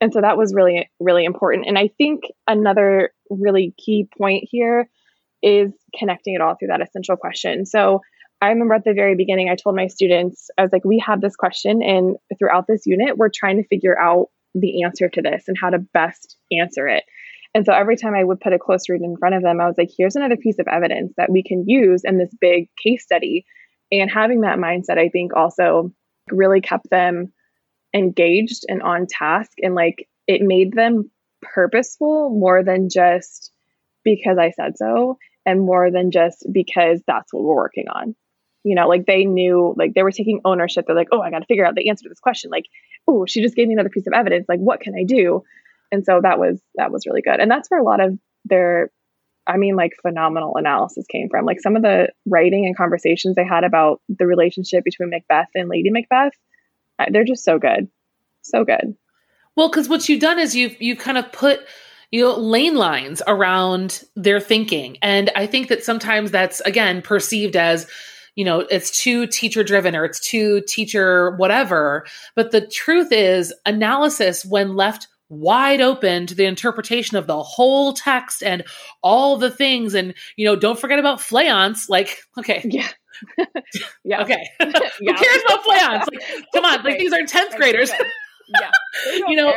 And 0.00 0.10
so 0.10 0.22
that 0.22 0.38
was 0.38 0.54
really, 0.54 0.88
really 0.98 1.26
important. 1.26 1.66
And 1.68 1.78
I 1.78 1.88
think 1.98 2.24
another 2.46 3.10
really 3.28 3.74
key 3.76 4.08
point 4.16 4.48
here 4.50 4.88
is 5.42 5.72
connecting 5.98 6.34
it 6.34 6.40
all 6.40 6.54
through 6.54 6.68
that 6.68 6.80
essential 6.80 7.16
question. 7.16 7.66
So 7.66 8.00
I 8.44 8.48
remember 8.50 8.74
at 8.74 8.84
the 8.84 8.92
very 8.92 9.16
beginning, 9.16 9.48
I 9.48 9.56
told 9.56 9.74
my 9.74 9.86
students, 9.86 10.50
I 10.58 10.62
was 10.62 10.70
like, 10.70 10.84
we 10.84 11.02
have 11.06 11.22
this 11.22 11.34
question, 11.34 11.82
and 11.82 12.16
throughout 12.38 12.66
this 12.68 12.84
unit, 12.84 13.16
we're 13.16 13.30
trying 13.34 13.56
to 13.56 13.66
figure 13.68 13.98
out 13.98 14.28
the 14.54 14.82
answer 14.82 15.08
to 15.08 15.22
this 15.22 15.44
and 15.48 15.56
how 15.58 15.70
to 15.70 15.78
best 15.78 16.36
answer 16.52 16.86
it. 16.86 17.04
And 17.54 17.64
so 17.64 17.72
every 17.72 17.96
time 17.96 18.14
I 18.14 18.22
would 18.22 18.40
put 18.40 18.52
a 18.52 18.58
close 18.58 18.86
read 18.90 19.00
in 19.00 19.16
front 19.16 19.34
of 19.34 19.42
them, 19.42 19.62
I 19.62 19.66
was 19.66 19.76
like, 19.78 19.88
here's 19.96 20.14
another 20.14 20.36
piece 20.36 20.58
of 20.58 20.66
evidence 20.70 21.14
that 21.16 21.32
we 21.32 21.42
can 21.42 21.64
use 21.66 22.02
in 22.04 22.18
this 22.18 22.34
big 22.38 22.68
case 22.82 23.02
study. 23.02 23.46
And 23.90 24.10
having 24.10 24.42
that 24.42 24.58
mindset, 24.58 24.98
I 24.98 25.08
think 25.08 25.34
also 25.34 25.92
really 26.30 26.60
kept 26.60 26.90
them 26.90 27.32
engaged 27.94 28.64
and 28.68 28.82
on 28.82 29.06
task. 29.06 29.52
And 29.62 29.74
like 29.74 30.06
it 30.26 30.42
made 30.42 30.74
them 30.74 31.10
purposeful 31.40 32.28
more 32.28 32.62
than 32.62 32.90
just 32.90 33.52
because 34.04 34.36
I 34.38 34.50
said 34.50 34.76
so 34.76 35.16
and 35.46 35.60
more 35.60 35.90
than 35.90 36.10
just 36.10 36.46
because 36.52 37.00
that's 37.06 37.32
what 37.32 37.42
we're 37.42 37.54
working 37.54 37.86
on. 37.88 38.14
You 38.64 38.74
know, 38.74 38.88
like 38.88 39.06
they 39.06 39.24
knew, 39.24 39.74
like 39.76 39.94
they 39.94 40.02
were 40.02 40.10
taking 40.10 40.40
ownership. 40.44 40.86
They're 40.86 40.96
like, 40.96 41.08
oh, 41.12 41.20
I 41.20 41.30
got 41.30 41.40
to 41.40 41.46
figure 41.46 41.66
out 41.66 41.74
the 41.74 41.90
answer 41.90 42.04
to 42.04 42.08
this 42.08 42.18
question. 42.18 42.50
Like, 42.50 42.64
oh, 43.06 43.26
she 43.26 43.42
just 43.42 43.54
gave 43.54 43.68
me 43.68 43.74
another 43.74 43.90
piece 43.90 44.06
of 44.06 44.14
evidence. 44.14 44.46
Like, 44.48 44.58
what 44.58 44.80
can 44.80 44.94
I 44.98 45.04
do? 45.04 45.42
And 45.94 46.04
so 46.04 46.20
that 46.22 46.38
was 46.38 46.60
that 46.74 46.90
was 46.90 47.06
really 47.06 47.22
good. 47.22 47.40
And 47.40 47.50
that's 47.50 47.70
where 47.70 47.80
a 47.80 47.84
lot 47.84 48.00
of 48.00 48.18
their 48.44 48.90
I 49.46 49.56
mean 49.56 49.76
like 49.76 49.92
phenomenal 50.02 50.56
analysis 50.56 51.06
came 51.06 51.28
from. 51.30 51.44
Like 51.44 51.60
some 51.60 51.76
of 51.76 51.82
the 51.82 52.08
writing 52.26 52.66
and 52.66 52.76
conversations 52.76 53.36
they 53.36 53.44
had 53.44 53.64
about 53.64 54.00
the 54.08 54.26
relationship 54.26 54.84
between 54.84 55.10
Macbeth 55.10 55.48
and 55.54 55.68
Lady 55.68 55.90
Macbeth, 55.90 56.32
they're 57.10 57.24
just 57.24 57.44
so 57.44 57.58
good. 57.58 57.88
So 58.42 58.64
good. 58.64 58.96
Well, 59.56 59.70
cuz 59.70 59.88
what 59.88 60.08
you've 60.08 60.20
done 60.20 60.38
is 60.38 60.56
you've 60.56 60.80
you've 60.80 60.98
kind 60.98 61.16
of 61.16 61.30
put 61.32 61.60
you 62.10 62.22
know 62.22 62.36
lane 62.36 62.74
lines 62.74 63.22
around 63.26 64.02
their 64.16 64.40
thinking. 64.40 64.98
And 65.00 65.30
I 65.36 65.46
think 65.46 65.68
that 65.68 65.84
sometimes 65.84 66.30
that's 66.30 66.60
again 66.60 67.02
perceived 67.02 67.56
as 67.56 67.86
you 68.36 68.44
know, 68.44 68.60
it's 68.60 69.02
too 69.02 69.26
teacher 69.26 69.62
driven 69.62 69.94
or 69.94 70.04
it's 70.04 70.20
too 70.20 70.62
teacher 70.66 71.36
whatever. 71.36 72.06
But 72.34 72.50
the 72.50 72.66
truth 72.66 73.12
is, 73.12 73.54
analysis, 73.64 74.44
when 74.44 74.76
left 74.76 75.08
wide 75.28 75.80
open 75.80 76.26
to 76.26 76.34
the 76.34 76.44
interpretation 76.44 77.16
of 77.16 77.26
the 77.26 77.42
whole 77.42 77.92
text 77.92 78.42
and 78.42 78.64
all 79.02 79.36
the 79.36 79.50
things. 79.50 79.94
And, 79.94 80.14
you 80.36 80.46
know, 80.46 80.56
don't 80.56 80.78
forget 80.78 80.98
about 80.98 81.18
fleance. 81.18 81.88
Like, 81.88 82.18
okay. 82.38 82.62
Yeah. 82.64 82.88
yeah. 84.04 84.22
Okay. 84.22 84.48
yeah. 84.60 84.68
Who 84.98 85.14
cares 85.14 85.42
about 85.46 85.64
fleance? 85.64 86.06
Like, 86.12 86.44
come 86.54 86.64
on. 86.64 86.82
Like, 86.82 86.98
these 86.98 87.12
are 87.12 87.20
10th 87.20 87.56
graders. 87.56 87.90
yeah. 88.60 88.70
you 89.28 89.36
know, 89.36 89.52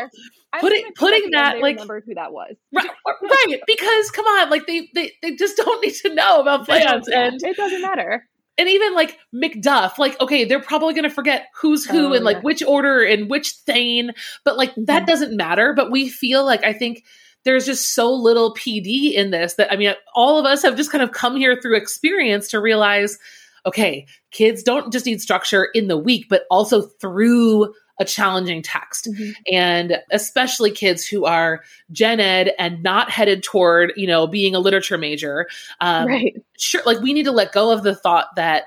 putting 0.60 0.92
putting 0.96 1.32
that 1.32 1.60
like 1.60 1.76
remembered 1.76 2.04
who 2.06 2.16
that 2.16 2.32
was 2.32 2.56
right, 2.74 2.90
right 3.06 3.60
because 3.68 4.10
come 4.12 4.26
on 4.26 4.50
like 4.50 4.66
they, 4.66 4.90
they 4.96 5.12
they 5.22 5.36
just 5.36 5.58
don't 5.58 5.84
need 5.84 5.94
to 5.94 6.16
know 6.16 6.40
about 6.40 6.66
fleance 6.66 7.06
and 7.14 7.40
it 7.44 7.58
doesn't 7.58 7.82
matter 7.82 8.26
and 8.58 8.68
even 8.68 8.94
like 8.94 9.18
Macduff, 9.34 9.98
like, 9.98 10.20
okay, 10.20 10.46
they're 10.46 10.62
probably 10.62 10.94
going 10.94 11.04
to 11.04 11.10
forget 11.10 11.48
who's 11.56 11.86
who 11.86 12.08
oh, 12.08 12.14
and 12.14 12.26
like 12.26 12.44
which 12.44 12.64
order 12.64 13.04
and 13.04 13.30
which 13.30 13.52
thane, 13.52 14.12
but 14.44 14.58
like 14.58 14.72
mm-hmm. 14.72 14.86
that 14.86 15.06
doesn't 15.06 15.36
matter. 15.36 15.74
But 15.76 15.92
we 15.92 16.10
feel 16.10 16.46
like 16.46 16.64
I 16.64 16.74
think 16.74 17.04
there's 17.44 17.66
just 17.66 17.94
so 17.94 18.12
little 18.12 18.54
PD 18.54 19.14
in 19.14 19.32
this 19.32 19.56
that 19.56 19.72
I 19.72 19.76
mean, 19.76 19.94
all 20.16 20.40
of 20.40 20.46
us 20.46 20.64
have 20.64 20.76
just 20.76 20.92
kind 20.92 21.04
of 21.04 21.12
come 21.12 21.36
here 21.36 21.60
through 21.62 21.78
experience 21.78 22.50
to 22.50 22.60
realize, 22.60 23.18
okay, 23.66 24.08
kids 24.32 24.64
don't 24.64 24.92
just 24.92 25.06
need 25.06 25.22
structure 25.22 25.66
in 25.74 25.88
the 25.88 25.98
week, 25.98 26.26
but 26.30 26.44
also 26.50 26.82
through 26.82 27.74
a 28.00 28.06
challenging 28.06 28.62
text. 28.62 29.08
Mm-hmm. 29.12 29.32
And 29.52 29.98
especially 30.12 30.72
kids 30.72 31.06
who 31.06 31.26
are 31.26 31.64
gen 31.92 32.20
ed 32.20 32.54
and 32.60 32.84
not 32.84 33.10
headed 33.10 33.44
toward, 33.44 33.94
you 33.96 34.08
know, 34.08 34.28
being 34.28 34.56
a 34.56 34.60
literature 34.60 34.98
major. 34.98 35.48
Um, 35.82 36.08
right. 36.08 36.36
Sure. 36.58 36.82
Like 36.86 37.00
we 37.00 37.14
need 37.14 37.26
to 37.26 37.32
let 37.32 37.52
go 37.52 37.72
of 37.72 37.84
the 37.84 37.96
thought 37.96 38.28
that 38.36 38.66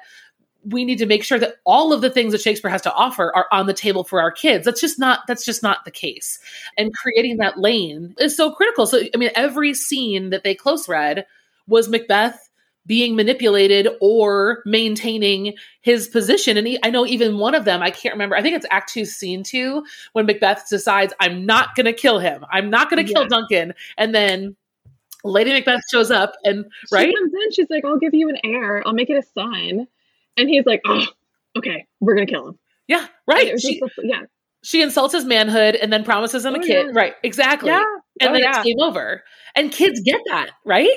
we 0.65 0.85
need 0.85 0.99
to 0.99 1.07
make 1.07 1.25
sure 1.25 1.39
that 1.39 1.57
all 1.65 1.93
of 1.93 2.03
the 2.03 2.11
things 2.11 2.33
that 2.33 2.41
Shakespeare 2.41 2.71
has 2.71 2.83
to 2.83 2.93
offer 2.93 3.35
are 3.35 3.47
on 3.51 3.67
the 3.67 3.73
table 3.73 4.05
for 4.05 4.21
our 4.21 4.31
kids. 4.31 4.65
That's 4.65 4.81
just 4.81 4.99
not 4.99 5.21
that's 5.27 5.45
just 5.45 5.63
not 5.63 5.85
the 5.85 5.91
case. 5.91 6.39
And 6.77 6.93
creating 6.95 7.39
that 7.39 7.59
lane 7.59 8.15
is 8.19 8.37
so 8.37 8.53
critical. 8.53 8.87
So 8.87 9.01
I 9.15 9.17
mean 9.17 9.31
every 9.35 9.75
scene 9.75 10.31
that 10.31 10.45
they 10.45 10.55
close 10.55 10.89
read 10.89 11.25
was 11.67 11.89
Macbeth 11.89 12.50
being 12.91 13.15
manipulated 13.15 13.87
or 14.01 14.65
maintaining 14.67 15.55
his 15.81 16.09
position. 16.09 16.57
And 16.57 16.67
he, 16.67 16.77
I 16.83 16.91
know 16.91 17.07
even 17.07 17.39
one 17.39 17.55
of 17.55 17.65
them, 17.65 17.83
I 17.83 17.93
can't 17.93 18.13
remember, 18.13 18.35
I 18.35 18.43
think 18.43 18.57
it's 18.57 18.67
Act 18.73 18.93
Two, 18.93 19.05
Scene 19.05 19.45
Two, 19.45 19.85
when 20.13 20.27
Macbeth 20.27 20.67
decides, 20.69 21.15
I'm 21.21 21.47
not 21.47 21.77
going 21.77 21.87
to 21.87 21.93
kill 21.93 22.19
him. 22.19 22.45
I'm 22.51 22.69
not 22.69 22.91
going 22.91 23.07
to 23.07 23.13
kill 23.13 23.29
Duncan. 23.29 23.75
And 23.97 24.13
then 24.13 24.57
Lady 25.23 25.53
Macbeth 25.53 25.83
shows 25.89 26.11
up 26.11 26.33
and, 26.43 26.65
right? 26.91 27.07
She 27.07 27.15
comes 27.15 27.33
in, 27.33 27.53
she's 27.53 27.71
like, 27.71 27.85
I'll 27.85 27.97
give 27.97 28.13
you 28.13 28.29
an 28.29 28.39
heir, 28.43 28.83
I'll 28.85 28.93
make 28.93 29.09
it 29.09 29.15
a 29.15 29.23
son. 29.23 29.87
And 30.37 30.49
he's 30.49 30.67
like, 30.67 30.81
oh, 30.85 31.07
okay, 31.57 31.87
we're 32.01 32.17
going 32.17 32.27
to 32.27 32.33
kill 32.33 32.49
him. 32.49 32.59
Yeah, 32.89 33.07
right. 33.29 33.61
She, 33.61 33.81
yeah. 34.03 34.23
She 34.65 34.83
insults 34.83 35.15
his 35.15 35.25
manhood 35.25 35.77
and 35.77 35.93
then 35.93 36.03
promises 36.03 36.45
him 36.45 36.55
oh, 36.55 36.59
a 36.59 36.61
kid. 36.61 36.87
Yeah. 36.87 36.93
Right, 36.93 37.15
exactly. 37.23 37.69
Yeah. 37.69 37.85
And 38.21 38.31
oh, 38.31 38.33
then 38.33 38.43
yeah. 38.43 38.57
it's 38.57 38.65
game 38.65 38.81
over. 38.81 39.23
And 39.55 39.71
kids 39.71 40.01
get 40.01 40.21
that, 40.27 40.51
right? 40.65 40.91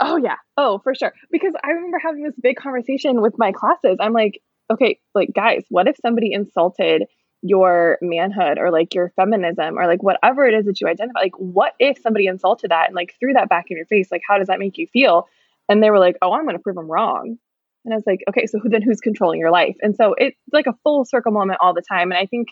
Oh 0.00 0.16
yeah. 0.16 0.36
Oh, 0.56 0.78
for 0.78 0.94
sure. 0.94 1.12
Because 1.30 1.54
I 1.64 1.70
remember 1.70 1.98
having 1.98 2.22
this 2.22 2.34
big 2.40 2.56
conversation 2.56 3.22
with 3.22 3.34
my 3.38 3.52
classes. 3.52 3.96
I'm 4.00 4.12
like, 4.12 4.42
okay, 4.70 5.00
like 5.14 5.30
guys, 5.34 5.64
what 5.70 5.88
if 5.88 5.96
somebody 6.02 6.32
insulted 6.32 7.04
your 7.42 7.98
manhood 8.02 8.58
or 8.58 8.70
like 8.70 8.94
your 8.94 9.12
feminism 9.16 9.78
or 9.78 9.86
like 9.86 10.02
whatever 10.02 10.46
it 10.46 10.54
is 10.54 10.66
that 10.66 10.80
you 10.80 10.88
identify? 10.88 11.20
Like 11.20 11.38
what 11.38 11.72
if 11.78 11.98
somebody 12.00 12.26
insulted 12.26 12.70
that 12.70 12.86
and 12.86 12.94
like 12.94 13.14
threw 13.18 13.32
that 13.34 13.48
back 13.48 13.66
in 13.70 13.76
your 13.76 13.86
face? 13.86 14.08
Like 14.10 14.22
how 14.26 14.38
does 14.38 14.48
that 14.48 14.58
make 14.58 14.76
you 14.76 14.86
feel? 14.86 15.28
And 15.68 15.82
they 15.82 15.90
were 15.90 15.98
like, 15.98 16.16
"Oh, 16.22 16.32
I'm 16.32 16.44
going 16.44 16.56
to 16.56 16.62
prove 16.62 16.76
them 16.76 16.90
wrong." 16.90 17.38
And 17.84 17.94
I 17.94 17.96
was 17.96 18.06
like, 18.06 18.20
"Okay, 18.28 18.46
so 18.46 18.60
then 18.64 18.82
who's 18.82 19.00
controlling 19.00 19.40
your 19.40 19.50
life?" 19.50 19.76
And 19.80 19.96
so 19.96 20.14
it's 20.18 20.36
like 20.52 20.66
a 20.66 20.76
full 20.82 21.04
circle 21.04 21.32
moment 21.32 21.58
all 21.60 21.74
the 21.74 21.82
time. 21.82 22.10
And 22.12 22.18
I 22.18 22.26
think 22.26 22.48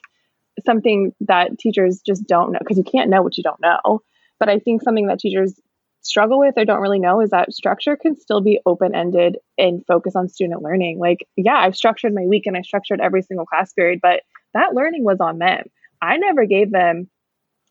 something 0.65 1.13
that 1.21 1.59
teachers 1.59 2.01
just 2.05 2.27
don't 2.27 2.53
know 2.53 2.59
because 2.61 2.79
you 2.79 2.85
can't 2.85 3.11
know 3.11 3.23
what 3.23 3.37
you 3.37 3.43
don't 3.43 3.61
know. 3.61 4.01
But 4.41 4.49
I 4.49 4.59
think 4.59 4.83
something 4.83 5.07
that 5.07 5.21
teachers 5.21 5.61
struggle 6.05 6.39
with 6.39 6.55
or 6.57 6.65
don't 6.65 6.81
really 6.81 6.99
know 6.99 7.21
is 7.21 7.31
that 7.31 7.53
structure 7.53 7.97
can 7.97 8.17
still 8.17 8.41
be 8.41 8.61
open 8.67 8.95
ended 8.95 9.39
and 9.57 9.85
focus 9.87 10.15
on 10.15 10.29
student 10.29 10.63
learning. 10.63 10.99
Like, 10.99 11.27
yeah, 11.37 11.57
I've 11.57 11.77
structured 11.77 12.15
my 12.15 12.25
week 12.27 12.45
and 12.47 12.57
I 12.57 12.63
structured 12.63 13.01
every 13.01 13.23
single 13.23 13.47
class 13.47 13.73
period, 13.73 14.01
but 14.03 14.23
that 14.53 14.75
learning 14.75 15.05
was 15.05 15.19
on 15.21 15.39
them. 15.39 15.65
I 16.01 16.19
never 16.19 16.45
gave 16.45 16.71
them 16.71 17.09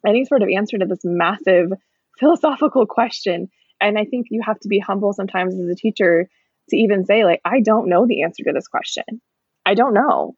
any 0.06 0.26
sort 0.26 0.42
of 0.42 0.50
answer 0.50 0.78
to 0.78 0.86
this 0.86 1.02
massive 1.04 1.72
philosophical 2.20 2.86
question. 2.86 3.50
And 3.80 3.98
I 3.98 4.06
think 4.06 4.28
you 4.30 4.42
have 4.44 4.60
to 4.62 4.68
be 4.68 4.80
humble 4.80 5.14
sometimes 5.14 5.54
as 5.56 5.70
a 5.70 5.76
teacher 5.76 6.28
to 6.70 6.76
even 6.76 7.06
say, 7.06 7.26
like, 7.26 7.42
I 7.46 7.60
don't 7.60 7.90
know 7.90 8.08
the 8.08 8.24
answer 8.24 8.44
to 8.46 8.54
this 8.54 8.68
question. 8.68 9.04
I 9.66 9.76
don't 9.76 9.94
know, 9.94 10.36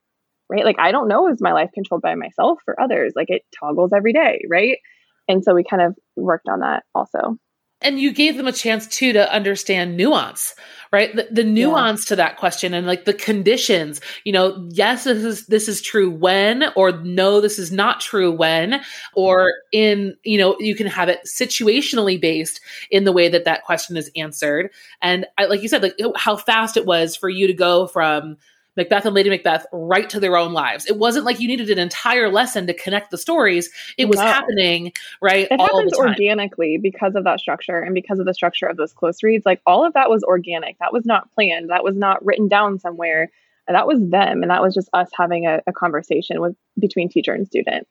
right? 0.50 0.66
Like, 0.66 0.80
I 0.80 0.92
don't 0.92 1.08
know 1.08 1.30
is 1.30 1.42
my 1.42 1.54
life 1.54 1.70
controlled 1.74 2.02
by 2.02 2.16
myself 2.16 2.60
or 2.68 2.80
others? 2.80 3.14
Like, 3.16 3.30
it 3.30 3.44
toggles 3.58 3.94
every 3.96 4.14
day, 4.14 4.42
right? 4.50 4.80
And 5.28 5.44
so 5.44 5.54
we 5.54 5.64
kind 5.64 5.82
of 5.82 5.96
worked 6.16 6.50
on 6.50 6.60
that 6.60 6.84
also 6.94 7.38
and 7.86 8.00
you 8.00 8.12
gave 8.12 8.36
them 8.36 8.48
a 8.48 8.52
chance 8.52 8.88
too 8.88 9.13
to 9.13 9.32
understand 9.32 9.95
nuance 9.95 10.56
right 10.91 11.15
the, 11.15 11.28
the 11.32 11.43
nuance 11.43 12.06
yeah. 12.06 12.10
to 12.10 12.15
that 12.15 12.38
question 12.38 12.74
and 12.74 12.88
like 12.88 13.06
the 13.06 13.13
conditions 13.13 14.02
you 14.24 14.34
know 14.34 14.67
yes 14.71 15.04
this 15.04 15.24
is 15.24 15.45
this 15.48 15.67
is 15.67 15.82
true 15.82 16.10
when 16.10 16.65
or 16.76 16.91
no 17.04 17.39
this 17.39 17.60
is 17.60 17.71
not 17.71 18.02
true 18.02 18.32
when 18.32 18.82
or 19.13 19.54
in 19.71 20.15
you 20.24 20.38
know 20.38 20.56
you 20.60 20.76
can 20.76 20.88
have 20.88 21.10
it 21.10 21.19
situationally 21.26 22.19
based 22.19 22.60
in 22.89 23.04
the 23.04 23.12
way 23.12 23.30
that 23.30 23.45
that 23.45 23.63
question 23.63 23.95
is 23.95 24.12
answered 24.15 24.71
and 25.02 25.26
I, 25.38 25.45
like 25.45 25.62
you 25.62 25.67
said 25.67 25.84
like 25.84 25.98
how 26.15 26.36
fast 26.36 26.78
it 26.78 26.86
was 26.86 27.15
for 27.15 27.30
you 27.30 27.48
to 27.48 27.54
go 27.54 27.88
from 27.88 28.38
Macbeth 28.76 29.06
and 29.06 29.16
Lady 29.16 29.30
Macbeth 29.30 29.66
right 29.72 30.10
to 30.10 30.20
their 30.20 30.38
own 30.38 30.54
lives. 30.54 30.86
It 30.86 30.98
wasn't 30.98 31.26
like 31.26 31.40
you 31.40 31.48
needed 31.48 31.70
an 31.70 31.80
entire 31.80 32.30
lesson 32.30 32.68
to 32.68 32.74
connect 32.74 33.12
the 33.12 33.18
stories. 33.18 33.70
It 33.98 34.06
was 34.06 34.18
no. 34.18 34.26
happening 34.26 34.92
right. 35.22 35.48
It 35.50 35.60
happens 35.60 35.94
organically 35.94 36.78
because 36.78 37.16
of 37.16 37.24
that 37.24 37.40
structure 37.40 37.80
and 37.80 37.94
because 37.94 38.20
of 38.20 38.26
the 38.26 38.34
structure 38.34 38.68
of 38.68 38.78
those 38.78 38.94
close 38.94 39.24
reads. 39.24 39.46
Like 39.46 39.62
all 39.66 39.86
of 39.86 39.94
that 39.94 40.10
was 40.10 40.24
organic. 40.24 40.78
That 40.80 40.94
was 40.94 41.06
not 41.06 41.32
planned. 41.34 41.70
That 41.70 41.84
was 41.84 41.96
not 41.96 42.24
written 42.26 42.48
down 42.48 42.80
somewhere. 42.80 43.32
That 43.68 43.88
was 43.88 44.00
them, 44.00 44.44
and 44.44 44.52
that 44.52 44.62
was 44.62 44.76
just 44.76 44.90
us 44.94 45.10
having 45.18 45.48
a, 45.48 45.60
a 45.66 45.74
conversation 45.74 46.40
with 46.40 46.56
between 46.80 47.10
teacher 47.10 47.34
and 47.34 47.48
student. 47.48 47.88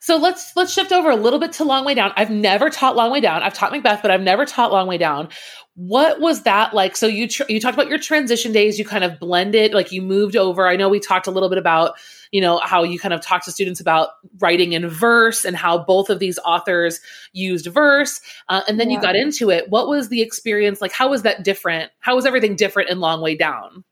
So 0.00 0.16
let's 0.16 0.52
let's 0.56 0.72
shift 0.72 0.92
over 0.92 1.10
a 1.10 1.16
little 1.16 1.38
bit 1.38 1.52
to 1.54 1.64
Long 1.64 1.84
Way 1.84 1.94
Down. 1.94 2.12
I've 2.16 2.30
never 2.30 2.70
taught 2.70 2.96
Long 2.96 3.10
Way 3.10 3.20
Down. 3.20 3.42
I've 3.42 3.54
taught 3.54 3.72
Macbeth, 3.72 4.02
but 4.02 4.10
I've 4.10 4.22
never 4.22 4.44
taught 4.44 4.72
Long 4.72 4.86
Way 4.86 4.98
Down. 4.98 5.28
What 5.74 6.20
was 6.20 6.42
that 6.42 6.74
like? 6.74 6.96
So 6.96 7.06
you 7.06 7.28
tr- 7.28 7.44
you 7.48 7.60
talked 7.60 7.74
about 7.74 7.88
your 7.88 7.98
transition 7.98 8.52
days. 8.52 8.78
You 8.78 8.84
kind 8.84 9.04
of 9.04 9.18
blended, 9.18 9.74
like 9.74 9.92
you 9.92 10.02
moved 10.02 10.36
over. 10.36 10.66
I 10.66 10.76
know 10.76 10.88
we 10.88 11.00
talked 11.00 11.26
a 11.26 11.30
little 11.30 11.48
bit 11.48 11.58
about 11.58 11.94
you 12.30 12.40
know 12.40 12.58
how 12.58 12.82
you 12.82 12.98
kind 12.98 13.14
of 13.14 13.20
talked 13.20 13.44
to 13.44 13.52
students 13.52 13.80
about 13.80 14.10
writing 14.38 14.72
in 14.72 14.88
verse 14.88 15.44
and 15.44 15.56
how 15.56 15.78
both 15.78 16.10
of 16.10 16.18
these 16.18 16.38
authors 16.44 17.00
used 17.32 17.66
verse, 17.66 18.20
uh, 18.48 18.62
and 18.68 18.80
then 18.80 18.90
yeah. 18.90 18.96
you 18.96 19.02
got 19.02 19.16
into 19.16 19.50
it. 19.50 19.68
What 19.68 19.88
was 19.88 20.08
the 20.08 20.22
experience 20.22 20.80
like? 20.80 20.92
How 20.92 21.10
was 21.10 21.22
that 21.22 21.44
different? 21.44 21.90
How 22.00 22.14
was 22.14 22.26
everything 22.26 22.56
different 22.56 22.90
in 22.90 23.00
Long 23.00 23.20
Way 23.20 23.36
Down? 23.36 23.84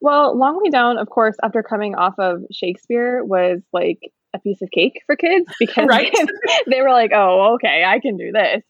Well, 0.00 0.36
Long 0.36 0.58
Way 0.62 0.70
Down, 0.70 0.98
of 0.98 1.08
course, 1.08 1.36
after 1.42 1.62
coming 1.62 1.94
off 1.94 2.14
of 2.18 2.42
Shakespeare, 2.50 3.22
was 3.22 3.60
like 3.72 4.00
a 4.34 4.38
piece 4.38 4.62
of 4.62 4.70
cake 4.70 5.02
for 5.06 5.16
kids 5.16 5.46
because 5.58 5.86
right? 5.88 6.14
they 6.66 6.80
were 6.80 6.90
like, 6.90 7.12
oh, 7.14 7.54
okay, 7.54 7.84
I 7.86 7.98
can 8.00 8.16
do 8.16 8.32
this. 8.32 8.62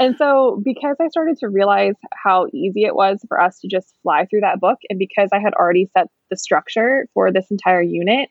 And 0.00 0.16
so, 0.16 0.60
because 0.64 0.96
I 1.00 1.06
started 1.06 1.38
to 1.38 1.48
realize 1.48 1.94
how 2.12 2.46
easy 2.52 2.82
it 2.82 2.96
was 2.96 3.24
for 3.28 3.40
us 3.40 3.60
to 3.60 3.68
just 3.68 3.94
fly 4.02 4.26
through 4.26 4.40
that 4.40 4.58
book, 4.58 4.78
and 4.90 4.98
because 4.98 5.28
I 5.32 5.38
had 5.38 5.54
already 5.54 5.88
set 5.96 6.08
the 6.30 6.36
structure 6.36 7.06
for 7.14 7.30
this 7.30 7.46
entire 7.52 7.80
unit, 7.82 8.28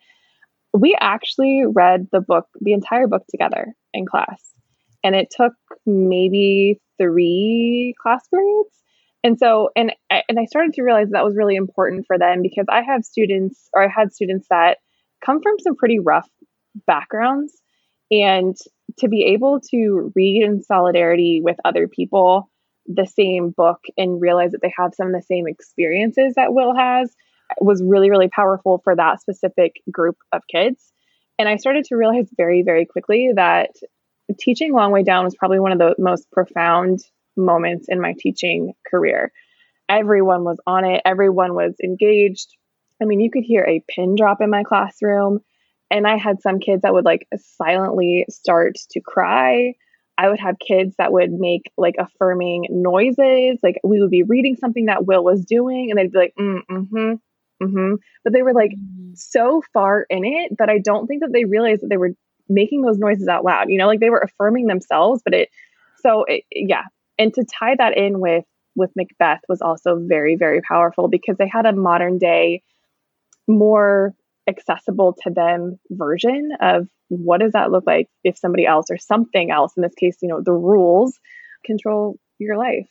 we 0.73 0.93
actually 0.99 1.63
read 1.65 2.07
the 2.11 2.19
book, 2.19 2.47
the 2.59 2.73
entire 2.73 3.07
book 3.07 3.23
together 3.29 3.73
in 3.93 4.05
class. 4.05 4.41
and 5.05 5.15
it 5.15 5.29
took 5.36 5.53
maybe 5.86 6.79
three 6.97 7.93
class 8.01 8.25
periods. 8.27 8.69
And 9.23 9.39
so, 9.39 9.69
and 9.75 9.93
and 10.09 10.39
I 10.39 10.45
started 10.45 10.73
to 10.73 10.84
realize 10.84 11.09
that 11.11 11.23
was 11.23 11.38
really 11.38 11.55
important 11.55 12.05
for 12.07 12.17
them 12.17 12.41
because 12.41 12.65
I 12.69 12.81
have 12.81 13.05
students, 13.05 13.69
or 13.73 13.84
I 13.84 13.88
had 13.88 14.13
students 14.13 14.47
that 14.49 14.79
come 15.25 15.41
from 15.41 15.55
some 15.59 15.75
pretty 15.75 15.99
rough 15.99 16.27
backgrounds, 16.88 17.53
and 18.11 18.55
to 18.99 19.07
be 19.07 19.24
able 19.34 19.59
to 19.71 20.11
read 20.15 20.43
in 20.43 20.61
solidarity 20.61 21.41
with 21.43 21.57
other 21.65 21.88
people 21.88 22.49
the 22.86 23.05
same 23.05 23.49
book 23.49 23.80
and 23.97 24.21
realize 24.21 24.51
that 24.51 24.61
they 24.61 24.74
have 24.78 24.93
some 24.93 25.07
of 25.07 25.13
the 25.13 25.21
same 25.21 25.47
experiences 25.47 26.34
that 26.36 26.53
Will 26.53 26.76
has 26.76 27.13
was 27.59 27.84
really, 27.84 28.09
really 28.09 28.30
powerful 28.30 28.82
for 28.84 28.95
that 28.95 29.21
specific 29.21 29.76
group 29.91 30.17
of 30.32 30.41
kids. 30.51 30.91
And 31.39 31.47
I 31.47 31.57
started 31.57 31.86
to 31.86 31.95
realize 31.95 32.28
very, 32.36 32.61
very 32.63 32.86
quickly 32.86 33.32
that 33.36 33.71
teaching 34.39 34.74
Long 34.74 34.91
Way 34.91 35.03
Down 35.03 35.24
was 35.26 35.36
probably 35.36 35.59
one 35.59 35.71
of 35.71 35.80
the 35.80 35.95
most 35.97 36.30
profound 36.32 36.99
moments 37.36 37.88
in 37.89 37.99
my 37.99 38.13
teaching 38.17 38.74
career. 38.89 39.32
Everyone 39.89 40.43
was 40.43 40.57
on 40.67 40.86
it, 40.86 41.01
everyone 41.05 41.53
was 41.53 41.74
engaged. 41.84 42.55
I 43.01 43.05
mean, 43.05 43.19
you 43.19 43.32
could 43.32 43.43
hear 43.43 43.63
a 43.63 43.84
pin 43.88 44.15
drop 44.15 44.41
in 44.41 44.49
my 44.49 44.63
classroom. 44.63 45.39
And 45.93 46.07
I 46.07 46.17
had 46.17 46.41
some 46.41 46.59
kids 46.59 46.81
that 46.81 46.93
would 46.93 47.05
like 47.05 47.27
silently 47.37 48.25
start 48.27 48.77
to 48.89 48.99
cry. 48.99 49.75
I 50.17 50.27
would 50.27 50.39
have 50.39 50.55
kids 50.57 50.95
that 50.97 51.13
would 51.13 51.31
make 51.31 51.71
like 51.77 51.93
affirming 51.99 52.65
noises. 52.71 53.59
Like 53.61 53.79
we 53.83 54.01
would 54.01 54.09
be 54.09 54.23
reading 54.23 54.55
something 54.55 54.87
that 54.87 55.05
Will 55.05 55.23
was 55.23 55.45
doing, 55.45 55.91
and 55.91 55.99
they'd 55.99 56.11
be 56.11 56.17
like, 56.17 56.33
mm, 56.37 56.61
hmm, 56.67 57.13
mm-hmm. 57.63 57.93
But 58.23 58.33
they 58.33 58.41
were 58.41 58.53
like 58.53 58.71
mm-hmm. 58.71 59.13
so 59.13 59.61
far 59.71 60.07
in 60.09 60.25
it 60.25 60.57
that 60.57 60.67
I 60.67 60.79
don't 60.79 61.05
think 61.05 61.21
that 61.21 61.31
they 61.31 61.45
realized 61.45 61.83
that 61.83 61.89
they 61.89 61.97
were 61.97 62.15
making 62.49 62.81
those 62.81 62.97
noises 62.97 63.27
out 63.27 63.45
loud. 63.45 63.69
You 63.69 63.77
know, 63.77 63.85
like 63.85 63.99
they 63.99 64.09
were 64.09 64.27
affirming 64.27 64.65
themselves, 64.65 65.21
but 65.23 65.35
it, 65.35 65.49
so 66.01 66.25
it, 66.27 66.43
yeah. 66.51 66.85
And 67.19 67.31
to 67.35 67.45
tie 67.45 67.75
that 67.77 67.95
in 67.95 68.19
with 68.19 68.45
with 68.75 68.89
Macbeth 68.95 69.41
was 69.47 69.61
also 69.61 69.99
very 69.99 70.37
very 70.37 70.61
powerful 70.67 71.07
because 71.07 71.37
they 71.37 71.47
had 71.47 71.67
a 71.67 71.71
modern 71.71 72.17
day, 72.17 72.63
more 73.47 74.15
accessible 74.47 75.15
to 75.23 75.29
them 75.29 75.79
version 75.89 76.51
of 76.61 76.87
what 77.09 77.39
does 77.39 77.53
that 77.53 77.71
look 77.71 77.85
like 77.85 78.09
if 78.23 78.37
somebody 78.37 78.65
else 78.65 78.87
or 78.89 78.97
something 78.97 79.51
else, 79.51 79.73
in 79.77 79.83
this 79.83 79.95
case, 79.95 80.17
you 80.21 80.27
know, 80.27 80.41
the 80.41 80.51
rules 80.51 81.19
control 81.65 82.17
your 82.39 82.57
life. 82.57 82.87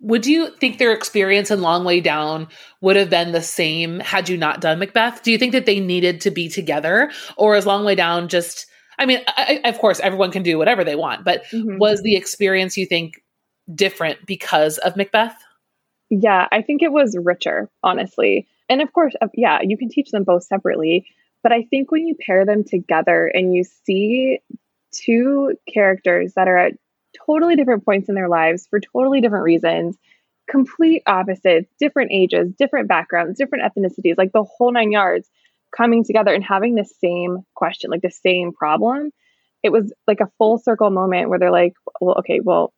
Would 0.00 0.26
you 0.26 0.50
think 0.50 0.78
their 0.78 0.92
experience 0.92 1.50
in 1.50 1.62
Long 1.62 1.84
Way 1.84 2.00
Down 2.00 2.48
would 2.80 2.96
have 2.96 3.08
been 3.08 3.32
the 3.32 3.42
same 3.42 4.00
had 4.00 4.28
you 4.28 4.36
not 4.36 4.60
done 4.60 4.78
Macbeth? 4.78 5.22
Do 5.22 5.32
you 5.32 5.38
think 5.38 5.52
that 5.52 5.66
they 5.66 5.80
needed 5.80 6.20
to 6.22 6.30
be 6.30 6.48
together, 6.48 7.10
or 7.36 7.56
is 7.56 7.66
Long 7.66 7.84
Way 7.84 7.94
Down 7.94 8.28
just? 8.28 8.66
I 8.98 9.06
mean, 9.06 9.20
I, 9.26 9.60
of 9.64 9.78
course, 9.78 10.00
everyone 10.00 10.32
can 10.32 10.42
do 10.42 10.58
whatever 10.58 10.84
they 10.84 10.96
want, 10.96 11.24
but 11.24 11.44
mm-hmm. 11.46 11.78
was 11.78 12.02
the 12.02 12.16
experience 12.16 12.76
you 12.76 12.86
think 12.86 13.22
different 13.74 14.18
because 14.26 14.78
of 14.78 14.96
Macbeth? 14.96 15.36
Yeah, 16.10 16.46
I 16.52 16.62
think 16.62 16.82
it 16.82 16.92
was 16.92 17.16
richer, 17.22 17.70
honestly. 17.82 18.46
And 18.68 18.82
of 18.82 18.92
course, 18.92 19.14
uh, 19.20 19.28
yeah, 19.34 19.60
you 19.62 19.76
can 19.76 19.88
teach 19.88 20.10
them 20.10 20.24
both 20.24 20.44
separately. 20.44 21.06
But 21.42 21.52
I 21.52 21.62
think 21.62 21.90
when 21.90 22.06
you 22.06 22.16
pair 22.16 22.44
them 22.44 22.64
together 22.64 23.26
and 23.26 23.54
you 23.54 23.64
see 23.64 24.40
two 24.92 25.56
characters 25.72 26.32
that 26.34 26.48
are 26.48 26.56
at 26.56 26.72
totally 27.26 27.56
different 27.56 27.84
points 27.84 28.08
in 28.08 28.14
their 28.14 28.28
lives 28.28 28.66
for 28.68 28.80
totally 28.80 29.20
different 29.20 29.44
reasons, 29.44 29.96
complete 30.48 31.02
opposites, 31.06 31.70
different 31.78 32.10
ages, 32.12 32.52
different 32.58 32.88
backgrounds, 32.88 33.38
different 33.38 33.64
ethnicities, 33.64 34.18
like 34.18 34.32
the 34.32 34.44
whole 34.44 34.72
nine 34.72 34.92
yards 34.92 35.28
coming 35.76 36.04
together 36.04 36.32
and 36.32 36.44
having 36.44 36.74
the 36.74 36.84
same 36.84 37.44
question, 37.54 37.90
like 37.90 38.02
the 38.02 38.10
same 38.10 38.52
problem. 38.52 39.10
It 39.62 39.70
was 39.70 39.92
like 40.06 40.20
a 40.20 40.30
full 40.38 40.58
circle 40.58 40.90
moment 40.90 41.28
where 41.28 41.38
they're 41.38 41.50
like, 41.50 41.74
well, 42.00 42.16
okay, 42.18 42.40
well, 42.42 42.72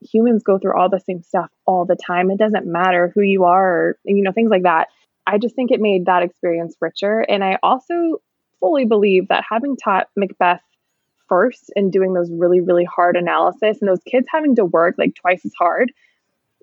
humans 0.00 0.42
go 0.42 0.58
through 0.58 0.78
all 0.78 0.88
the 0.88 1.00
same 1.00 1.22
stuff 1.22 1.50
all 1.66 1.84
the 1.84 1.96
time. 1.96 2.30
It 2.30 2.38
doesn't 2.38 2.66
matter 2.66 3.12
who 3.14 3.22
you 3.22 3.44
are, 3.44 3.68
or, 3.68 3.98
you 4.04 4.22
know, 4.22 4.32
things 4.32 4.50
like 4.50 4.62
that. 4.62 4.88
I 5.26 5.38
just 5.38 5.54
think 5.54 5.70
it 5.70 5.80
made 5.80 6.06
that 6.06 6.22
experience 6.22 6.76
richer. 6.80 7.20
And 7.20 7.42
I 7.42 7.58
also 7.62 8.20
fully 8.60 8.84
believe 8.84 9.28
that 9.28 9.44
having 9.48 9.76
taught 9.76 10.08
Macbeth 10.16 10.62
first 11.28 11.72
and 11.74 11.90
doing 11.92 12.12
those 12.12 12.30
really, 12.30 12.60
really 12.60 12.84
hard 12.84 13.16
analysis 13.16 13.78
and 13.80 13.88
those 13.88 14.02
kids 14.06 14.26
having 14.30 14.56
to 14.56 14.64
work 14.64 14.96
like 14.98 15.14
twice 15.14 15.44
as 15.44 15.52
hard 15.58 15.92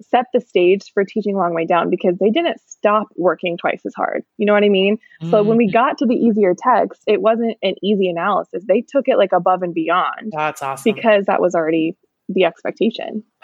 set 0.01 0.26
the 0.34 0.41
stage 0.41 0.91
for 0.93 1.03
teaching 1.03 1.36
long 1.36 1.53
way 1.53 1.66
down 1.66 1.89
because 1.89 2.18
they 2.20 2.30
didn't 2.30 2.59
stop 2.68 3.07
working 3.16 3.57
twice 3.57 3.82
as 3.86 3.93
hard. 3.95 4.24
You 4.38 4.45
know 4.45 4.53
what 4.53 4.64
I 4.64 4.70
mean? 4.70 4.97
Mm. 5.22 5.32
So 5.32 5.43
when 5.43 5.57
we 5.57 5.68
mm. 5.68 5.74
got 5.74 5.97
to 5.99 6.05
the 6.05 6.16
easier 6.16 6.55
text, 6.57 7.03
it 7.07 7.22
wasn't 7.22 7.57
an 7.62 7.76
easy 7.84 8.09
analysis. 8.09 8.64
They 8.68 8.82
took 8.82 9.07
it 9.07 9.18
like 9.18 9.32
above 9.32 9.62
and 9.62 9.74
beyond. 9.74 10.32
That's 10.32 10.62
awesome. 10.62 10.91
Because 10.91 11.26
that 11.26 11.41
was 11.41 11.55
already 11.55 11.95
the 12.30 12.45
expectation. 12.45 13.24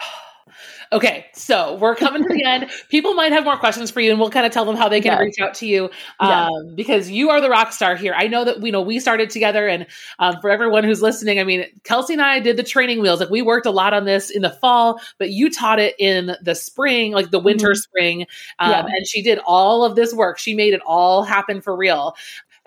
Okay, 0.92 1.26
so 1.34 1.76
we're 1.76 1.94
coming 1.94 2.22
to 2.22 2.28
the 2.28 2.44
end. 2.44 2.70
People 2.88 3.14
might 3.14 3.32
have 3.32 3.44
more 3.44 3.56
questions 3.56 3.90
for 3.90 4.00
you, 4.00 4.10
and 4.10 4.18
we'll 4.18 4.30
kind 4.30 4.46
of 4.46 4.52
tell 4.52 4.64
them 4.64 4.76
how 4.76 4.88
they 4.88 5.00
can 5.00 5.12
yes. 5.12 5.20
reach 5.20 5.38
out 5.40 5.54
to 5.54 5.66
you 5.66 5.90
um, 6.20 6.30
yes. 6.30 6.74
because 6.74 7.10
you 7.10 7.30
are 7.30 7.40
the 7.40 7.50
rock 7.50 7.72
star 7.72 7.94
here. 7.96 8.14
I 8.16 8.26
know 8.26 8.44
that 8.44 8.60
we 8.60 8.68
you 8.68 8.72
know 8.72 8.80
we 8.80 9.00
started 9.00 9.30
together, 9.30 9.68
and 9.68 9.86
um, 10.18 10.36
for 10.40 10.50
everyone 10.50 10.84
who's 10.84 11.02
listening, 11.02 11.38
I 11.40 11.44
mean, 11.44 11.64
Kelsi 11.82 12.10
and 12.10 12.22
I 12.22 12.40
did 12.40 12.56
the 12.56 12.62
training 12.62 13.00
wheels. 13.00 13.20
Like 13.20 13.30
we 13.30 13.42
worked 13.42 13.66
a 13.66 13.70
lot 13.70 13.92
on 13.92 14.04
this 14.04 14.30
in 14.30 14.42
the 14.42 14.50
fall, 14.50 15.00
but 15.18 15.30
you 15.30 15.50
taught 15.50 15.78
it 15.78 15.94
in 15.98 16.36
the 16.42 16.54
spring, 16.54 17.12
like 17.12 17.30
the 17.30 17.38
winter, 17.38 17.68
mm-hmm. 17.68 17.74
spring, 17.76 18.26
um, 18.58 18.70
yeah. 18.70 18.86
and 18.86 19.06
she 19.06 19.22
did 19.22 19.38
all 19.46 19.84
of 19.84 19.96
this 19.96 20.14
work. 20.14 20.38
She 20.38 20.54
made 20.54 20.74
it 20.74 20.80
all 20.86 21.22
happen 21.22 21.60
for 21.60 21.76
real. 21.76 22.16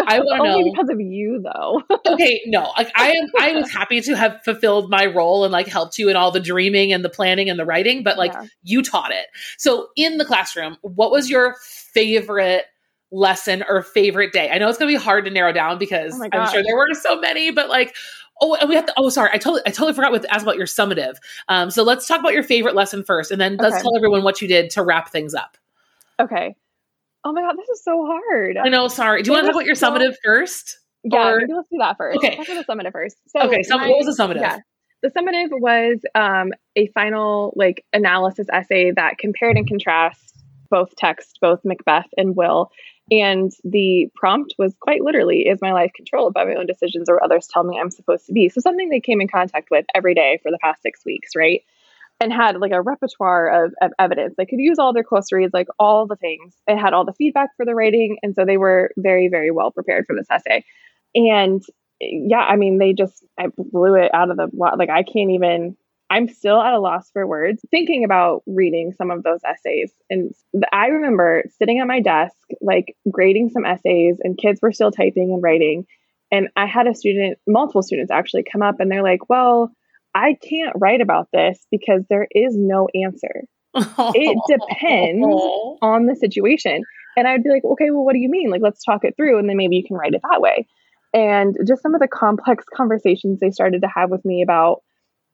I 0.08 0.20
want 0.24 0.43
to 0.43 0.49
know 0.49 0.72
because 0.72 0.89
of 0.89 0.99
you, 0.99 1.41
though. 1.41 1.84
okay, 2.14 2.41
no, 2.45 2.72
like 2.78 2.91
I 2.95 3.12
am. 3.12 3.28
I 3.39 3.54
was 3.54 3.72
happy 3.72 4.02
to 4.02 4.16
have 4.16 4.41
fulfilled 4.43 4.89
my 4.89 5.06
role 5.06 5.43
and 5.43 5.52
like 5.52 5.68
helped 5.68 5.97
you 5.97 6.10
in 6.10 6.16
all 6.16 6.32
the 6.32 6.39
dreaming 6.39 6.93
and 6.93 7.04
the 7.04 7.10
planning 7.10 7.49
and 7.49 7.60
the 7.60 7.66
writing, 7.66 8.04
but 8.04 8.18
like 8.18 8.34
yeah. 8.34 8.45
you 8.64 8.82
taught 8.82 9.12
it. 9.12 9.28
So 9.58 9.89
in 9.95 10.18
the 10.18 10.26
classroom, 10.26 10.78
what 10.82 11.12
was 11.12 11.30
your 11.30 11.56
favorite? 11.93 12.66
lesson 13.14 13.62
or 13.68 13.82
favorite 13.82 14.32
day? 14.32 14.49
I 14.49 14.58
know 14.58 14.70
it's 14.70 14.78
going 14.78 14.89
to 14.89 14.97
be 14.97 15.04
hard 15.04 15.26
to 15.26 15.32
narrow 15.32 15.52
down 15.52 15.78
because 15.78 16.18
oh 16.18 16.30
I'm 16.32 16.49
sure 16.49 16.64
there 16.64 16.78
were 16.78 16.88
so 16.93 17.20
many, 17.20 17.52
but 17.52 17.68
like, 17.68 17.93
oh, 18.41 18.56
and 18.56 18.70
we 18.70 18.76
have 18.76 18.86
to. 18.86 18.93
Oh, 18.95 19.10
sorry, 19.10 19.30
I 19.34 19.38
totally, 19.38 19.62
I 19.66 19.72
totally 19.72 19.93
forgot 19.93 20.22
to 20.22 20.34
ask 20.34 20.43
about 20.43 20.56
your 20.56 20.66
summative. 20.66 21.16
Um, 21.49 21.70
so 21.72 21.84
let's 21.84 22.08
talk 22.08 22.22
about 22.22 22.32
your 22.32 22.43
favorite 22.43 22.74
lesson 22.74 23.04
first, 23.04 23.30
and 23.32 23.41
then 23.41 23.58
let's 23.58 23.82
tell 23.82 23.95
everyone 23.97 24.24
what 24.24 24.41
you 24.41 24.47
did 24.47 24.70
to 24.72 24.84
wrap 24.84 25.10
things 25.10 25.34
up. 25.34 25.58
Okay. 26.22 26.56
Oh 27.24 27.34
my 27.34 27.41
god, 27.41 27.55
this 27.57 27.69
is 27.69 27.84
so 27.84 28.05
hard. 28.05 28.57
I 28.57 28.69
know. 28.69 28.88
Sorry. 28.88 29.22
Do 29.22 29.30
you 29.30 29.34
want 29.34 29.45
to 29.45 29.47
talk 29.51 29.55
about 29.55 29.65
your 29.65 29.76
so, 29.76 29.91
summative 29.91 30.15
first? 30.24 30.78
Yeah, 31.03 31.30
or? 31.30 31.39
maybe 31.39 31.53
let's 31.53 31.69
do 31.69 31.78
that 31.80 31.97
first. 31.97 32.17
Okay, 32.17 32.36
talk 32.36 32.47
about 32.47 32.65
the 32.65 32.74
summative 32.74 32.91
first. 32.91 33.17
So 33.28 33.41
okay, 33.41 33.63
so 33.63 33.78
my, 33.78 33.88
what 33.88 34.05
was 34.05 34.15
the 34.15 34.24
summative? 34.24 34.41
Yeah, 34.41 34.59
the 35.03 35.09
summative 35.09 35.49
was 35.51 35.99
um, 36.15 36.51
a 36.76 36.88
final 36.88 37.53
like 37.55 37.86
analysis 37.93 38.47
essay 38.51 38.91
that 38.91 39.17
compared 39.17 39.57
and 39.57 39.67
contrast 39.67 40.32
both 40.72 40.95
text, 40.95 41.38
both 41.41 41.59
Macbeth 41.63 42.07
and 42.17 42.36
Will. 42.36 42.72
And 43.11 43.51
the 43.65 44.09
prompt 44.15 44.55
was 44.57 44.74
quite 44.80 45.03
literally, 45.03 45.41
is 45.41 45.59
my 45.61 45.74
life 45.74 45.91
controlled 45.93 46.34
by 46.34 46.45
my 46.45 46.55
own 46.55 46.65
decisions 46.65 47.09
or 47.09 47.22
others 47.22 47.45
tell 47.45 47.63
me 47.63 47.78
I'm 47.78 47.91
supposed 47.91 48.26
to 48.28 48.34
be? 48.34 48.47
So 48.47 48.61
something 48.61 48.89
they 48.89 49.01
came 49.01 49.19
in 49.19 49.28
contact 49.28 49.69
with 49.69 49.86
every 49.93 50.15
day 50.15 50.39
for 50.41 50.49
the 50.49 50.57
past 50.61 50.82
six 50.82 51.05
weeks, 51.05 51.32
right? 51.36 51.61
And 52.22 52.32
had 52.32 52.57
like 52.57 52.72
a 52.72 52.82
repertoire 52.82 53.65
of, 53.65 53.74
of 53.82 53.91
evidence. 53.97 54.36
They 54.38 54.45
could 54.45 54.59
use 54.59 54.78
all 54.78 54.93
their 54.93 55.03
close 55.03 55.32
reads, 55.32 55.53
like 55.53 55.67
all 55.80 56.05
the 56.05 56.15
things. 56.15 56.55
It 56.67 56.78
had 56.78 56.93
all 56.93 57.03
the 57.03 57.13
feedback 57.13 57.49
for 57.57 57.65
the 57.65 57.74
writing. 57.74 58.17
And 58.22 58.36
so 58.36 58.45
they 58.45 58.57
were 58.57 58.91
very, 58.95 59.28
very 59.28 59.49
well 59.49 59.72
prepared 59.72 60.05
for 60.05 60.15
this 60.15 60.28
essay. 60.30 60.63
And 61.15 61.63
yeah, 61.99 62.41
I 62.41 62.55
mean, 62.55 62.78
they 62.78 62.93
just, 62.93 63.26
I 63.39 63.47
blew 63.57 63.95
it 63.95 64.13
out 64.13 64.30
of 64.30 64.38
the, 64.38 64.49
like, 64.53 64.89
I 64.89 65.03
can't 65.03 65.32
even, 65.32 65.76
I'm 66.11 66.28
still 66.28 66.61
at 66.61 66.74
a 66.74 66.80
loss 66.80 67.09
for 67.11 67.26
words 67.26 67.65
thinking 67.72 68.03
about 68.03 68.43
reading 68.45 68.93
some 68.95 69.09
of 69.09 69.24
those 69.24 69.39
essays. 69.43 69.91
And 70.09 70.34
I 70.72 70.88
remember 70.88 71.43
sitting 71.57 71.80
at 71.80 71.88
my 71.88 72.01
desk, 72.01 72.36
like 72.59 72.95
grading 73.09 73.49
some 73.49 73.65
essays, 73.65 74.17
and 74.24 74.38
kids 74.38 74.59
were 74.61 74.72
still 74.72 74.91
typing 74.91 75.32
and 75.32 75.41
writing. 75.41 75.86
And 76.32 76.49
I 76.55 76.65
had 76.67 76.86
a 76.86 76.93
student, 76.93 77.39
multiple 77.47 77.82
students 77.82 78.11
actually 78.11 78.43
come 78.43 78.61
up 78.61 78.80
and 78.80 78.91
they're 78.91 79.03
like, 79.03 79.30
well, 79.30 79.72
I 80.14 80.36
can't 80.41 80.76
write 80.76 81.01
about 81.01 81.30
this 81.32 81.66
because 81.72 82.03
there 82.09 82.28
is 82.32 82.55
no 82.57 82.88
answer. 82.93 83.43
it 83.74 84.38
depends 84.70 85.26
on 85.82 86.05
the 86.05 86.16
situation. 86.16 86.84
And 87.18 87.28
I'd 87.28 87.43
be 87.43 87.49
like, 87.49 87.64
okay, 87.64 87.91
well, 87.91 88.05
what 88.05 88.14
do 88.14 88.20
you 88.20 88.30
mean? 88.30 88.49
Like, 88.49 88.62
let's 88.62 88.84
talk 88.84 89.03
it 89.03 89.16
through. 89.16 89.38
And 89.39 89.49
then 89.49 89.57
maybe 89.57 89.76
you 89.76 89.84
can 89.86 89.97
write 89.97 90.14
it 90.14 90.22
that 90.30 90.41
way. 90.41 90.68
And 91.14 91.57
just 91.68 91.82
some 91.82 91.93
of 91.93 92.01
the 92.01 92.07
complex 92.07 92.66
conversations 92.76 93.39
they 93.39 93.51
started 93.51 93.82
to 93.82 93.89
have 93.93 94.09
with 94.09 94.24
me 94.26 94.41
about, 94.41 94.82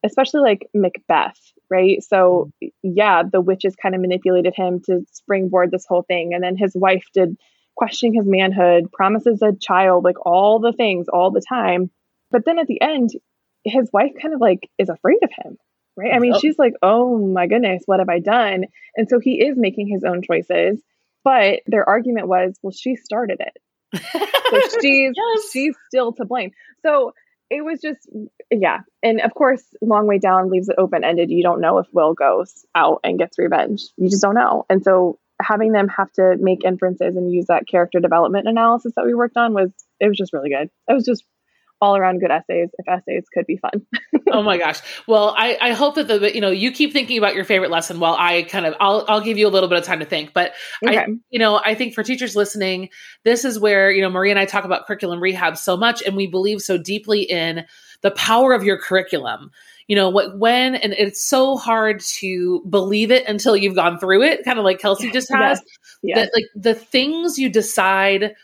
especially 0.05 0.41
like 0.41 0.67
Macbeth, 0.73 1.39
right? 1.69 2.01
So, 2.03 2.51
yeah, 2.83 3.23
the 3.31 3.41
witches 3.41 3.75
kind 3.75 3.95
of 3.95 4.01
manipulated 4.01 4.53
him 4.55 4.81
to 4.85 5.01
springboard 5.11 5.71
this 5.71 5.85
whole 5.87 6.03
thing. 6.03 6.33
And 6.33 6.43
then 6.43 6.55
his 6.57 6.75
wife 6.75 7.05
did 7.13 7.35
questioning 7.75 8.15
his 8.15 8.25
manhood, 8.27 8.91
promises 8.91 9.41
a 9.41 9.53
child, 9.53 10.03
like 10.03 10.25
all 10.25 10.59
the 10.59 10.73
things 10.73 11.07
all 11.11 11.31
the 11.31 11.43
time. 11.47 11.91
But 12.31 12.43
then 12.45 12.59
at 12.59 12.67
the 12.67 12.81
end, 12.81 13.11
his 13.67 13.89
wife 13.91 14.11
kind 14.21 14.33
of 14.33 14.41
like 14.41 14.69
is 14.77 14.89
afraid 14.89 15.19
of 15.23 15.29
him, 15.43 15.57
right? 15.95 16.13
I 16.13 16.19
mean, 16.19 16.33
oh. 16.35 16.39
she's 16.39 16.57
like, 16.57 16.73
oh 16.81 17.17
my 17.17 17.47
goodness, 17.47 17.83
what 17.85 17.99
have 17.99 18.09
I 18.09 18.19
done? 18.19 18.65
And 18.95 19.09
so 19.09 19.19
he 19.19 19.41
is 19.45 19.57
making 19.57 19.87
his 19.87 20.03
own 20.03 20.21
choices. 20.21 20.81
But 21.23 21.61
their 21.65 21.87
argument 21.87 22.27
was, 22.27 22.57
well, 22.61 22.71
she 22.71 22.95
started 22.95 23.41
it. 23.41 23.57
so 23.93 24.79
she's 24.81 25.13
yes. 25.15 25.51
she's 25.51 25.75
still 25.89 26.13
to 26.13 26.25
blame. 26.25 26.51
So 26.83 27.13
it 27.49 27.63
was 27.63 27.79
just 27.81 28.07
yeah 28.51 28.79
and 29.01 29.21
of 29.21 29.33
course 29.33 29.63
long 29.81 30.07
way 30.07 30.19
down 30.19 30.49
leaves 30.49 30.69
it 30.69 30.75
open 30.77 31.03
ended 31.03 31.29
you 31.29 31.43
don't 31.43 31.61
know 31.61 31.77
if 31.77 31.87
will 31.91 32.13
goes 32.13 32.65
out 32.75 32.99
and 33.03 33.19
gets 33.19 33.37
revenge 33.37 33.83
you 33.97 34.09
just 34.09 34.21
don't 34.21 34.35
know 34.35 34.65
and 34.69 34.83
so 34.83 35.17
having 35.41 35.71
them 35.71 35.87
have 35.87 36.11
to 36.11 36.35
make 36.39 36.65
inferences 36.65 37.15
and 37.15 37.31
use 37.31 37.45
that 37.47 37.67
character 37.67 37.99
development 37.99 38.47
analysis 38.47 38.93
that 38.95 39.05
we 39.05 39.13
worked 39.13 39.37
on 39.37 39.53
was 39.53 39.69
it 39.99 40.07
was 40.07 40.17
just 40.17 40.33
really 40.33 40.49
good 40.49 40.69
it 40.87 40.93
was 40.93 41.05
just 41.05 41.23
all 41.81 41.95
around 41.95 42.19
good 42.19 42.31
essays 42.31 42.69
if 42.77 42.87
essays 42.87 43.25
could 43.33 43.45
be 43.45 43.57
fun. 43.57 43.85
oh 44.31 44.41
my 44.41 44.57
gosh. 44.57 44.79
Well, 45.07 45.33
I, 45.37 45.57
I 45.61 45.73
hope 45.73 45.95
that 45.95 46.07
the 46.07 46.33
you 46.33 46.41
know 46.41 46.49
you 46.49 46.71
keep 46.71 46.93
thinking 46.93 47.17
about 47.17 47.35
your 47.35 47.45
favorite 47.45 47.71
lesson 47.71 47.99
while 47.99 48.15
I 48.17 48.43
kind 48.43 48.65
of 48.65 48.75
I'll 48.79 49.05
I'll 49.07 49.21
give 49.21 49.37
you 49.37 49.47
a 49.47 49.49
little 49.49 49.69
bit 49.69 49.77
of 49.77 49.83
time 49.83 49.99
to 49.99 50.05
think. 50.05 50.33
But 50.33 50.53
okay. 50.85 50.99
I 50.99 51.05
you 51.29 51.39
know 51.39 51.59
I 51.63 51.75
think 51.75 51.93
for 51.93 52.03
teachers 52.03 52.35
listening, 52.35 52.89
this 53.23 53.45
is 53.45 53.59
where 53.59 53.91
you 53.91 54.01
know 54.01 54.09
Maria 54.09 54.31
and 54.31 54.39
I 54.39 54.45
talk 54.45 54.63
about 54.63 54.85
curriculum 54.87 55.21
rehab 55.21 55.57
so 55.57 55.77
much, 55.77 56.01
and 56.01 56.15
we 56.15 56.27
believe 56.27 56.61
so 56.61 56.77
deeply 56.77 57.21
in 57.21 57.65
the 58.01 58.11
power 58.11 58.53
of 58.53 58.63
your 58.63 58.77
curriculum. 58.77 59.51
You 59.87 59.95
know 59.95 60.09
what 60.09 60.37
when 60.37 60.75
and 60.75 60.93
it's 60.93 61.23
so 61.23 61.55
hard 61.55 62.01
to 62.19 62.61
believe 62.69 63.09
it 63.09 63.25
until 63.27 63.55
you've 63.55 63.75
gone 63.75 63.99
through 63.99 64.23
it, 64.23 64.43
kind 64.43 64.59
of 64.59 64.65
like 64.65 64.79
Kelsi 64.79 65.13
just 65.13 65.31
has. 65.31 65.59
Yes. 65.59 65.77
Yes. 66.03 66.17
That 66.17 66.31
like 66.35 66.45
the 66.55 66.75
things 66.75 67.39
you 67.39 67.49
decide 67.49 68.35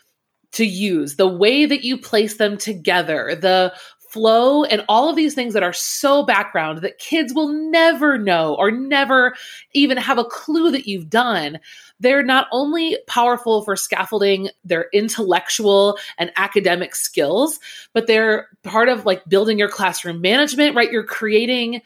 to 0.54 0.64
use, 0.64 1.16
the 1.16 1.28
way 1.28 1.66
that 1.66 1.84
you 1.84 1.98
place 1.98 2.36
them 2.36 2.56
together, 2.56 3.36
the 3.40 3.72
flow 4.14 4.62
and 4.62 4.84
all 4.88 5.10
of 5.10 5.16
these 5.16 5.34
things 5.34 5.54
that 5.54 5.64
are 5.64 5.72
so 5.72 6.24
background 6.24 6.78
that 6.78 6.98
kids 6.98 7.34
will 7.34 7.48
never 7.48 8.16
know 8.16 8.54
or 8.54 8.70
never 8.70 9.34
even 9.72 9.96
have 9.96 10.18
a 10.18 10.24
clue 10.24 10.70
that 10.70 10.86
you've 10.86 11.10
done. 11.10 11.58
They're 11.98 12.22
not 12.22 12.46
only 12.52 12.96
powerful 13.08 13.62
for 13.62 13.74
scaffolding 13.74 14.50
their 14.64 14.86
intellectual 14.92 15.98
and 16.16 16.30
academic 16.36 16.94
skills, 16.94 17.58
but 17.92 18.06
they're 18.06 18.46
part 18.62 18.88
of 18.88 19.04
like 19.04 19.24
building 19.28 19.58
your 19.58 19.68
classroom 19.68 20.20
management, 20.20 20.76
right? 20.76 20.92
You're 20.92 21.02
creating 21.02 21.82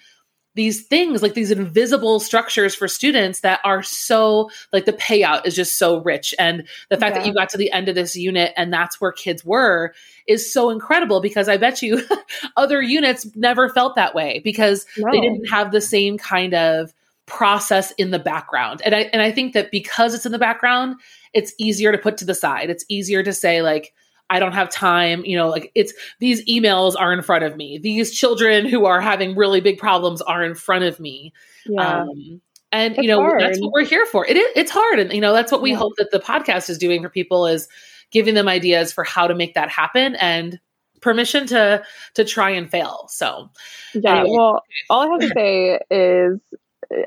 these 0.59 0.85
things 0.85 1.23
like 1.23 1.35
these 1.35 1.53
invisible 1.53 2.19
structures 2.19 2.75
for 2.75 2.89
students 2.89 3.43
that 3.43 3.61
are 3.63 3.81
so 3.81 4.51
like 4.73 4.87
the 4.87 4.93
payout 4.93 5.47
is 5.47 5.55
just 5.55 5.79
so 5.79 6.03
rich 6.03 6.35
and 6.37 6.67
the 6.89 6.97
fact 6.97 7.15
yeah. 7.15 7.23
that 7.23 7.29
you 7.29 7.33
got 7.33 7.49
to 7.49 7.57
the 7.57 7.71
end 7.71 7.89
of 7.89 7.95
this 7.95 8.17
unit 8.17 8.53
and 8.57 8.73
that's 8.73 9.01
where 9.01 9.13
kids 9.13 9.45
were 9.45 9.95
is 10.27 10.53
so 10.53 10.71
incredible 10.71 11.21
because 11.21 11.49
i 11.49 11.57
bet 11.57 11.81
you 11.81 12.03
other 12.57 12.83
units 12.83 13.25
never 13.37 13.69
felt 13.69 13.95
that 13.95 14.17
way 14.17 14.41
because 14.43 14.85
no. 14.97 15.13
they 15.13 15.21
didn't 15.21 15.49
have 15.49 15.71
the 15.71 15.81
same 15.81 16.19
kind 16.19 16.55
of 16.55 16.93
process 17.27 17.93
in 17.93 18.11
the 18.11 18.19
background 18.19 18.83
and 18.85 18.97
i 18.97 19.03
and 19.13 19.23
i 19.23 19.31
think 19.31 19.53
that 19.53 19.71
because 19.71 20.13
it's 20.13 20.27
in 20.27 20.33
the 20.33 20.41
background 20.41 20.97
it's 21.35 21.55
easier 21.59 21.93
to 21.93 21.99
put 21.99 22.17
to 22.17 22.25
the 22.25 22.35
side 22.35 22.69
it's 22.69 22.85
easier 22.89 23.23
to 23.23 23.33
say 23.33 23.63
like 23.63 23.95
I 24.31 24.39
don't 24.39 24.53
have 24.53 24.71
time. 24.71 25.25
You 25.25 25.37
know, 25.37 25.49
like 25.49 25.71
it's 25.75 25.93
these 26.21 26.45
emails 26.47 26.95
are 26.99 27.13
in 27.13 27.23
front 27.23 27.45
of 27.45 27.57
me. 27.57 27.79
These 27.79 28.13
children 28.15 28.67
who 28.67 28.85
are 28.85 29.01
having 29.01 29.37
really 29.37 29.61
big 29.61 29.79
problems 29.79 30.21
are 30.23 30.45
in 30.45 30.55
front 30.55 30.85
of 30.85 31.01
me. 31.01 31.33
Yeah. 31.67 32.03
Um, 32.03 32.41
and 32.71 32.95
it's 32.95 33.03
you 33.03 33.09
know 33.09 33.21
hard. 33.21 33.41
that's 33.41 33.59
what 33.61 33.73
we're 33.73 33.85
here 33.85 34.07
for. 34.07 34.27
It 34.27 34.37
is 34.37 34.47
it's 34.55 34.71
hard, 34.71 34.99
and 34.99 35.13
you 35.13 35.21
know 35.21 35.33
that's 35.33 35.51
what 35.51 35.63
we 35.63 35.71
yeah. 35.71 35.79
hope 35.79 35.95
that 35.97 36.11
the 36.11 36.21
podcast 36.21 36.69
is 36.69 36.79
doing 36.79 37.03
for 37.03 37.09
people 37.09 37.47
is 37.47 37.69
giving 38.11 38.35
them 38.35 38.49
ideas 38.49 38.93
for 38.93 39.05
how 39.05 39.27
to 39.27 39.35
make 39.35 39.55
that 39.55 39.69
happen 39.69 40.15
and 40.17 40.61
permission 41.01 41.47
to 41.47 41.83
to 42.15 42.25
try 42.25 42.51
and 42.51 42.71
fail. 42.71 43.07
So 43.09 43.51
yeah, 43.95 44.21
anyway. 44.21 44.37
well, 44.37 44.63
all 44.91 45.01
I 45.01 45.07
have 45.13 45.21
to 45.21 45.29
say 45.35 45.81
is 45.91 46.41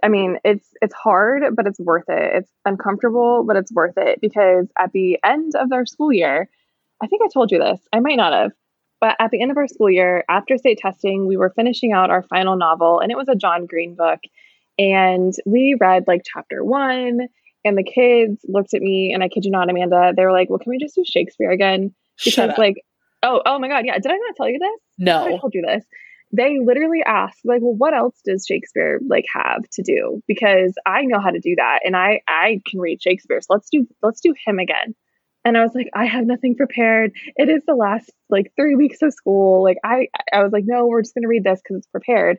I 0.03 0.07
mean, 0.09 0.37
it's 0.43 0.67
it's 0.81 0.93
hard, 0.93 1.55
but 1.55 1.67
it's 1.67 1.79
worth 1.79 2.07
it. 2.07 2.35
It's 2.35 2.51
uncomfortable, 2.65 3.43
but 3.45 3.55
it's 3.55 3.71
worth 3.71 3.97
it 3.97 4.19
because 4.21 4.67
at 4.77 4.91
the 4.91 5.19
end 5.23 5.55
of 5.55 5.69
their 5.69 5.85
school 5.85 6.11
year, 6.11 6.49
I 7.01 7.07
think 7.07 7.21
I 7.23 7.27
told 7.33 7.51
you 7.51 7.59
this. 7.59 7.79
I 7.91 7.99
might 7.99 8.17
not 8.17 8.33
have. 8.33 8.51
But 8.99 9.15
at 9.19 9.31
the 9.31 9.41
end 9.41 9.49
of 9.49 9.57
our 9.57 9.67
school 9.67 9.89
year, 9.89 10.23
after 10.29 10.57
state 10.57 10.77
testing, 10.77 11.25
we 11.25 11.35
were 11.35 11.51
finishing 11.55 11.91
out 11.91 12.11
our 12.11 12.21
final 12.21 12.55
novel, 12.55 12.99
and 12.99 13.11
it 13.11 13.17
was 13.17 13.27
a 13.27 13.35
John 13.35 13.65
Green 13.65 13.95
book. 13.95 14.19
And 14.77 15.33
we 15.45 15.75
read 15.79 16.05
like 16.07 16.21
chapter 16.23 16.63
one, 16.63 17.21
and 17.65 17.77
the 17.77 17.83
kids 17.83 18.45
looked 18.47 18.73
at 18.75 18.81
me, 18.81 19.11
and 19.13 19.23
I 19.23 19.27
kid 19.27 19.45
you 19.45 19.51
not, 19.51 19.69
Amanda, 19.69 20.13
they 20.15 20.23
were 20.23 20.31
like, 20.31 20.49
Well, 20.49 20.59
can 20.59 20.69
we 20.69 20.77
just 20.77 20.95
do 20.95 21.03
Shakespeare 21.05 21.49
again? 21.49 21.93
Because, 22.23 22.57
like, 22.57 22.75
oh, 23.23 23.41
oh 23.45 23.57
my 23.57 23.67
God, 23.67 23.85
yeah. 23.85 23.97
Did 23.97 24.11
I 24.11 24.17
not 24.17 24.35
tell 24.35 24.47
you 24.47 24.59
this? 24.59 24.81
No. 24.99 25.25
I 25.25 25.37
told 25.37 25.53
you 25.55 25.63
this. 25.65 25.83
They 26.33 26.59
literally 26.63 27.01
asked, 27.05 27.41
like, 27.43 27.61
well, 27.61 27.75
what 27.75 27.93
else 27.93 28.21
does 28.23 28.45
Shakespeare 28.47 28.99
like 29.05 29.25
have 29.33 29.67
to 29.73 29.81
do? 29.81 30.21
Because 30.27 30.73
I 30.85 31.01
know 31.01 31.19
how 31.19 31.31
to 31.31 31.39
do 31.39 31.55
that, 31.57 31.79
and 31.83 31.95
I 31.97 32.21
I 32.27 32.61
can 32.69 32.79
read 32.79 33.01
Shakespeare. 33.01 33.41
So 33.41 33.53
let's 33.53 33.69
do 33.69 33.87
let's 34.01 34.21
do 34.21 34.33
him 34.45 34.59
again. 34.59 34.95
And 35.43 35.57
I 35.57 35.63
was 35.63 35.71
like, 35.73 35.89
I 35.93 36.05
have 36.05 36.25
nothing 36.25 36.55
prepared. 36.55 37.13
It 37.35 37.49
is 37.49 37.63
the 37.65 37.73
last 37.73 38.11
like 38.29 38.53
three 38.55 38.75
weeks 38.75 39.01
of 39.01 39.13
school. 39.13 39.63
Like 39.63 39.77
I, 39.83 40.07
I 40.31 40.43
was 40.43 40.51
like, 40.51 40.65
no, 40.67 40.85
we're 40.85 41.01
just 41.01 41.15
going 41.15 41.23
to 41.23 41.27
read 41.27 41.43
this 41.43 41.61
because 41.63 41.77
it's 41.77 41.87
prepared. 41.87 42.37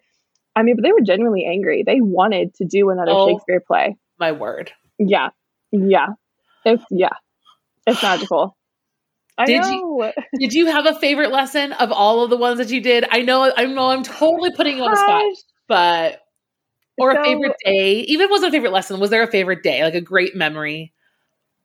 I 0.54 0.62
mean, 0.62 0.76
but 0.76 0.82
they 0.82 0.92
were 0.92 1.00
genuinely 1.00 1.44
angry. 1.44 1.82
They 1.84 2.00
wanted 2.00 2.54
to 2.56 2.64
do 2.64 2.90
another 2.90 3.10
oh, 3.12 3.28
Shakespeare 3.28 3.60
play. 3.60 3.96
My 4.18 4.32
word. 4.32 4.70
Yeah, 4.98 5.30
yeah, 5.72 6.08
it's 6.64 6.84
yeah, 6.90 7.14
it's 7.86 8.02
magical. 8.02 8.56
I 9.38 9.46
did 9.46 9.62
know. 9.62 10.04
you 10.04 10.12
did 10.38 10.52
you 10.52 10.66
have 10.66 10.86
a 10.86 10.94
favorite 10.94 11.32
lesson 11.32 11.72
of 11.72 11.90
all 11.90 12.22
of 12.22 12.30
the 12.30 12.36
ones 12.36 12.58
that 12.58 12.70
you 12.70 12.80
did? 12.80 13.06
I 13.10 13.22
know 13.22 13.50
I 13.56 13.64
know 13.64 13.88
I'm 13.88 14.02
totally 14.02 14.50
putting 14.54 14.76
you 14.76 14.84
on 14.84 14.90
the 14.90 14.96
spot, 14.96 15.24
but 15.66 16.20
or 16.98 17.14
so, 17.14 17.20
a 17.20 17.24
favorite 17.24 17.56
day. 17.64 18.00
Even 18.00 18.28
wasn't 18.28 18.50
a 18.50 18.52
favorite 18.52 18.72
lesson. 18.72 19.00
Was 19.00 19.10
there 19.10 19.22
a 19.22 19.30
favorite 19.30 19.62
day, 19.62 19.82
like 19.82 19.94
a 19.94 20.00
great 20.00 20.36
memory? 20.36 20.92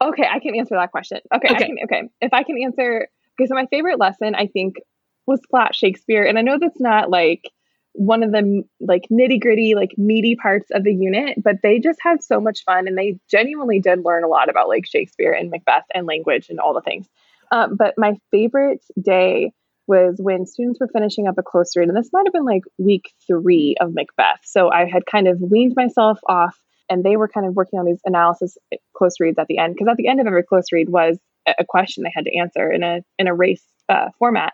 Okay, 0.01 0.27
I 0.29 0.39
can 0.39 0.55
answer 0.55 0.75
that 0.75 0.91
question. 0.91 1.19
Okay, 1.33 1.53
okay. 1.53 1.65
Can, 1.65 1.77
okay. 1.85 2.03
If 2.21 2.33
I 2.33 2.43
can 2.43 2.61
answer, 2.61 3.07
because 3.37 3.51
my 3.51 3.65
favorite 3.67 3.99
lesson 3.99 4.35
I 4.35 4.47
think 4.47 4.75
was 5.25 5.39
flat 5.49 5.75
Shakespeare, 5.75 6.23
and 6.23 6.37
I 6.37 6.41
know 6.41 6.57
that's 6.59 6.79
not 6.79 7.09
like 7.09 7.49
one 7.93 8.21
of 8.21 8.31
the 8.31 8.63
like 8.79 9.03
nitty 9.11 9.41
gritty, 9.41 9.73
like 9.73 9.97
meaty 9.97 10.35
parts 10.35 10.69
of 10.71 10.83
the 10.83 10.93
unit, 10.93 11.41
but 11.43 11.57
they 11.63 11.79
just 11.79 11.99
had 12.01 12.23
so 12.23 12.39
much 12.39 12.63
fun, 12.63 12.87
and 12.87 12.97
they 12.97 13.19
genuinely 13.29 13.79
did 13.79 14.05
learn 14.05 14.23
a 14.23 14.27
lot 14.27 14.49
about 14.49 14.67
like 14.67 14.85
Shakespeare 14.85 15.31
and 15.31 15.49
Macbeth 15.49 15.85
and 15.93 16.05
language 16.05 16.49
and 16.49 16.59
all 16.59 16.73
the 16.73 16.81
things. 16.81 17.07
Um, 17.51 17.75
but 17.75 17.95
my 17.97 18.17
favorite 18.29 18.83
day 19.01 19.51
was 19.87 20.17
when 20.19 20.45
students 20.45 20.79
were 20.79 20.89
finishing 20.89 21.27
up 21.27 21.37
a 21.37 21.43
close 21.43 21.75
read, 21.75 21.87
and 21.87 21.97
this 21.97 22.09
might 22.13 22.25
have 22.27 22.33
been 22.33 22.45
like 22.45 22.63
week 22.77 23.13
three 23.25 23.75
of 23.79 23.93
Macbeth. 23.93 24.41
So 24.43 24.69
I 24.69 24.85
had 24.85 25.05
kind 25.05 25.27
of 25.27 25.39
weaned 25.39 25.73
myself 25.75 26.19
off 26.27 26.57
and 26.89 27.03
they 27.03 27.17
were 27.17 27.27
kind 27.27 27.45
of 27.45 27.55
working 27.55 27.79
on 27.79 27.85
these 27.85 28.01
analysis 28.05 28.57
eh, 28.71 28.77
close 28.95 29.19
reads 29.19 29.39
at 29.39 29.47
the 29.47 29.57
end 29.57 29.73
because 29.73 29.88
at 29.89 29.97
the 29.97 30.07
end 30.07 30.19
of 30.19 30.27
every 30.27 30.43
close 30.43 30.71
read 30.71 30.89
was 30.89 31.17
a 31.47 31.65
question 31.65 32.03
they 32.03 32.11
had 32.13 32.25
to 32.25 32.38
answer 32.38 32.71
in 32.71 32.83
a 32.83 33.01
in 33.17 33.27
a 33.27 33.33
race 33.33 33.63
uh, 33.89 34.09
format. 34.19 34.53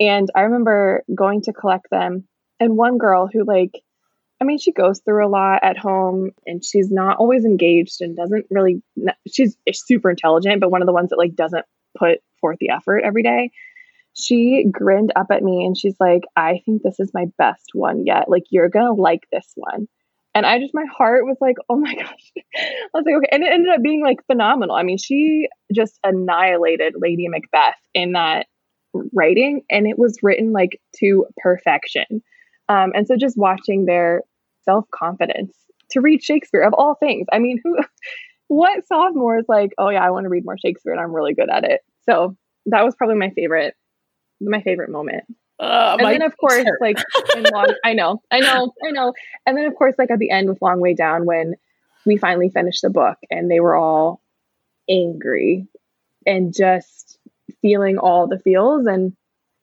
And 0.00 0.28
i 0.34 0.42
remember 0.42 1.04
going 1.14 1.42
to 1.42 1.52
collect 1.52 1.88
them 1.90 2.26
and 2.58 2.76
one 2.76 2.98
girl 2.98 3.28
who 3.32 3.44
like 3.44 3.80
i 4.40 4.44
mean 4.44 4.58
she 4.58 4.72
goes 4.72 5.00
through 5.00 5.26
a 5.26 5.28
lot 5.28 5.60
at 5.62 5.78
home 5.78 6.30
and 6.46 6.64
she's 6.64 6.90
not 6.90 7.18
always 7.18 7.44
engaged 7.44 8.00
and 8.00 8.16
doesn't 8.16 8.46
really 8.50 8.82
she's 9.30 9.56
super 9.72 10.10
intelligent 10.10 10.60
but 10.60 10.70
one 10.70 10.82
of 10.82 10.86
the 10.86 10.92
ones 10.92 11.10
that 11.10 11.18
like 11.18 11.34
doesn't 11.34 11.64
put 11.96 12.18
forth 12.40 12.58
the 12.60 12.70
effort 12.70 13.02
every 13.04 13.22
day 13.22 13.50
she 14.14 14.66
grinned 14.70 15.12
up 15.16 15.26
at 15.30 15.42
me 15.42 15.64
and 15.64 15.76
she's 15.76 15.96
like 16.00 16.22
i 16.36 16.60
think 16.64 16.82
this 16.82 17.00
is 17.00 17.10
my 17.14 17.26
best 17.38 17.70
one 17.72 18.04
yet. 18.04 18.28
Like 18.28 18.44
you're 18.50 18.68
gonna 18.68 18.92
like 18.92 19.26
this 19.30 19.50
one 19.54 19.88
and 20.34 20.46
I 20.46 20.58
just, 20.58 20.74
my 20.74 20.86
heart 20.96 21.24
was 21.24 21.36
like, 21.40 21.56
oh 21.68 21.76
my 21.76 21.94
gosh. 21.98 22.32
I 22.56 22.88
was 22.94 23.04
like, 23.04 23.16
okay. 23.16 23.28
And 23.30 23.42
it 23.42 23.52
ended 23.52 23.74
up 23.74 23.82
being 23.82 24.02
like 24.02 24.24
phenomenal. 24.26 24.74
I 24.74 24.82
mean, 24.82 24.98
she 24.98 25.48
just 25.74 25.98
annihilated 26.04 26.94
Lady 26.96 27.28
Macbeth 27.28 27.74
in 27.94 28.12
that 28.12 28.46
writing, 29.12 29.62
and 29.70 29.86
it 29.86 29.98
was 29.98 30.18
written 30.22 30.52
like 30.52 30.80
to 30.98 31.26
perfection. 31.38 32.22
Um, 32.68 32.92
and 32.94 33.06
so 33.06 33.16
just 33.16 33.36
watching 33.36 33.84
their 33.86 34.22
self 34.64 34.84
confidence 34.94 35.54
to 35.90 36.00
read 36.00 36.22
Shakespeare 36.22 36.62
of 36.62 36.74
all 36.74 36.94
things. 36.94 37.26
I 37.32 37.38
mean, 37.38 37.60
who, 37.62 37.78
what 38.48 38.86
sophomore 38.86 39.38
is 39.38 39.46
like, 39.48 39.72
oh 39.78 39.90
yeah, 39.90 40.04
I 40.04 40.10
want 40.10 40.24
to 40.24 40.30
read 40.30 40.44
more 40.44 40.58
Shakespeare 40.58 40.92
and 40.92 41.00
I'm 41.00 41.14
really 41.14 41.34
good 41.34 41.50
at 41.50 41.64
it. 41.64 41.80
So 42.08 42.36
that 42.66 42.84
was 42.84 42.94
probably 42.94 43.16
my 43.16 43.30
favorite, 43.30 43.74
my 44.40 44.62
favorite 44.62 44.90
moment. 44.90 45.24
Uh, 45.62 45.96
and 46.00 46.08
then 46.08 46.22
of 46.22 46.36
course, 46.36 46.64
like 46.80 46.98
long, 47.52 47.66
I 47.84 47.92
know, 47.92 48.20
I 48.32 48.40
know, 48.40 48.72
I 48.84 48.90
know. 48.90 49.12
And 49.46 49.56
then 49.56 49.66
of 49.66 49.76
course, 49.76 49.94
like 49.96 50.10
at 50.10 50.18
the 50.18 50.30
end 50.30 50.48
with 50.48 50.60
Long 50.60 50.80
Way 50.80 50.94
Down, 50.94 51.24
when 51.24 51.54
we 52.04 52.16
finally 52.16 52.48
finished 52.48 52.82
the 52.82 52.90
book 52.90 53.16
and 53.30 53.48
they 53.48 53.60
were 53.60 53.76
all 53.76 54.20
angry 54.90 55.68
and 56.26 56.52
just 56.52 57.18
feeling 57.60 57.98
all 57.98 58.26
the 58.26 58.40
feels 58.40 58.86
and 58.86 59.16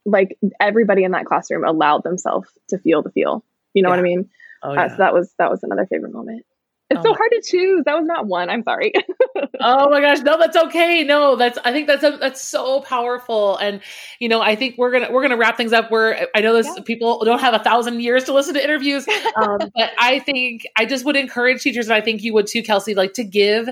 like 0.05 0.37
everybody 0.61 1.03
in 1.03 1.11
that 1.11 1.25
classroom 1.25 1.65
allowed 1.65 2.03
themselves 2.03 2.47
to 2.69 2.77
feel 2.77 3.01
the 3.01 3.11
feel. 3.11 3.43
You 3.73 3.83
know 3.83 3.89
yeah. 3.89 3.95
what 3.95 3.99
I 3.99 4.03
mean? 4.03 4.29
Oh, 4.63 4.73
yeah. 4.73 4.85
uh, 4.85 4.89
so 4.89 4.95
that 4.99 5.13
was 5.13 5.33
that 5.37 5.51
was 5.51 5.63
another 5.63 5.85
favorite 5.85 6.13
moment. 6.13 6.45
It's 6.89 6.99
oh 6.99 7.03
so 7.03 7.13
hard 7.13 7.29
to 7.31 7.41
choose. 7.45 7.83
That 7.85 7.95
was 7.97 8.05
not 8.05 8.25
one. 8.25 8.49
I'm 8.49 8.63
sorry. 8.63 8.93
oh 9.59 9.89
my 9.89 10.01
gosh, 10.01 10.19
no, 10.19 10.39
that's 10.39 10.57
okay. 10.57 11.03
No, 11.03 11.35
that's 11.35 11.59
I 11.63 11.71
think 11.71 11.85
that's 11.85 12.03
a, 12.03 12.17
that's 12.19 12.41
so 12.41 12.81
powerful. 12.81 13.57
And 13.57 13.81
you 14.19 14.27
know, 14.27 14.41
I 14.41 14.55
think 14.55 14.75
we're 14.77 14.91
gonna 14.91 15.11
we're 15.11 15.21
gonna 15.21 15.37
wrap 15.37 15.55
things 15.55 15.71
up. 15.71 15.91
Where 15.91 16.27
I 16.35 16.41
know 16.41 16.53
this 16.53 16.65
yeah. 16.65 16.81
people 16.83 17.23
don't 17.23 17.41
have 17.41 17.53
a 17.53 17.59
thousand 17.59 18.01
years 18.01 18.23
to 18.23 18.33
listen 18.33 18.55
to 18.55 18.63
interviews, 18.63 19.07
um, 19.35 19.59
but 19.75 19.91
I 19.99 20.19
think 20.19 20.65
I 20.75 20.85
just 20.85 21.05
would 21.05 21.15
encourage 21.15 21.61
teachers, 21.61 21.87
and 21.87 21.93
I 21.93 22.01
think 22.01 22.23
you 22.23 22.33
would 22.33 22.47
too, 22.47 22.63
Kelsi, 22.63 22.95
like 22.95 23.13
to 23.13 23.23
give 23.23 23.69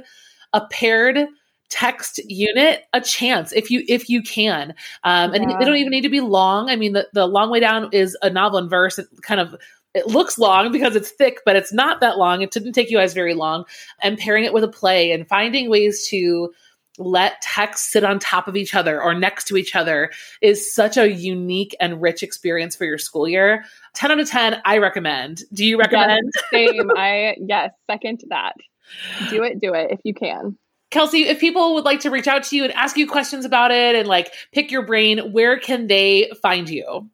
a 0.54 0.68
paired 0.68 1.28
text 1.70 2.20
unit 2.26 2.84
a 2.94 3.02
chance 3.02 3.52
if 3.52 3.70
you 3.70 3.84
if 3.90 4.10
you 4.10 4.22
can 4.22 4.74
um, 5.04 5.34
and 5.34 5.50
Yeah. 5.50 5.58
they 5.60 5.66
don't 5.66 5.76
even 5.76 5.92
need 5.92 6.04
to 6.04 6.10
be 6.10 6.22
long 6.22 6.70
i 6.70 6.78
mean 6.78 6.94
the, 6.94 7.10
the 7.12 7.28
long 7.28 7.50
way 7.50 7.60
down 7.60 7.90
is 7.92 8.18
a 8.22 8.30
novel 8.30 8.58
in 8.60 8.70
verse 8.70 8.98
kind 9.22 9.42
of 9.42 9.54
it 9.98 10.08
looks 10.08 10.38
long 10.38 10.72
because 10.72 10.96
it's 10.96 11.10
thick 11.10 11.40
but 11.46 11.56
it's 11.56 11.74
not 11.74 12.00
that 12.00 12.18
long 12.18 12.42
it 12.42 12.52
didn't 12.52 12.74
take 12.74 12.90
you 12.90 12.98
guys 12.98 13.14
very 13.14 13.34
long 13.34 13.66
and 14.02 14.18
pairing 14.18 14.44
it 14.44 14.54
with 14.54 14.64
a 14.64 14.68
play 14.68 15.12
and 15.12 15.28
finding 15.28 15.70
ways 15.70 16.08
to 16.08 16.54
let 17.00 17.40
text 17.44 17.92
sit 17.92 18.04
on 18.04 18.18
top 18.18 18.48
of 18.48 18.56
each 18.56 18.74
other 18.74 19.02
or 19.02 19.14
next 19.14 19.46
to 19.46 19.56
each 19.56 19.76
other 19.76 20.12
is 20.42 20.74
such 20.74 20.98
a 20.98 21.12
unique 21.12 21.76
and 21.80 22.02
rich 22.02 22.24
experience 22.24 22.76
for 22.76 22.86
your 22.86 22.98
school 22.98 23.28
year 23.28 23.64
10 23.94 24.12
out 24.12 24.20
of 24.20 24.30
10 24.30 24.62
i 24.66 24.78
recommend 24.78 25.44
do 25.54 25.66
you 25.66 25.78
recommend 25.78 26.32
Yes, 26.36 26.44
same. 26.52 26.92
I 26.96 27.36
yes, 27.40 27.72
second 27.90 28.20
to 28.22 28.28
that. 28.30 28.54
Do 29.30 29.44
it, 29.44 29.60
do 29.60 29.74
it 29.74 29.92
if 29.92 30.00
you 30.04 30.14
can. 30.14 30.58
Kelsi, 30.92 31.26
if 31.26 31.40
people 31.40 31.74
would 31.74 31.84
like 31.84 32.00
to 32.02 32.10
reach 32.10 32.28
out 32.28 32.44
to 32.44 32.56
you 32.56 32.64
and 32.64 32.74
ask 32.74 32.96
you 32.96 33.08
questions 33.08 33.44
about 33.44 33.72
it 33.72 33.96
and 33.96 34.08
like 34.08 34.34
pick 34.54 34.72
your 34.72 34.84
brain, 34.84 35.34
where 35.34 35.60
can 35.60 35.88
they 35.88 36.32
find 36.42 36.70
you? 36.70 37.10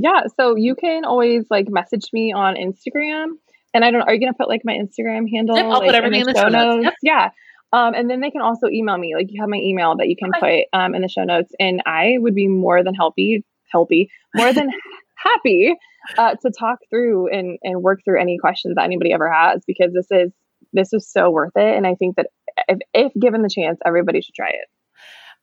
Yeah, 0.00 0.22
so 0.38 0.54
you 0.54 0.76
can 0.76 1.04
always 1.04 1.46
like 1.50 1.68
message 1.68 2.10
me 2.12 2.32
on 2.32 2.54
Instagram. 2.54 3.32
And 3.74 3.84
I 3.84 3.90
don't 3.90 4.00
know, 4.00 4.06
are 4.06 4.14
you 4.14 4.20
gonna 4.20 4.32
put 4.32 4.48
like 4.48 4.62
my 4.64 4.74
Instagram 4.74 5.28
handle 5.28 5.56
Yep, 5.56 5.66
I'll 5.66 5.80
put 5.80 5.94
everything 5.94 6.20
in 6.20 6.26
the 6.26 6.34
show 6.34 6.48
notes. 6.48 6.84
Yep. 6.84 6.94
Yeah. 7.02 7.30
Um, 7.72 7.94
and 7.94 8.08
then 8.08 8.20
they 8.20 8.30
can 8.30 8.40
also 8.40 8.68
email 8.68 8.96
me. 8.96 9.14
Like 9.14 9.26
you 9.28 9.42
have 9.42 9.50
my 9.50 9.58
email 9.58 9.96
that 9.96 10.08
you 10.08 10.16
can 10.16 10.30
put 10.38 10.66
um, 10.72 10.94
in 10.94 11.02
the 11.02 11.08
show 11.08 11.24
notes, 11.24 11.52
and 11.58 11.82
I 11.84 12.14
would 12.18 12.34
be 12.34 12.46
more 12.46 12.82
than 12.82 12.94
healthy, 12.94 13.44
healthy, 13.70 14.08
more 14.34 14.52
than 14.52 14.70
happy 15.16 15.74
uh, 16.16 16.36
to 16.36 16.50
talk 16.50 16.78
through 16.88 17.28
and 17.28 17.58
and 17.62 17.82
work 17.82 18.00
through 18.04 18.20
any 18.20 18.38
questions 18.38 18.76
that 18.76 18.84
anybody 18.84 19.12
ever 19.12 19.30
has 19.30 19.62
because 19.66 19.92
this 19.92 20.06
is 20.10 20.32
this 20.72 20.92
is 20.92 21.10
so 21.10 21.30
worth 21.30 21.52
it, 21.56 21.76
and 21.76 21.86
I 21.86 21.94
think 21.96 22.16
that 22.16 22.28
if, 22.68 22.78
if 22.94 23.12
given 23.20 23.42
the 23.42 23.50
chance, 23.50 23.78
everybody 23.84 24.22
should 24.22 24.34
try 24.34 24.50
it. 24.50 24.68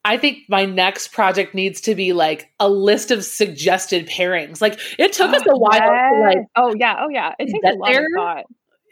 I 0.06 0.18
think 0.18 0.44
my 0.48 0.66
next 0.66 1.10
project 1.10 1.56
needs 1.56 1.82
to 1.82 1.96
be 1.96 2.14
like 2.14 2.52
a 2.60 2.70
list 2.70 3.10
of 3.10 3.26
suggested 3.26 4.08
pairings. 4.08 4.62
Like 4.62 4.80
it 5.00 5.14
took 5.14 5.34
us 5.34 5.42
oh, 5.48 5.56
a 5.56 5.58
while 5.58 5.80
to 5.80 6.22
like 6.22 6.46
oh 6.56 6.76
yeah, 6.78 6.98
oh 7.00 7.10
yeah, 7.10 7.34
it 7.40 7.48
takes 7.48 7.60
a 7.66 7.76
lot 7.76 7.92
there. 7.92 8.06
of 8.06 8.12
thought. 8.16 8.46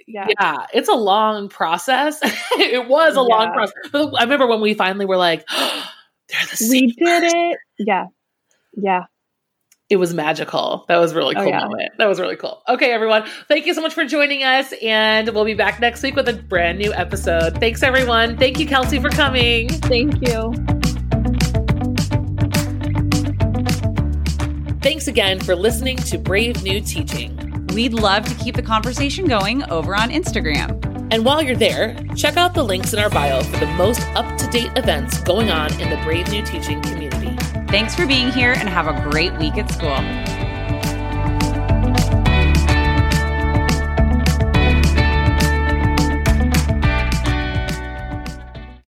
Yeah. 0.08 0.28
yeah, 0.40 0.66
it's 0.74 0.90
a 0.90 0.96
long 0.96 1.50
process. 1.50 2.20
it 2.24 2.90
was 2.90 3.16
a 3.16 3.22
long 3.22 3.54
process. 3.54 3.74
But 3.92 4.14
I 4.20 4.24
remember 4.24 4.48
when 4.48 4.60
we 4.60 4.74
finally 4.74 5.06
were 5.06 5.16
like, 5.16 5.48
they're 5.50 6.46
the 6.50 6.58
same. 6.58 6.70
we 6.70 6.88
did 6.92 7.24
it. 7.24 7.58
Yeah. 7.78 8.08
Yeah. 8.74 9.04
It 9.90 9.98
was 9.98 10.14
magical. 10.14 10.86
That 10.88 10.98
was 10.98 11.12
a 11.12 11.16
really 11.16 11.36
Oh, 11.36 11.42
cool 11.42 11.50
yeah. 11.50 11.60
moment. 11.60 11.92
That 12.00 12.08
was 12.08 12.20
really 12.20 12.36
cool. 12.36 12.64
Okay, 12.68 12.92
everyone. 12.92 13.26
Thank 13.48 13.68
you 13.68 13.74
so 13.74 13.82
much 13.82 13.94
for 13.94 14.04
joining 14.04 14.44
us. 14.44 14.74
And 14.82 15.30
we'll 15.30 15.46
be 15.46 15.54
back 15.54 15.80
next 15.80 16.02
week 16.02 16.16
with 16.16 16.28
a 16.28 16.34
brand 16.34 16.80
new 16.80 16.92
episode. 16.94 17.60
Thanks, 17.60 17.84
everyone. 17.84 18.36
Thank 18.38 18.60
you, 18.60 18.66
Kelsi, 18.66 19.00
for 19.00 19.10
coming. 19.10 19.70
Thank 19.70 20.28
you. 20.28 20.73
Thanks 24.84 25.08
again 25.08 25.40
for 25.40 25.56
listening 25.56 25.96
to 25.96 26.18
Brave 26.18 26.62
New 26.62 26.82
Teaching. 26.82 27.66
We'd 27.74 27.94
love 27.94 28.26
to 28.26 28.36
keep 28.36 28.58
the 28.58 28.62
conversation 28.62 29.26
going 29.26 29.64
over 29.72 29.96
on 29.96 30.10
Instagram. 30.10 31.08
And 31.10 31.24
while 31.24 31.42
you're 31.42 31.56
there, 31.56 31.96
check 32.18 32.36
out 32.36 32.54
the 32.54 32.64
links 32.64 32.92
in 32.92 33.00
our 33.00 33.10
bio 33.10 33.44
for 33.44 33.66
the 33.66 33.72
most 33.78 34.02
up 34.10 34.38
to 34.40 34.48
date 34.48 34.72
events 34.76 35.22
going 35.22 35.50
on 35.50 35.72
in 35.80 35.90
the 35.90 35.96
Brave 36.04 36.30
New 36.32 36.44
Teaching 36.44 36.82
community. 36.82 37.34
Thanks 37.70 37.96
for 37.96 38.06
being 38.06 38.30
here 38.30 38.52
and 38.52 38.68
have 38.68 38.88
a 38.90 39.10
great 39.10 39.32
week 39.38 39.58
at 39.58 39.72
school. 39.72 40.33